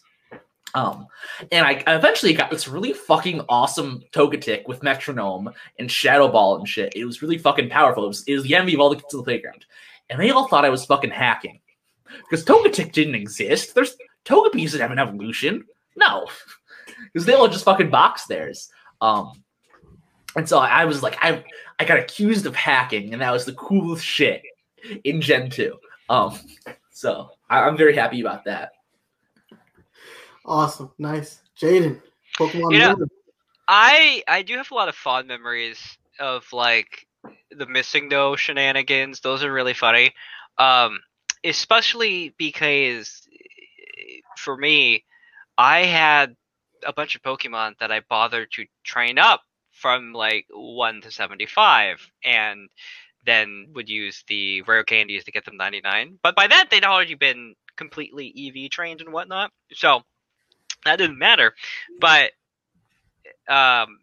Um, 0.76 1.08
and 1.52 1.66
I, 1.66 1.84
I 1.88 1.96
eventually 1.96 2.34
got 2.34 2.52
this 2.52 2.68
really 2.68 2.94
fucking 2.94 3.42
awesome 3.50 4.04
Togetic 4.12 4.68
with 4.68 4.84
Metronome 4.84 5.52
and 5.80 5.92
Shadow 5.92 6.28
Ball 6.28 6.58
and 6.58 6.68
shit. 6.68 6.94
It 6.96 7.06
was 7.06 7.24
really 7.24 7.40
fucking 7.40 7.70
powerful. 7.70 8.06
It 8.06 8.08
was, 8.08 8.24
it 8.28 8.36
was 8.36 8.44
the 8.44 8.56
envy 8.56 8.76
of 8.76 8.80
all 8.80 8.90
the 8.90 8.98
kids 8.98 9.12
in 9.12 9.18
the 9.18 9.24
playground 9.24 9.66
and 10.10 10.20
they 10.20 10.32
all 10.32 10.48
thought 10.48 10.66
I 10.66 10.70
was 10.70 10.86
fucking 10.86 11.12
hacking 11.12 11.60
because 12.30 12.46
Togetic 12.46 12.92
didn't 12.92 13.16
exist. 13.16 13.76
There's 13.76 13.96
Togepi 14.30 14.64
doesn't 14.64 14.80
have 14.80 14.92
an 14.92 15.00
evolution, 15.00 15.66
no, 15.96 16.28
because 17.14 17.26
they 17.26 17.34
all 17.34 17.48
just 17.48 17.66
fucking 17.66 17.90
box 17.90 18.26
theirs. 18.26 18.70
Um, 19.02 19.44
and 20.36 20.48
so 20.48 20.60
I 20.60 20.86
was 20.86 21.02
like, 21.02 21.18
I 21.22 21.44
I 21.80 21.86
got 21.86 21.98
accused 22.00 22.46
of 22.46 22.56
hacking, 22.56 23.14
and 23.14 23.22
that 23.22 23.32
was 23.32 23.46
the 23.46 23.54
coolest 23.54 24.06
shit 24.06 24.44
in 25.04 25.22
Gen 25.22 25.50
two. 25.50 25.78
Um, 26.10 26.38
so 26.92 27.32
I, 27.50 27.62
I'm 27.62 27.76
very 27.78 27.96
happy 27.96 28.22
about 28.22 28.46
that. 28.46 28.74
Awesome, 30.46 30.92
nice, 30.98 31.42
Jayden. 31.60 32.02
Pokemon. 32.38 32.74
You 32.74 32.80
know- 32.80 32.96
I 33.72 34.24
I 34.28 34.42
do 34.42 34.56
have 34.58 34.72
a 34.72 34.74
lot 34.76 34.90
of 34.90 34.96
fond 34.96 35.28
memories 35.28 35.80
of 36.20 36.52
like 36.52 37.06
the 37.52 37.68
MissingNo 37.68 38.36
shenanigans. 38.36 39.20
Those 39.20 39.44
are 39.44 39.54
really 39.54 39.76
funny. 39.76 40.12
Um, 40.58 41.00
especially 41.44 42.34
because 42.38 43.28
for 44.40 44.58
me, 44.58 45.06
I 45.58 45.82
had 45.82 46.36
a 46.86 46.94
bunch 46.94 47.16
of 47.16 47.22
Pokemon 47.22 47.78
that 47.80 47.92
I 47.92 48.02
bothered 48.10 48.52
to 48.54 48.66
train 48.84 49.20
up 49.20 49.42
from 49.72 50.14
like 50.14 50.46
one 50.52 51.02
to 51.02 51.12
seventy 51.12 51.46
five, 51.46 52.10
and 52.24 52.70
then 53.26 53.68
would 53.74 53.90
use 53.90 54.24
the 54.28 54.62
rare 54.64 54.84
candies 54.84 55.26
to 55.26 55.32
get 55.32 55.46
them 55.46 55.58
ninety 55.58 55.82
nine. 55.82 56.20
But 56.24 56.36
by 56.36 56.48
that, 56.48 56.70
they'd 56.70 56.86
already 56.86 57.16
been 57.16 57.56
completely 57.76 58.34
EV 58.38 58.70
trained 58.72 59.02
and 59.02 59.14
whatnot, 59.14 59.52
so 59.74 60.02
that 60.86 60.98
didn't 60.98 61.20
matter. 61.20 61.54
But 62.00 62.32
um, 63.48 64.00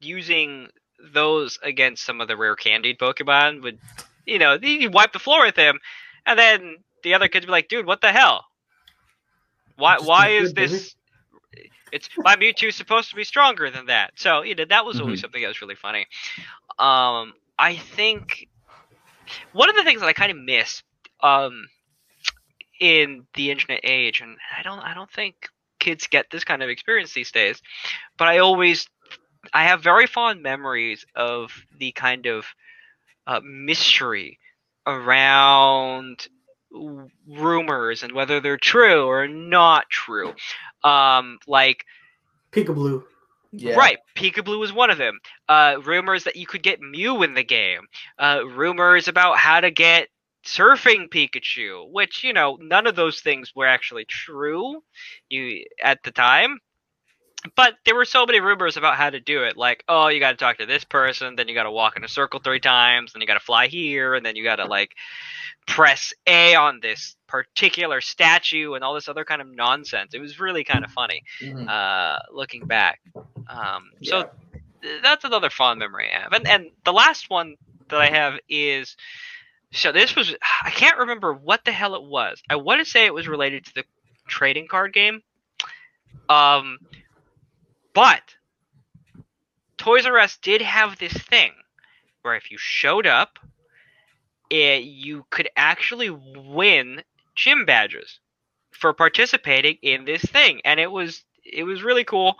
using 0.00 0.68
those 1.12 1.58
against 1.62 2.04
some 2.04 2.20
of 2.20 2.28
the 2.28 2.36
rare 2.36 2.56
candied 2.56 2.98
Pokemon 2.98 3.62
would, 3.62 3.78
you 4.26 4.38
know, 4.38 4.58
you 4.60 4.90
wipe 4.90 5.12
the 5.12 5.18
floor 5.18 5.44
with 5.44 5.56
him, 5.56 5.78
and 6.26 6.38
then 6.38 6.76
the 7.02 7.14
other 7.14 7.28
kids 7.28 7.44
would 7.44 7.48
be 7.48 7.52
like, 7.52 7.68
"Dude, 7.68 7.86
what 7.86 8.00
the 8.00 8.12
hell? 8.12 8.44
Why? 9.78 9.98
Why 9.98 10.28
is 10.30 10.52
good, 10.52 10.56
baby." 10.56 10.80
this? 10.80 10.96
It's 11.92 12.08
my 12.24 12.36
Mewtwo's 12.36 12.76
supposed 12.76 13.10
to 13.10 13.16
be 13.16 13.24
stronger 13.24 13.70
than 13.70 13.86
that." 13.86 14.12
So 14.18 14.42
you 14.42 14.54
know, 14.54 14.64
that 14.66 14.84
was 14.84 15.00
always 15.00 15.20
Mhm. 15.20 15.20
something 15.20 15.42
that 15.42 15.48
was 15.48 15.62
really 15.62 15.76
funny. 15.76 16.06
Um, 16.78 17.34
I 17.58 17.76
think 17.76 18.48
one 19.52 19.68
of 19.70 19.76
the 19.76 19.84
things 19.84 20.00
that 20.00 20.06
I 20.08 20.12
kind 20.12 20.30
of 20.32 20.38
miss, 20.38 20.82
um, 21.22 21.68
in 22.80 23.26
the 23.34 23.50
internet 23.50 23.80
age, 23.84 24.20
and 24.20 24.36
I 24.56 24.62
don't, 24.62 24.80
I 24.80 24.94
don't 24.94 25.10
think 25.10 25.34
kids 25.80 26.06
get 26.08 26.26
this 26.30 26.44
kind 26.44 26.62
of 26.62 26.68
experience 26.68 27.12
these 27.12 27.32
days, 27.32 27.60
but 28.18 28.28
I 28.28 28.38
always 28.38 28.88
I 29.52 29.64
have 29.64 29.82
very 29.82 30.06
fond 30.06 30.42
memories 30.42 31.04
of 31.14 31.52
the 31.78 31.92
kind 31.92 32.26
of 32.26 32.46
uh, 33.26 33.40
mystery 33.44 34.38
around 34.86 36.26
rumors 36.70 38.02
and 38.02 38.12
whether 38.12 38.40
they're 38.40 38.56
true 38.56 39.06
or 39.06 39.28
not 39.28 39.88
true. 39.90 40.34
Um, 40.84 41.38
like 41.46 41.84
Pikablu. 42.52 43.04
Right, 43.76 43.98
Pikablu 44.14 44.58
was 44.58 44.72
one 44.72 44.90
of 44.90 44.98
them. 44.98 45.20
Uh, 45.48 45.76
rumors 45.82 46.24
that 46.24 46.36
you 46.36 46.46
could 46.46 46.62
get 46.62 46.80
Mew 46.80 47.22
in 47.22 47.34
the 47.34 47.44
game. 47.44 47.86
Uh, 48.18 48.42
rumors 48.46 49.08
about 49.08 49.38
how 49.38 49.60
to 49.60 49.70
get 49.70 50.08
surfing 50.44 51.08
Pikachu, 51.08 51.90
which 51.90 52.24
you 52.24 52.32
know 52.32 52.58
none 52.60 52.86
of 52.86 52.96
those 52.96 53.20
things 53.20 53.54
were 53.54 53.66
actually 53.66 54.04
true, 54.04 54.82
you 55.28 55.64
at 55.82 56.02
the 56.02 56.10
time. 56.10 56.58
But 57.54 57.74
there 57.84 57.94
were 57.94 58.04
so 58.04 58.26
many 58.26 58.40
rumors 58.40 58.76
about 58.76 58.96
how 58.96 59.10
to 59.10 59.20
do 59.20 59.44
it, 59.44 59.56
like 59.56 59.84
oh 59.88 60.08
you 60.08 60.18
got 60.20 60.32
to 60.32 60.36
talk 60.36 60.58
to 60.58 60.66
this 60.66 60.84
person, 60.84 61.36
then 61.36 61.48
you 61.48 61.54
got 61.54 61.64
to 61.64 61.70
walk 61.70 61.96
in 61.96 62.04
a 62.04 62.08
circle 62.08 62.40
three 62.40 62.60
times, 62.60 63.12
then 63.12 63.20
you 63.20 63.26
got 63.26 63.34
to 63.34 63.40
fly 63.40 63.68
here, 63.68 64.14
and 64.14 64.26
then 64.26 64.34
you 64.36 64.42
got 64.44 64.56
to 64.56 64.64
like 64.66 64.94
press 65.66 66.12
A 66.26 66.54
on 66.56 66.80
this 66.80 67.16
particular 67.26 68.00
statue 68.00 68.74
and 68.74 68.82
all 68.82 68.94
this 68.94 69.08
other 69.08 69.24
kind 69.24 69.40
of 69.40 69.48
nonsense. 69.48 70.14
It 70.14 70.20
was 70.20 70.40
really 70.40 70.64
kind 70.64 70.84
of 70.84 70.90
funny 70.90 71.22
Mhm. 71.40 71.68
uh, 71.68 72.18
looking 72.32 72.66
back. 72.66 73.00
Um, 73.48 73.90
Yeah. 74.00 74.10
So 74.10 74.30
th- 74.82 75.02
that's 75.02 75.24
another 75.24 75.50
fond 75.50 75.78
memory 75.78 76.10
I 76.12 76.20
have. 76.20 76.32
And, 76.32 76.48
and 76.48 76.70
the 76.84 76.92
last 76.92 77.30
one 77.30 77.56
that 77.88 78.00
I 78.00 78.10
have 78.10 78.34
is 78.48 78.96
so 79.72 79.92
this 79.92 80.16
was 80.16 80.34
I 80.64 80.70
can't 80.70 80.98
remember 80.98 81.32
what 81.34 81.64
the 81.64 81.72
hell 81.72 81.94
it 81.94 82.02
was. 82.02 82.42
I 82.50 82.56
want 82.56 82.80
to 82.84 82.90
say 82.90 83.04
it 83.04 83.14
was 83.14 83.28
related 83.28 83.66
to 83.66 83.74
the 83.74 83.84
trading 84.26 84.66
card 84.66 84.92
game. 84.92 85.22
Um, 86.30 86.78
but 87.98 88.22
Toys 89.76 90.06
R 90.06 90.20
Us 90.20 90.38
did 90.40 90.62
have 90.62 91.00
this 91.00 91.14
thing 91.14 91.50
where 92.22 92.36
if 92.36 92.48
you 92.48 92.56
showed 92.56 93.08
up, 93.08 93.40
it, 94.50 94.84
you 94.84 95.26
could 95.30 95.48
actually 95.56 96.08
win 96.08 97.02
gym 97.34 97.64
badges 97.64 98.20
for 98.70 98.92
participating 98.92 99.78
in 99.82 100.04
this 100.04 100.22
thing, 100.22 100.60
and 100.64 100.78
it 100.78 100.92
was 100.92 101.24
it 101.44 101.64
was 101.64 101.82
really 101.82 102.04
cool. 102.04 102.36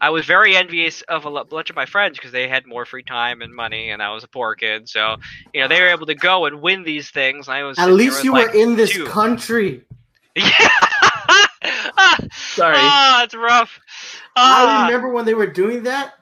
I 0.00 0.08
was 0.08 0.24
very 0.24 0.56
envious 0.56 1.02
of 1.02 1.26
a 1.26 1.44
bunch 1.44 1.68
of 1.68 1.76
my 1.76 1.84
friends 1.84 2.16
because 2.16 2.32
they 2.32 2.48
had 2.48 2.66
more 2.66 2.86
free 2.86 3.02
time 3.02 3.42
and 3.42 3.54
money, 3.54 3.90
and 3.90 4.02
I 4.02 4.14
was 4.14 4.24
a 4.24 4.28
poor 4.28 4.54
kid. 4.54 4.88
So 4.88 5.16
you 5.52 5.60
know 5.60 5.68
they 5.68 5.82
were 5.82 5.88
able 5.88 6.06
to 6.06 6.14
go 6.14 6.46
and 6.46 6.62
win 6.62 6.84
these 6.84 7.10
things. 7.10 7.50
I 7.50 7.64
was 7.64 7.78
At 7.78 7.92
least 7.92 8.24
you 8.24 8.32
like, 8.32 8.54
were 8.54 8.58
in 8.58 8.76
this 8.76 8.92
two. 8.92 9.04
country. 9.04 9.82
Yeah. 10.34 10.68
Sorry. 12.32 12.76
Ah, 12.76 13.24
it's 13.24 13.34
rough. 13.34 13.80
Ah, 14.36 14.84
I 14.84 14.86
remember 14.86 15.10
when 15.10 15.24
they 15.24 15.34
were 15.34 15.46
doing 15.46 15.82
that, 15.84 16.14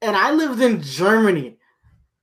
and 0.00 0.16
I 0.16 0.32
lived 0.32 0.60
in 0.60 0.82
Germany, 0.82 1.56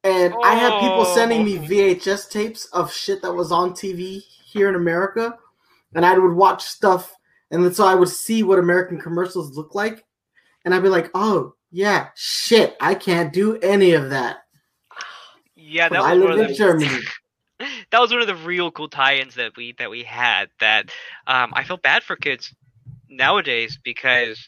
and 0.03 0.33
I 0.43 0.55
had 0.55 0.79
people 0.79 1.05
sending 1.05 1.43
me 1.43 1.57
Oh. 1.57 1.61
VHS 1.61 2.29
tapes 2.29 2.65
of 2.67 2.91
shit 2.93 3.21
that 3.21 3.33
was 3.33 3.51
on 3.51 3.73
TV 3.73 4.21
here 4.45 4.69
in 4.69 4.75
America, 4.75 5.37
and 5.95 6.05
I 6.05 6.17
would 6.17 6.33
watch 6.33 6.63
stuff, 6.63 7.15
and 7.51 7.63
then 7.63 7.73
so 7.73 7.85
I 7.85 7.95
would 7.95 8.09
see 8.09 8.43
what 8.43 8.59
American 8.59 8.99
commercials 8.99 9.55
look 9.55 9.75
like, 9.75 10.05
and 10.65 10.73
I'd 10.73 10.83
be 10.83 10.89
like, 10.89 11.09
oh 11.13 11.53
yeah, 11.71 12.09
shit, 12.15 12.75
I 12.81 12.95
can't 12.95 13.31
do 13.31 13.57
any 13.59 13.93
of 13.93 14.09
that. 14.09 14.39
yeah, 15.55 15.89
that 15.89 16.01
I 16.01 16.13
was 16.15 16.23
one 16.23 16.37
lived 16.37 16.39
of 16.39 16.45
in 16.45 16.51
the, 16.51 16.57
Germany. 16.57 17.03
that 17.91 17.99
was 17.99 18.11
one 18.11 18.21
of 18.21 18.27
the 18.27 18.35
real 18.35 18.71
cool 18.71 18.89
tie-ins 18.89 19.35
that 19.35 19.55
we 19.55 19.73
that 19.73 19.89
we 19.89 20.03
had. 20.03 20.49
That 20.59 20.89
um, 21.27 21.51
I 21.55 21.63
feel 21.63 21.77
bad 21.77 22.03
for 22.03 22.15
kids 22.15 22.53
nowadays 23.09 23.77
because 23.83 24.47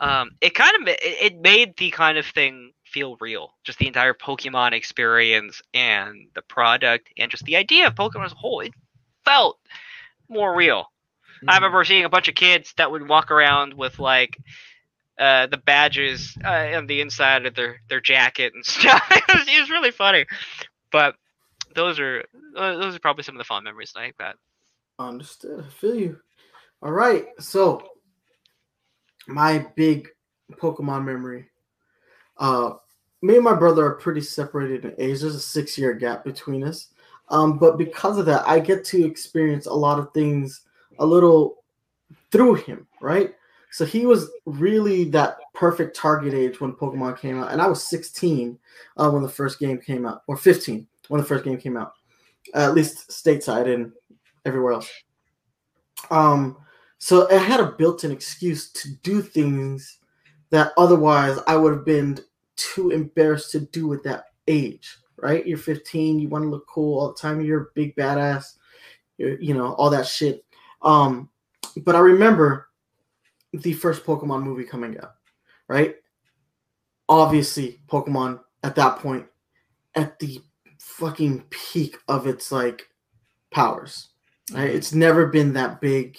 um, 0.00 0.30
it 0.40 0.54
kind 0.54 0.72
of 0.80 0.94
it, 1.00 1.40
made 1.40 1.76
the 1.76 1.90
kind 1.90 2.18
of 2.18 2.26
thing 2.26 2.72
feel 2.84 3.16
real. 3.20 3.54
Just 3.64 3.78
the 3.78 3.86
entire 3.86 4.14
Pokemon 4.14 4.72
experience 4.72 5.62
and 5.72 6.28
the 6.34 6.42
product 6.42 7.08
and 7.16 7.30
just 7.30 7.44
the 7.44 7.56
idea 7.56 7.86
of 7.86 7.94
Pokemon 7.94 8.26
as 8.26 8.32
a 8.32 8.36
whole. 8.36 8.60
It 8.60 8.74
felt 9.24 9.58
more 10.28 10.54
real. 10.54 10.90
I 11.46 11.56
remember 11.56 11.84
seeing 11.84 12.04
a 12.04 12.08
bunch 12.08 12.28
of 12.28 12.34
kids 12.34 12.72
that 12.76 12.90
would 12.90 13.06
walk 13.08 13.30
around 13.30 13.74
with 13.74 13.98
like 13.98 14.38
uh, 15.18 15.46
the 15.46 15.58
badges 15.58 16.36
uh, 16.44 16.72
on 16.76 16.86
the 16.86 17.00
inside 17.00 17.46
of 17.46 17.54
their, 17.54 17.80
their 17.88 18.00
jacket 18.00 18.52
and 18.54 18.64
stuff. 18.66 19.02
it, 19.10 19.24
was, 19.28 19.48
it 19.48 19.60
was 19.60 19.70
really 19.70 19.90
funny. 19.90 20.26
But 20.90 21.16
those 21.74 22.00
are 22.00 22.24
uh, 22.56 22.76
those 22.76 22.96
are 22.96 23.00
probably 23.00 23.22
some 23.22 23.34
of 23.34 23.38
the 23.38 23.44
fond 23.44 23.64
memories 23.64 23.92
that 23.94 24.00
I 24.00 24.12
got. 24.18 24.36
Understood. 24.98 25.64
I 25.66 25.68
feel 25.70 25.94
you. 25.94 26.18
All 26.82 26.92
right. 26.92 27.26
So 27.38 27.86
my 29.26 29.66
big 29.76 30.08
Pokemon 30.52 31.04
memory. 31.04 31.46
Uh 32.36 32.74
me 33.22 33.36
and 33.36 33.44
my 33.44 33.54
brother 33.54 33.84
are 33.84 33.94
pretty 33.94 34.20
separated 34.20 34.84
in 34.84 34.94
age. 34.98 35.20
There's 35.20 35.34
a 35.34 35.40
six 35.40 35.76
year 35.76 35.94
gap 35.94 36.24
between 36.24 36.64
us. 36.64 36.88
Um, 37.28 37.58
but 37.58 37.76
because 37.76 38.18
of 38.18 38.26
that, 38.26 38.46
I 38.46 38.60
get 38.60 38.84
to 38.86 39.04
experience 39.04 39.66
a 39.66 39.72
lot 39.72 39.98
of 39.98 40.12
things 40.12 40.62
a 40.98 41.06
little 41.06 41.64
through 42.30 42.54
him, 42.54 42.86
right? 43.00 43.34
So 43.72 43.84
he 43.84 44.06
was 44.06 44.30
really 44.46 45.04
that 45.10 45.38
perfect 45.54 45.96
target 45.96 46.34
age 46.34 46.60
when 46.60 46.72
Pokemon 46.72 47.18
came 47.18 47.42
out, 47.42 47.52
and 47.52 47.60
I 47.60 47.66
was 47.66 47.86
16 47.88 48.58
uh, 48.96 49.10
when 49.10 49.22
the 49.22 49.28
first 49.28 49.58
game 49.58 49.78
came 49.78 50.06
out, 50.06 50.22
or 50.28 50.36
15 50.36 50.86
when 51.08 51.20
the 51.20 51.26
first 51.26 51.44
game 51.44 51.58
came 51.58 51.76
out, 51.76 51.92
at 52.54 52.74
least 52.74 53.10
stateside 53.10 53.72
and 53.72 53.92
everywhere 54.44 54.72
else. 54.72 54.90
Um, 56.10 56.56
so 56.98 57.30
I 57.30 57.34
had 57.34 57.60
a 57.60 57.72
built-in 57.72 58.10
excuse 58.10 58.70
to 58.72 58.88
do 59.02 59.22
things 59.22 59.98
that 60.50 60.72
otherwise 60.78 61.38
I 61.46 61.56
would 61.56 61.72
have 61.72 61.84
been 61.84 62.18
too 62.56 62.90
embarrassed 62.90 63.52
to 63.52 63.60
do 63.60 63.92
at 63.92 64.02
that 64.04 64.26
age. 64.48 64.96
Right? 65.18 65.46
You're 65.46 65.58
15, 65.58 66.18
you 66.18 66.28
want 66.28 66.44
to 66.44 66.48
look 66.48 66.66
cool 66.66 67.00
all 67.00 67.08
the 67.08 67.18
time. 67.18 67.40
You're 67.40 67.62
a 67.62 67.74
big 67.74 67.96
badass. 67.96 68.56
You're, 69.18 69.40
you 69.40 69.54
know 69.54 69.72
all 69.74 69.90
that 69.90 70.06
shit. 70.06 70.44
Um, 70.82 71.30
but 71.84 71.96
I 71.96 72.00
remember 72.00 72.68
the 73.52 73.72
first 73.72 74.04
Pokemon 74.04 74.42
movie 74.42 74.64
coming 74.64 74.98
out. 74.98 75.14
Right? 75.68 75.96
Obviously, 77.08 77.80
Pokemon 77.88 78.40
at 78.62 78.74
that 78.76 78.98
point 78.98 79.26
at 79.94 80.18
the 80.18 80.40
fucking 80.78 81.44
peak 81.50 81.98
of 82.08 82.26
its 82.26 82.52
like 82.52 82.88
powers. 83.50 84.08
Right? 84.52 84.70
It's 84.70 84.92
never 84.92 85.26
been 85.26 85.54
that 85.54 85.80
big. 85.80 86.16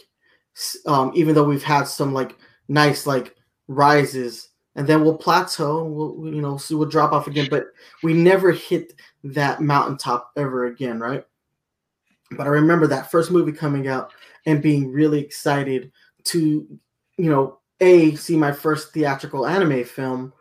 Um, 0.86 1.12
even 1.16 1.36
though 1.36 1.44
we've 1.44 1.64
had 1.64 1.84
some 1.84 2.14
like 2.14 2.36
nice 2.68 3.06
like 3.06 3.36
rises, 3.68 4.50
and 4.76 4.88
then 4.88 5.04
we'll 5.04 5.18
plateau. 5.18 5.84
We'll 5.84 6.34
you 6.34 6.42
know 6.42 6.58
so 6.58 6.78
we'll 6.78 6.90
drop 6.90 7.12
off 7.12 7.28
again, 7.28 7.48
but 7.50 7.68
we 8.04 8.14
never 8.14 8.52
hit 8.52 8.94
that 9.24 9.62
mountaintop 9.62 10.32
ever 10.36 10.66
again, 10.66 11.00
right? 11.00 11.24
But 12.32 12.48
I 12.48 12.50
remember 12.50 12.88
that 12.88 13.10
first 13.12 13.32
movie 13.32 13.52
coming 13.54 13.88
out 13.88 14.12
and 14.46 14.62
being 14.62 14.92
really 14.92 15.20
excited 15.20 15.92
to, 16.26 16.68
you 17.18 17.30
know, 17.30 17.60
a 17.80 18.16
see 18.16 18.36
my 18.36 18.52
first 18.52 18.94
theatrical 18.94 19.46
anime 19.46 19.84
film, 19.84 20.34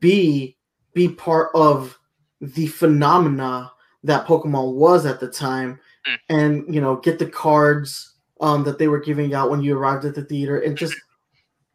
b 0.00 0.56
be 0.94 1.08
part 1.08 1.50
of 1.54 1.98
the 2.40 2.66
phenomena 2.66 3.70
that 4.04 4.26
Pokemon 4.26 4.74
was 4.74 5.06
at 5.06 5.20
the 5.20 5.28
time, 5.28 5.78
Mm. 6.06 6.18
and 6.28 6.74
you 6.74 6.80
know, 6.80 6.96
get 6.96 7.18
the 7.20 7.26
cards 7.26 8.11
um, 8.42 8.64
that 8.64 8.78
they 8.78 8.88
were 8.88 9.00
giving 9.00 9.32
out 9.32 9.50
when 9.50 9.62
you 9.62 9.76
arrived 9.76 10.04
at 10.04 10.14
the 10.14 10.24
theater, 10.24 10.60
and 10.60 10.76
just 10.76 10.94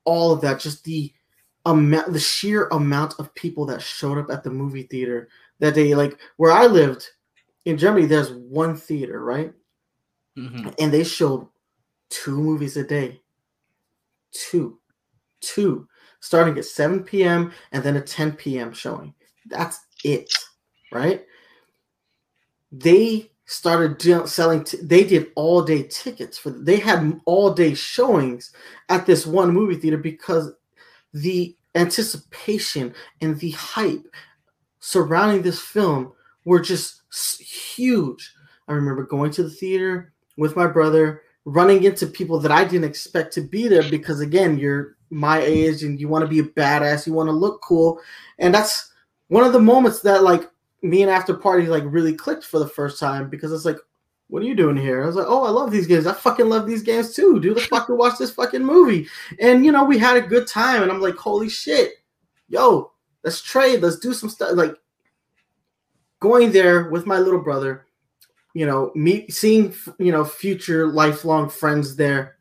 all 0.04 0.32
of 0.32 0.42
that, 0.42 0.60
just 0.60 0.84
the 0.84 1.12
amount, 1.66 2.14
the 2.14 2.20
sheer 2.20 2.68
amount 2.68 3.16
of 3.20 3.34
people 3.34 3.66
that 3.66 3.82
showed 3.82 4.18
up 4.18 4.30
at 4.30 4.44
the 4.44 4.50
movie 4.52 4.84
theater 4.84 5.30
that 5.60 5.74
day. 5.74 5.96
Like 5.96 6.20
where 6.36 6.52
I 6.52 6.68
lived 6.68 7.08
in 7.66 7.78
Germany, 7.78 8.06
there's 8.06 8.32
one 8.32 8.76
theater, 8.76 9.24
right? 9.24 9.54
Mhm. 10.38 10.76
and 10.78 10.94
they 10.94 11.04
showed 11.04 11.48
two 12.10 12.38
movies 12.38 12.78
a 12.78 12.84
day. 12.84 13.22
Two. 14.32 14.80
Two. 15.42 15.88
Starting 16.20 16.58
at 16.58 16.66
7 16.66 17.04
p.m. 17.04 17.52
and 17.72 17.84
then 17.84 17.96
a 17.96 18.02
10 18.02 18.34
p.m. 18.34 18.72
showing. 18.72 19.14
That's 19.48 19.80
it. 20.04 20.32
Right? 20.92 21.26
They 22.72 23.32
started 23.48 24.28
selling, 24.28 24.64
t- 24.64 24.78
they 24.82 25.04
did 25.06 25.32
all 25.36 25.64
day 25.64 25.84
tickets 25.84 26.38
for, 26.38 26.52
they 26.52 26.78
had 26.78 27.20
all 27.26 27.54
day 27.54 27.74
showings 27.74 28.52
at 28.90 29.06
this 29.06 29.26
one 29.26 29.54
movie 29.54 29.76
theater 29.76 29.98
because 29.98 30.52
the 31.14 31.56
anticipation 31.74 32.94
and 33.22 33.40
the 33.40 33.52
hype 33.52 34.06
surrounding 34.80 35.42
this 35.42 35.62
film 35.62 36.12
were 36.44 36.60
just 36.60 37.02
huge. 37.40 38.34
I 38.68 38.74
remember 38.74 39.04
going 39.04 39.32
to 39.32 39.44
the 39.44 39.50
theater 39.50 40.14
with 40.38 40.58
my 40.58 40.68
brother, 40.68 41.22
running 41.46 41.84
into 41.84 42.06
people 42.06 42.40
that 42.40 42.52
I 42.52 42.66
didn't 42.66 42.90
expect 42.90 43.34
to 43.34 43.42
be 43.42 43.70
there 43.70 43.90
because 43.90 44.20
again, 44.20 44.58
you're 44.58 44.98
my 45.10 45.40
age 45.40 45.84
and 45.84 46.00
you 46.02 46.10
want 46.10 46.24
to 46.24 46.28
be 46.28 46.40
a 46.40 46.44
badass, 46.44 47.08
you 47.08 47.14
want 47.14 47.28
to 47.28 47.34
look 47.34 47.62
cool, 47.62 48.02
and 48.40 48.54
that's 48.54 48.92
one 49.30 49.46
of 49.46 49.54
the 49.54 49.60
moments 49.60 50.02
that 50.02 50.24
like 50.24 50.50
me 50.82 51.02
and 51.02 51.12
After 51.12 51.34
Party 51.34 51.68
like 51.68 51.84
really 51.86 52.14
clicked 52.14 52.46
for 52.46 52.60
the 52.60 52.68
first 52.68 53.00
time 53.00 53.30
because 53.30 53.52
it's 53.52 53.66
like, 53.66 53.78
what 54.30 54.44
are 54.44 54.46
you 54.46 54.56
doing 54.56 54.78
here? 54.78 55.04
I 55.04 55.06
was 55.06 55.16
like, 55.16 55.28
oh, 55.28 55.44
I 55.46 55.50
love 55.50 55.72
these 55.72 55.88
games. 55.88 56.06
I 56.06 56.14
fucking 56.14 56.50
love 56.50 56.68
these 56.68 56.84
games 56.84 57.14
too, 57.14 57.40
dude. 57.40 57.56
Let's 57.56 57.68
fucking 57.68 57.98
watch 57.98 58.18
this 58.18 58.32
fucking 58.34 58.64
movie. 58.64 59.08
And 59.40 59.66
you 59.66 59.72
know, 59.72 59.86
we 59.86 59.98
had 59.98 60.18
a 60.18 60.22
good 60.22 60.48
time, 60.48 60.84
and 60.84 60.92
I'm 60.92 61.02
like, 61.02 61.16
holy 61.16 61.50
shit, 61.50 61.94
yo, 62.50 62.92
let's 63.24 63.42
trade, 63.42 63.82
let's 63.82 64.00
do 64.00 64.14
some 64.14 64.30
stuff. 64.30 64.52
Like 64.54 64.76
going 66.20 66.52
there 66.52 66.90
with 66.90 67.06
my 67.06 67.20
little 67.20 67.42
brother, 67.42 67.86
you 68.54 68.66
know, 68.66 68.92
meet 68.96 69.34
seeing 69.34 69.74
you 69.98 70.12
know 70.12 70.26
future 70.26 70.88
lifelong 70.88 71.50
friends 71.50 71.96
there. 71.96 72.38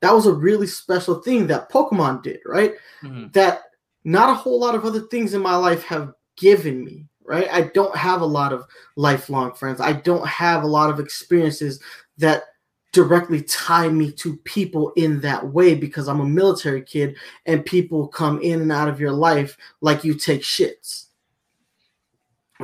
That 0.00 0.14
was 0.14 0.26
a 0.26 0.32
really 0.32 0.68
special 0.68 1.16
thing 1.16 1.48
that 1.48 1.70
Pokemon 1.70 2.22
did, 2.22 2.38
right? 2.46 2.74
Mhm. 3.02 3.32
That 3.32 3.62
not 4.04 4.30
a 4.30 4.34
whole 4.34 4.60
lot 4.60 4.76
of 4.76 4.84
other 4.84 5.00
things 5.00 5.34
in 5.34 5.42
my 5.42 5.56
life 5.56 5.82
have 5.84 6.12
given 6.36 6.84
me, 6.84 7.06
right? 7.28 7.48
I 7.50 7.62
don't 7.62 7.94
have 7.96 8.20
a 8.20 8.26
lot 8.26 8.52
of 8.52 8.64
lifelong 8.96 9.52
friends. 9.52 9.80
I 9.80 9.92
don't 9.92 10.26
have 10.26 10.62
a 10.62 10.68
lot 10.68 10.90
of 10.90 10.98
experiences 10.98 11.80
that 12.16 12.44
directly 12.92 13.42
tie 13.42 13.88
me 13.88 14.10
to 14.10 14.36
people 14.38 14.92
in 14.96 15.20
that 15.20 15.46
way 15.46 15.74
because 15.74 16.08
I'm 16.08 16.20
a 16.20 16.24
military 16.24 16.82
kid 16.82 17.16
and 17.46 17.64
people 17.64 18.08
come 18.08 18.40
in 18.40 18.62
and 18.62 18.72
out 18.72 18.88
of 18.88 18.98
your 18.98 19.12
life 19.12 19.56
like 19.80 20.04
you 20.04 20.14
take 20.14 20.42
shits. 20.42 21.04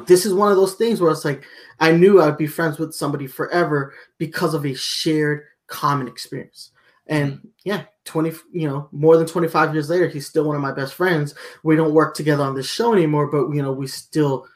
This 0.07 0.27
is 0.27 0.35
one 0.35 0.51
of 0.51 0.57
those 0.57 0.75
things 0.75 1.01
where 1.01 1.13
it's 1.13 1.25
like 1.25 1.45
I 1.79 1.93
knew 1.93 2.21
I'd 2.21 2.39
be 2.39 2.47
friends 2.47 2.79
with 2.79 2.95
somebody 2.95 3.27
forever 3.27 3.95
because 4.19 4.55
of 4.55 4.67
a 4.67 4.75
shared 4.75 5.45
common 5.69 6.09
experience. 6.09 6.73
And 7.07 7.35
mm-hmm. 7.35 7.49
yeah, 7.65 7.85
20, 8.07 8.33
you 8.53 8.69
know, 8.69 8.89
more 8.93 9.17
than 9.17 9.27
25 9.27 9.75
years 9.75 9.91
later, 9.91 10.09
he's 10.09 10.27
still 10.27 10.45
one 10.45 10.57
of 10.57 10.63
my 10.63 10.73
best 10.73 10.95
friends. 10.95 11.35
We 11.63 11.77
don't 11.77 11.95
work 11.95 12.15
together 12.15 12.43
on 12.43 12.55
this 12.55 12.69
show 12.69 12.93
anymore, 12.93 13.29
but 13.29 13.55
you 13.55 13.63
know, 13.63 13.73
we 13.73 13.87
still 13.87 14.47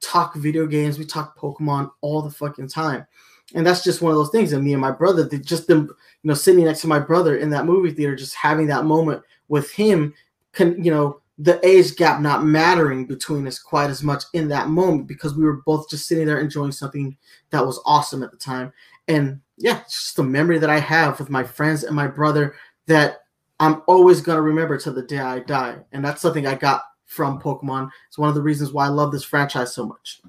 talk 0.00 0.34
video 0.34 0.66
games, 0.66 0.98
we 0.98 1.04
talk 1.04 1.36
Pokemon 1.38 1.90
all 2.00 2.22
the 2.22 2.30
fucking 2.30 2.68
time. 2.68 3.06
And 3.54 3.66
that's 3.66 3.82
just 3.82 4.00
one 4.00 4.12
of 4.12 4.16
those 4.16 4.30
things. 4.30 4.52
And 4.52 4.64
me 4.64 4.72
and 4.72 4.80
my 4.80 4.92
brother, 4.92 5.28
just 5.38 5.66
them, 5.66 5.88
you 6.22 6.28
know, 6.28 6.34
sitting 6.34 6.64
next 6.64 6.82
to 6.82 6.86
my 6.86 7.00
brother 7.00 7.36
in 7.36 7.50
that 7.50 7.66
movie 7.66 7.92
theater, 7.92 8.14
just 8.14 8.34
having 8.34 8.66
that 8.68 8.84
moment 8.84 9.22
with 9.48 9.70
him, 9.72 10.14
can 10.52 10.82
you 10.82 10.90
know, 10.90 11.20
the 11.38 11.64
age 11.66 11.96
gap 11.96 12.20
not 12.20 12.44
mattering 12.44 13.06
between 13.06 13.46
us 13.46 13.58
quite 13.58 13.88
as 13.88 14.02
much 14.02 14.24
in 14.34 14.46
that 14.48 14.68
moment 14.68 15.06
because 15.06 15.34
we 15.34 15.44
were 15.44 15.62
both 15.64 15.88
just 15.88 16.06
sitting 16.06 16.26
there 16.26 16.38
enjoying 16.38 16.70
something 16.70 17.16
that 17.48 17.64
was 17.64 17.80
awesome 17.86 18.22
at 18.22 18.30
the 18.30 18.36
time. 18.36 18.72
And 19.08 19.40
yeah, 19.56 19.80
it's 19.80 20.04
just 20.04 20.18
a 20.18 20.22
memory 20.22 20.58
that 20.58 20.68
I 20.68 20.78
have 20.78 21.18
with 21.18 21.30
my 21.30 21.42
friends 21.42 21.82
and 21.82 21.96
my 21.96 22.06
brother 22.06 22.54
that 22.86 23.22
I'm 23.58 23.82
always 23.86 24.20
gonna 24.20 24.42
remember 24.42 24.76
to 24.78 24.90
the 24.90 25.02
day 25.02 25.18
I 25.18 25.40
die. 25.40 25.78
And 25.92 26.04
that's 26.04 26.20
something 26.20 26.46
I 26.46 26.56
got 26.56 26.82
from 27.10 27.40
Pokemon. 27.40 27.90
It's 28.06 28.16
one 28.16 28.28
of 28.28 28.36
the 28.36 28.42
reasons 28.42 28.72
why 28.72 28.86
I 28.86 28.88
love 28.88 29.10
this 29.10 29.24
franchise 29.24 29.74
so 29.74 29.84
much. 29.84 30.20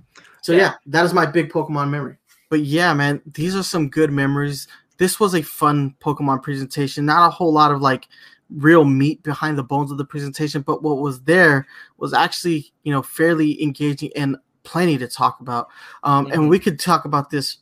So 0.42 0.52
yeah, 0.52 0.74
that 0.88 1.06
is 1.06 1.14
my 1.14 1.28
big 1.28 1.52
Pokemon 1.52 1.92
memory. 1.92 2.18
But 2.50 2.62
yeah, 2.62 2.92
man, 2.96 3.22
these 3.34 3.56
are 3.56 3.62
some 3.62 3.88
good 3.88 4.12
memories. 4.12 4.68
This 4.98 5.20
was 5.20 5.36
a 5.36 5.44
fun 5.44 5.96
Pokemon 6.02 6.42
presentation. 6.42 7.06
Not 7.06 7.28
a 7.28 7.30
whole 7.30 7.54
lot 7.54 7.72
of 7.72 7.82
like 7.82 8.08
real 8.50 8.84
meat 8.84 9.22
behind 9.22 9.60
the 9.60 9.64
bones 9.64 9.92
of 9.92 10.00
the 10.00 10.06
presentation, 10.06 10.64
but 10.64 10.82
what 10.82 10.98
was 10.98 11.22
there 11.22 11.68
was 11.98 12.14
actually, 12.14 12.74
you 12.84 12.92
know, 12.92 13.04
fairly 13.04 13.62
engaging 13.62 14.10
and 14.16 14.36
plenty 14.64 14.98
to 14.98 15.08
talk 15.08 15.40
about. 15.40 15.68
Um, 16.04 16.26
Mhm. 16.26 16.34
And 16.34 16.50
we 16.50 16.58
could 16.58 16.80
talk 16.80 17.06
about 17.06 17.30
this 17.30 17.58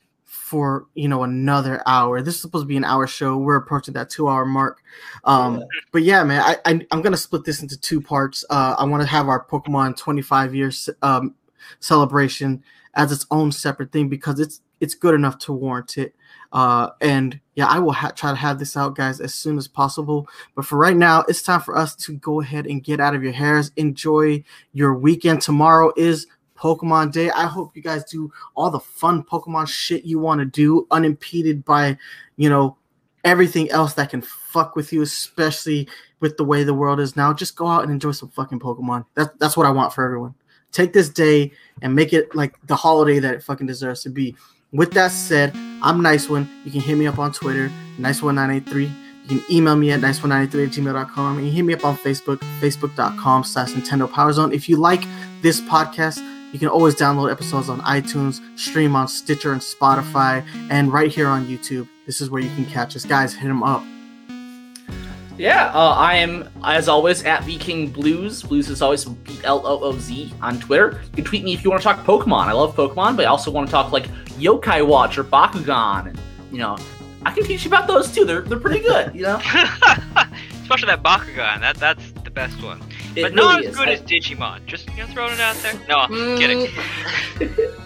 for 0.50 0.88
you 0.96 1.08
know 1.08 1.24
another 1.24 1.84
hour. 1.86 2.22
This 2.22 2.36
is 2.36 2.42
supposed 2.42 2.64
to 2.64 2.68
be 2.68 2.78
an 2.78 2.84
hour 2.84 3.06
show. 3.06 3.38
We're 3.38 3.56
approaching 3.58 3.94
that 3.94 4.10
two 4.10 4.28
hour 4.28 4.46
mark. 4.46 4.82
Um, 5.24 5.60
Yeah. 5.60 5.64
But 5.92 6.04
yeah, 6.04 6.24
man, 6.24 6.42
I, 6.42 6.58
I 6.66 6.88
I'm 6.92 7.02
gonna 7.04 7.18
split 7.18 7.44
this 7.46 7.62
into 7.62 7.80
two 7.80 8.02
parts. 8.02 8.44
Uh, 8.50 8.76
I 8.78 8.86
want 8.86 9.02
to 9.02 9.08
have 9.08 9.28
our 9.28 9.46
Pokemon 9.46 9.96
25 9.98 10.56
years 10.56 10.90
um, 11.04 11.36
celebration 11.80 12.64
as 12.96 13.12
its 13.12 13.28
own 13.30 13.52
separate 13.52 13.92
thing 13.92 14.10
because 14.10 14.40
it's 14.40 14.62
it's 14.80 14.96
good 14.96 15.14
enough 15.14 15.38
to 15.40 15.54
warrant 15.54 15.98
it. 15.98 16.16
Uh, 16.52 16.90
and 17.00 17.40
yeah, 17.54 17.68
I 17.68 17.78
will 17.78 17.92
ha- 17.92 18.12
try 18.16 18.32
to 18.32 18.36
have 18.36 18.58
this 18.58 18.76
out, 18.76 18.96
guys, 18.96 19.20
as 19.22 19.36
soon 19.36 19.58
as 19.60 19.68
possible. 19.68 20.28
But 20.56 20.66
for 20.66 20.78
right 20.78 20.98
now, 20.98 21.24
it's 21.28 21.44
time 21.44 21.62
for 21.62 21.78
us 21.78 21.96
to 21.98 22.14
go 22.14 22.42
ahead 22.42 22.66
and 22.66 22.84
get 22.84 23.00
out 23.00 23.14
of 23.14 23.22
your 23.22 23.34
hairs. 23.34 23.72
Enjoy 23.76 24.44
your 24.74 24.96
weekend. 24.96 25.42
Tomorrow 25.42 25.92
is 25.96 26.26
Pokemon 26.60 27.12
Day. 27.12 27.30
I 27.32 27.46
hope 27.46 27.76
you 27.76 27.82
guys 27.82 28.04
do 28.04 28.32
all 28.56 28.70
the 28.70 28.80
fun 28.80 29.24
Pokemon 29.24 29.68
shit 29.68 30.04
you 30.04 30.20
want 30.20 30.40
to 30.40 30.46
do, 30.46 30.88
unimpeded 30.92 31.64
by, 31.64 31.98
you 32.38 32.50
know, 32.50 32.78
everything 33.24 33.70
else 33.72 33.94
that 33.94 34.10
can 34.10 34.22
fuck 34.22 34.76
with 34.76 34.92
you, 34.92 35.02
especially 35.02 35.88
with 36.20 36.38
the 36.38 36.44
way 36.44 36.64
the 36.64 36.74
world 36.74 37.00
is 37.00 37.16
now. 37.16 37.34
Just 37.34 37.56
go 37.56 37.68
out 37.68 37.84
and 37.84 37.92
enjoy 37.92 38.12
some 38.12 38.30
fucking 38.30 38.60
Pokemon. 38.60 39.06
That's 39.16 39.30
that's 39.40 39.58
what 39.58 39.66
I 39.66 39.72
want 39.72 39.94
for 39.94 40.04
everyone. 40.04 40.36
Take 40.72 40.94
this 40.94 41.10
day 41.10 41.52
and 41.82 41.96
make 41.96 42.14
it 42.14 42.36
like 42.36 42.56
the 42.68 42.76
holiday 42.76 43.20
that 43.20 43.34
it 43.34 43.44
fucking 43.44 43.68
deserves 43.68 44.04
to 44.04 44.10
be. 44.10 44.36
With 44.72 44.92
that 44.92 45.12
said, 45.12 45.52
I'm 45.82 46.02
Nice 46.02 46.30
One. 46.30 46.48
You 46.64 46.72
can 46.72 46.82
hit 46.82 46.96
me 46.96 47.08
up 47.08 47.18
on 47.18 47.32
Twitter, 47.32 47.72
NyceOne983. 47.98 48.92
You 49.24 49.40
can 49.40 49.44
email 49.52 49.76
me 49.76 49.92
at 49.92 50.00
nice1983 50.00 50.44
at 50.44 50.74
gmail.com. 50.74 51.38
And 51.38 51.48
you 51.48 51.52
hit 51.54 51.64
me 51.64 51.74
up 51.74 51.86
on 51.86 51.98
Facebook, 51.98 52.38
facebook.com 52.60 53.44
slash 53.44 53.72
Nintendo 53.72 54.12
Power 54.12 54.32
Zone. 54.32 54.52
If 54.52 54.70
you 54.70 54.78
like 54.78 55.04
this 55.42 55.62
podcast, 55.62 56.20
you 56.52 56.60
can 56.60 56.68
always 56.68 56.96
download 56.96 57.32
episodes 57.32 57.70
on 57.70 57.80
iTunes, 57.82 58.42
stream 58.58 58.96
on 58.96 59.08
Stitcher 59.08 59.52
and 59.52 59.62
Spotify, 59.62 60.46
and 60.70 60.92
right 60.92 61.12
here 61.12 61.28
on 61.28 61.46
YouTube. 61.46 61.88
This 62.06 62.22
is 62.22 62.30
where 62.30 62.42
you 62.42 62.50
can 62.56 62.66
catch 62.66 62.96
us. 62.96 63.06
Guys, 63.06 63.34
hit 63.34 63.48
them 63.48 63.64
up. 63.64 63.84
Yeah, 65.38 65.72
uh, 65.74 65.92
I 65.92 66.16
am, 66.16 66.50
as 66.66 66.90
always, 66.90 67.24
at 67.24 67.44
Viking 67.44 67.90
Blues. 67.90 68.44
Blooz 68.44 68.70
is 68.70 68.82
always 68.82 69.06
B 69.06 69.40
L 69.46 69.66
O 69.66 69.80
O 69.86 69.98
Z 69.98 70.34
on 70.42 70.60
Twitter. 70.60 71.00
You 71.06 71.16
can 71.16 71.24
tweet 71.24 71.46
me 71.46 71.54
if 71.54 71.64
you 71.64 71.70
want 71.70 71.82
to 71.82 71.88
talk 71.88 72.04
Pokemon. 72.06 72.48
I 72.48 72.52
love 72.52 72.76
Pokemon, 72.76 73.16
but 73.16 73.26
I 73.26 73.30
also 73.30 73.50
want 73.50 73.68
to 73.68 73.72
talk 73.72 73.94
like 73.94 74.08
Yokai 74.38 74.86
Watch 74.86 75.18
or 75.18 75.24
Bakugan. 75.24 76.08
And, 76.08 76.20
you 76.52 76.58
know, 76.58 76.78
I 77.26 77.32
can 77.32 77.46
teach 77.46 77.64
you 77.64 77.70
about 77.70 77.88
those 77.88 78.12
too. 78.12 78.26
They're, 78.26 78.42
they're 78.42 78.60
pretty 78.60 78.82
good, 78.82 79.16
you 79.16 79.22
know? 79.22 79.36
Especially 80.62 80.88
that 80.88 81.04
Bakugan. 81.04 81.62
That 81.62 81.78
that's 81.78 82.12
the 82.24 82.32
best 82.32 82.62
one. 82.62 82.82
It 83.16 83.22
but 83.24 83.34
not 83.34 83.66
as 83.66 83.76
good 83.76 83.90
I- 83.90 83.94
as 83.94 84.02
Digimon. 84.02 84.66
Just 84.66 84.88
you 84.92 84.98
know, 84.98 85.08
throwing 85.08 85.34
it 85.34 85.40
out 85.40 85.56
there. 85.58 85.74
No, 85.88 85.98
I'm 85.98 86.12
Mm. 86.12 86.38
kidding. 86.38 86.68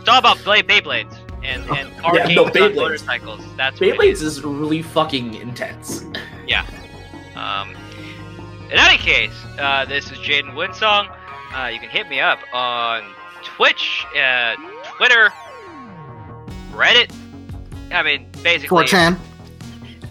It's 0.00 0.08
all 0.12 0.18
about 0.20 0.42
Blade 0.44 0.68
Beyblades 0.68 1.16
and 1.42 1.68
and 1.70 1.96
car 1.98 2.14
Yeah, 2.16 2.26
games 2.26 2.36
no, 2.36 2.44
on 2.44 2.52
Beyblades. 2.52 2.74
motorcycles. 2.76 3.40
That's 3.56 3.80
what 3.80 3.88
it 3.88 3.98
Beyblades 3.98 4.22
is 4.22 4.42
really 4.44 4.80
fucking 4.82 5.34
intense. 5.34 6.04
Yeah. 6.46 6.64
Um, 7.34 7.74
in 8.70 8.78
any 8.78 8.98
case, 8.98 9.32
uh, 9.58 9.84
this 9.84 10.10
is 10.12 10.18
Jayden 10.18 10.54
Windsong. 10.54 11.08
Uh, 11.52 11.66
you 11.68 11.80
can 11.80 11.88
hit 11.88 12.08
me 12.08 12.20
up 12.20 12.38
on 12.52 13.02
Twitch, 13.42 14.04
uh, 14.16 14.54
Twitter, 14.96 15.32
Reddit. 16.72 17.12
I 17.92 18.02
mean, 18.04 18.26
basically, 18.42 18.84
4chan. 18.84 19.18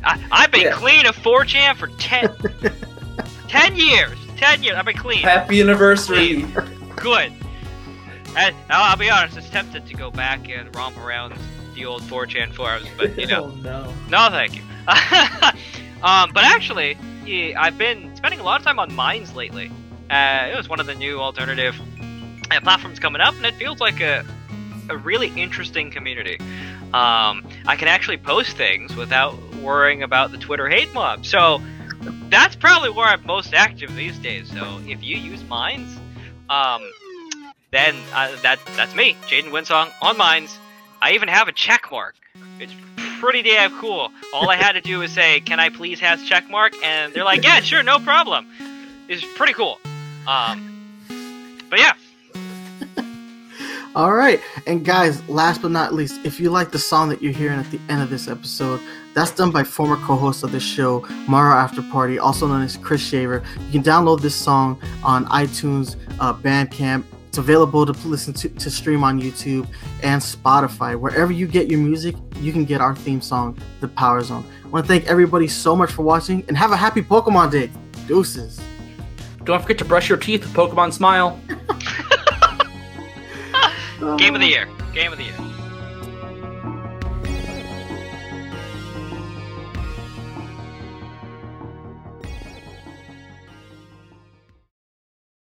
I, 0.03 0.21
I've 0.31 0.51
been 0.51 0.61
Yeah. 0.63 0.71
clean 0.73 1.05
of 1.05 1.15
4chan 1.17 1.75
for 1.77 1.87
10, 1.99 2.29
10 3.47 3.75
years. 3.77 4.17
10 4.37 4.63
years. 4.63 4.75
I've 4.77 4.85
been 4.85 4.97
clean. 4.97 5.21
Happy 5.21 5.61
anniversary. 5.61 6.43
Good. 6.95 7.31
And 8.37 8.55
I'll, 8.69 8.91
I'll 8.91 8.97
be 8.97 9.09
honest, 9.09 9.37
it's 9.37 9.49
tempted 9.49 9.85
to 9.87 9.93
go 9.93 10.11
back 10.11 10.49
and 10.49 10.73
romp 10.75 10.97
around 10.97 11.35
the 11.73 11.85
old 11.85 12.01
4chan 12.03 12.53
forums, 12.53 12.87
but 12.97 13.17
you 13.17 13.27
know. 13.27 13.45
Oh, 13.55 13.55
no. 13.61 13.93
No, 14.09 14.29
thank 14.29 14.55
you. 14.55 14.61
um, 16.03 16.31
but 16.33 16.43
actually, 16.43 16.97
yeah, 17.25 17.61
I've 17.61 17.77
been 17.77 18.15
spending 18.15 18.39
a 18.39 18.43
lot 18.43 18.59
of 18.59 18.65
time 18.65 18.79
on 18.79 18.93
Minds 18.93 19.35
lately. 19.35 19.71
Uh, 20.09 20.49
it 20.51 20.55
was 20.55 20.69
one 20.69 20.79
of 20.79 20.85
the 20.85 20.95
new 20.95 21.19
alternative 21.19 21.75
uh, 22.51 22.59
platforms 22.61 22.99
coming 22.99 23.21
up, 23.21 23.35
and 23.35 23.45
it 23.45 23.55
feels 23.55 23.79
like 23.79 24.01
a, 24.01 24.25
a 24.89 24.97
really 24.97 25.29
interesting 25.29 25.91
community. 25.91 26.37
Um, 26.93 27.45
I 27.65 27.75
can 27.77 27.87
actually 27.87 28.17
post 28.17 28.55
things 28.55 28.95
without 28.95 29.35
worrying 29.55 30.03
about 30.03 30.31
the 30.31 30.37
Twitter 30.37 30.69
hate 30.69 30.93
mob. 30.93 31.25
So 31.25 31.61
that's 32.29 32.55
probably 32.55 32.89
where 32.89 33.05
I'm 33.07 33.25
most 33.25 33.53
active 33.53 33.95
these 33.95 34.17
days. 34.19 34.51
So 34.51 34.79
if 34.87 35.03
you 35.03 35.17
use 35.17 35.43
Minds, 35.45 35.97
um, 36.49 36.81
then 37.71 37.95
uh, 38.13 38.35
that 38.41 38.59
that's 38.75 38.95
me, 38.95 39.15
Jayden 39.27 39.51
Windsong 39.51 39.91
on 40.01 40.17
Minds. 40.17 40.57
I 41.01 41.11
even 41.13 41.27
have 41.27 41.47
a 41.47 41.51
check 41.51 41.91
mark. 41.91 42.15
It's 42.59 42.73
pretty 43.19 43.41
damn 43.41 43.77
cool. 43.79 44.11
All 44.33 44.49
I 44.49 44.55
had 44.55 44.73
to 44.73 44.81
do 44.81 44.99
was 44.99 45.11
say, 45.11 45.39
"Can 45.41 45.59
I 45.59 45.69
please 45.69 45.99
have 45.99 46.23
check 46.25 46.49
mark?" 46.49 46.73
and 46.83 47.13
they're 47.13 47.25
like, 47.25 47.43
"Yeah, 47.43 47.59
sure, 47.61 47.83
no 47.83 47.99
problem." 47.99 48.47
It's 49.07 49.25
pretty 49.35 49.53
cool. 49.53 49.79
Um, 50.27 50.71
but 51.69 51.79
yeah, 51.79 51.93
All 53.95 54.13
right. 54.13 54.41
And 54.67 54.83
guys, 54.83 55.27
last 55.29 55.61
but 55.61 55.71
not 55.71 55.93
least, 55.93 56.19
if 56.25 56.39
you 56.39 56.49
like 56.49 56.71
the 56.71 56.79
song 56.79 57.09
that 57.09 57.21
you're 57.21 57.33
hearing 57.33 57.59
at 57.59 57.69
the 57.71 57.79
end 57.87 58.01
of 58.01 58.09
this 58.09 58.27
episode, 58.27 58.81
that's 59.15 59.31
done 59.31 59.49
by 59.49 59.63
former 59.63 59.95
co-host 59.95 60.43
of 60.43 60.51
the 60.51 60.59
show, 60.59 60.99
Mara 61.27 61.55
After 61.55 61.81
Party, 61.81 62.19
also 62.19 62.47
known 62.47 62.61
as 62.61 62.75
Chris 62.75 63.01
Shaver. 63.01 63.41
You 63.67 63.71
can 63.71 63.81
download 63.81 64.19
this 64.19 64.35
song 64.35 64.77
on 65.05 65.25
iTunes, 65.27 65.95
uh, 66.19 66.33
Bandcamp. 66.33 67.05
It's 67.29 67.37
available 67.37 67.85
to 67.85 67.93
listen 68.07 68.33
to, 68.33 68.49
to 68.49 68.69
stream 68.69 69.05
on 69.05 69.21
YouTube 69.21 69.69
and 70.03 70.21
Spotify. 70.21 70.99
Wherever 70.99 71.31
you 71.31 71.47
get 71.47 71.69
your 71.69 71.79
music, 71.79 72.13
you 72.35 72.51
can 72.51 72.65
get 72.65 72.81
our 72.81 72.93
theme 72.93 73.21
song, 73.21 73.57
The 73.79 73.87
Power 73.87 74.21
Zone. 74.21 74.45
I 74.65 74.67
want 74.67 74.85
to 74.85 74.87
thank 74.87 75.07
everybody 75.07 75.47
so 75.47 75.77
much 75.77 75.93
for 75.93 76.03
watching 76.03 76.43
and 76.49 76.57
have 76.57 76.73
a 76.73 76.77
happy 76.77 77.01
Pokemon 77.01 77.51
Day. 77.51 77.71
Deuces. 78.07 78.59
Don't 79.45 79.61
forget 79.61 79.77
to 79.77 79.85
brush 79.85 80.09
your 80.09 80.17
teeth 80.17 80.41
with 80.41 80.51
Pokemon 80.53 80.91
Smile. 80.91 81.39
game 84.17 84.35
of 84.35 84.41
the 84.41 84.47
year. 84.47 84.67
Game 84.93 85.13
of 85.13 85.17
the 85.17 85.23
year. 85.23 85.54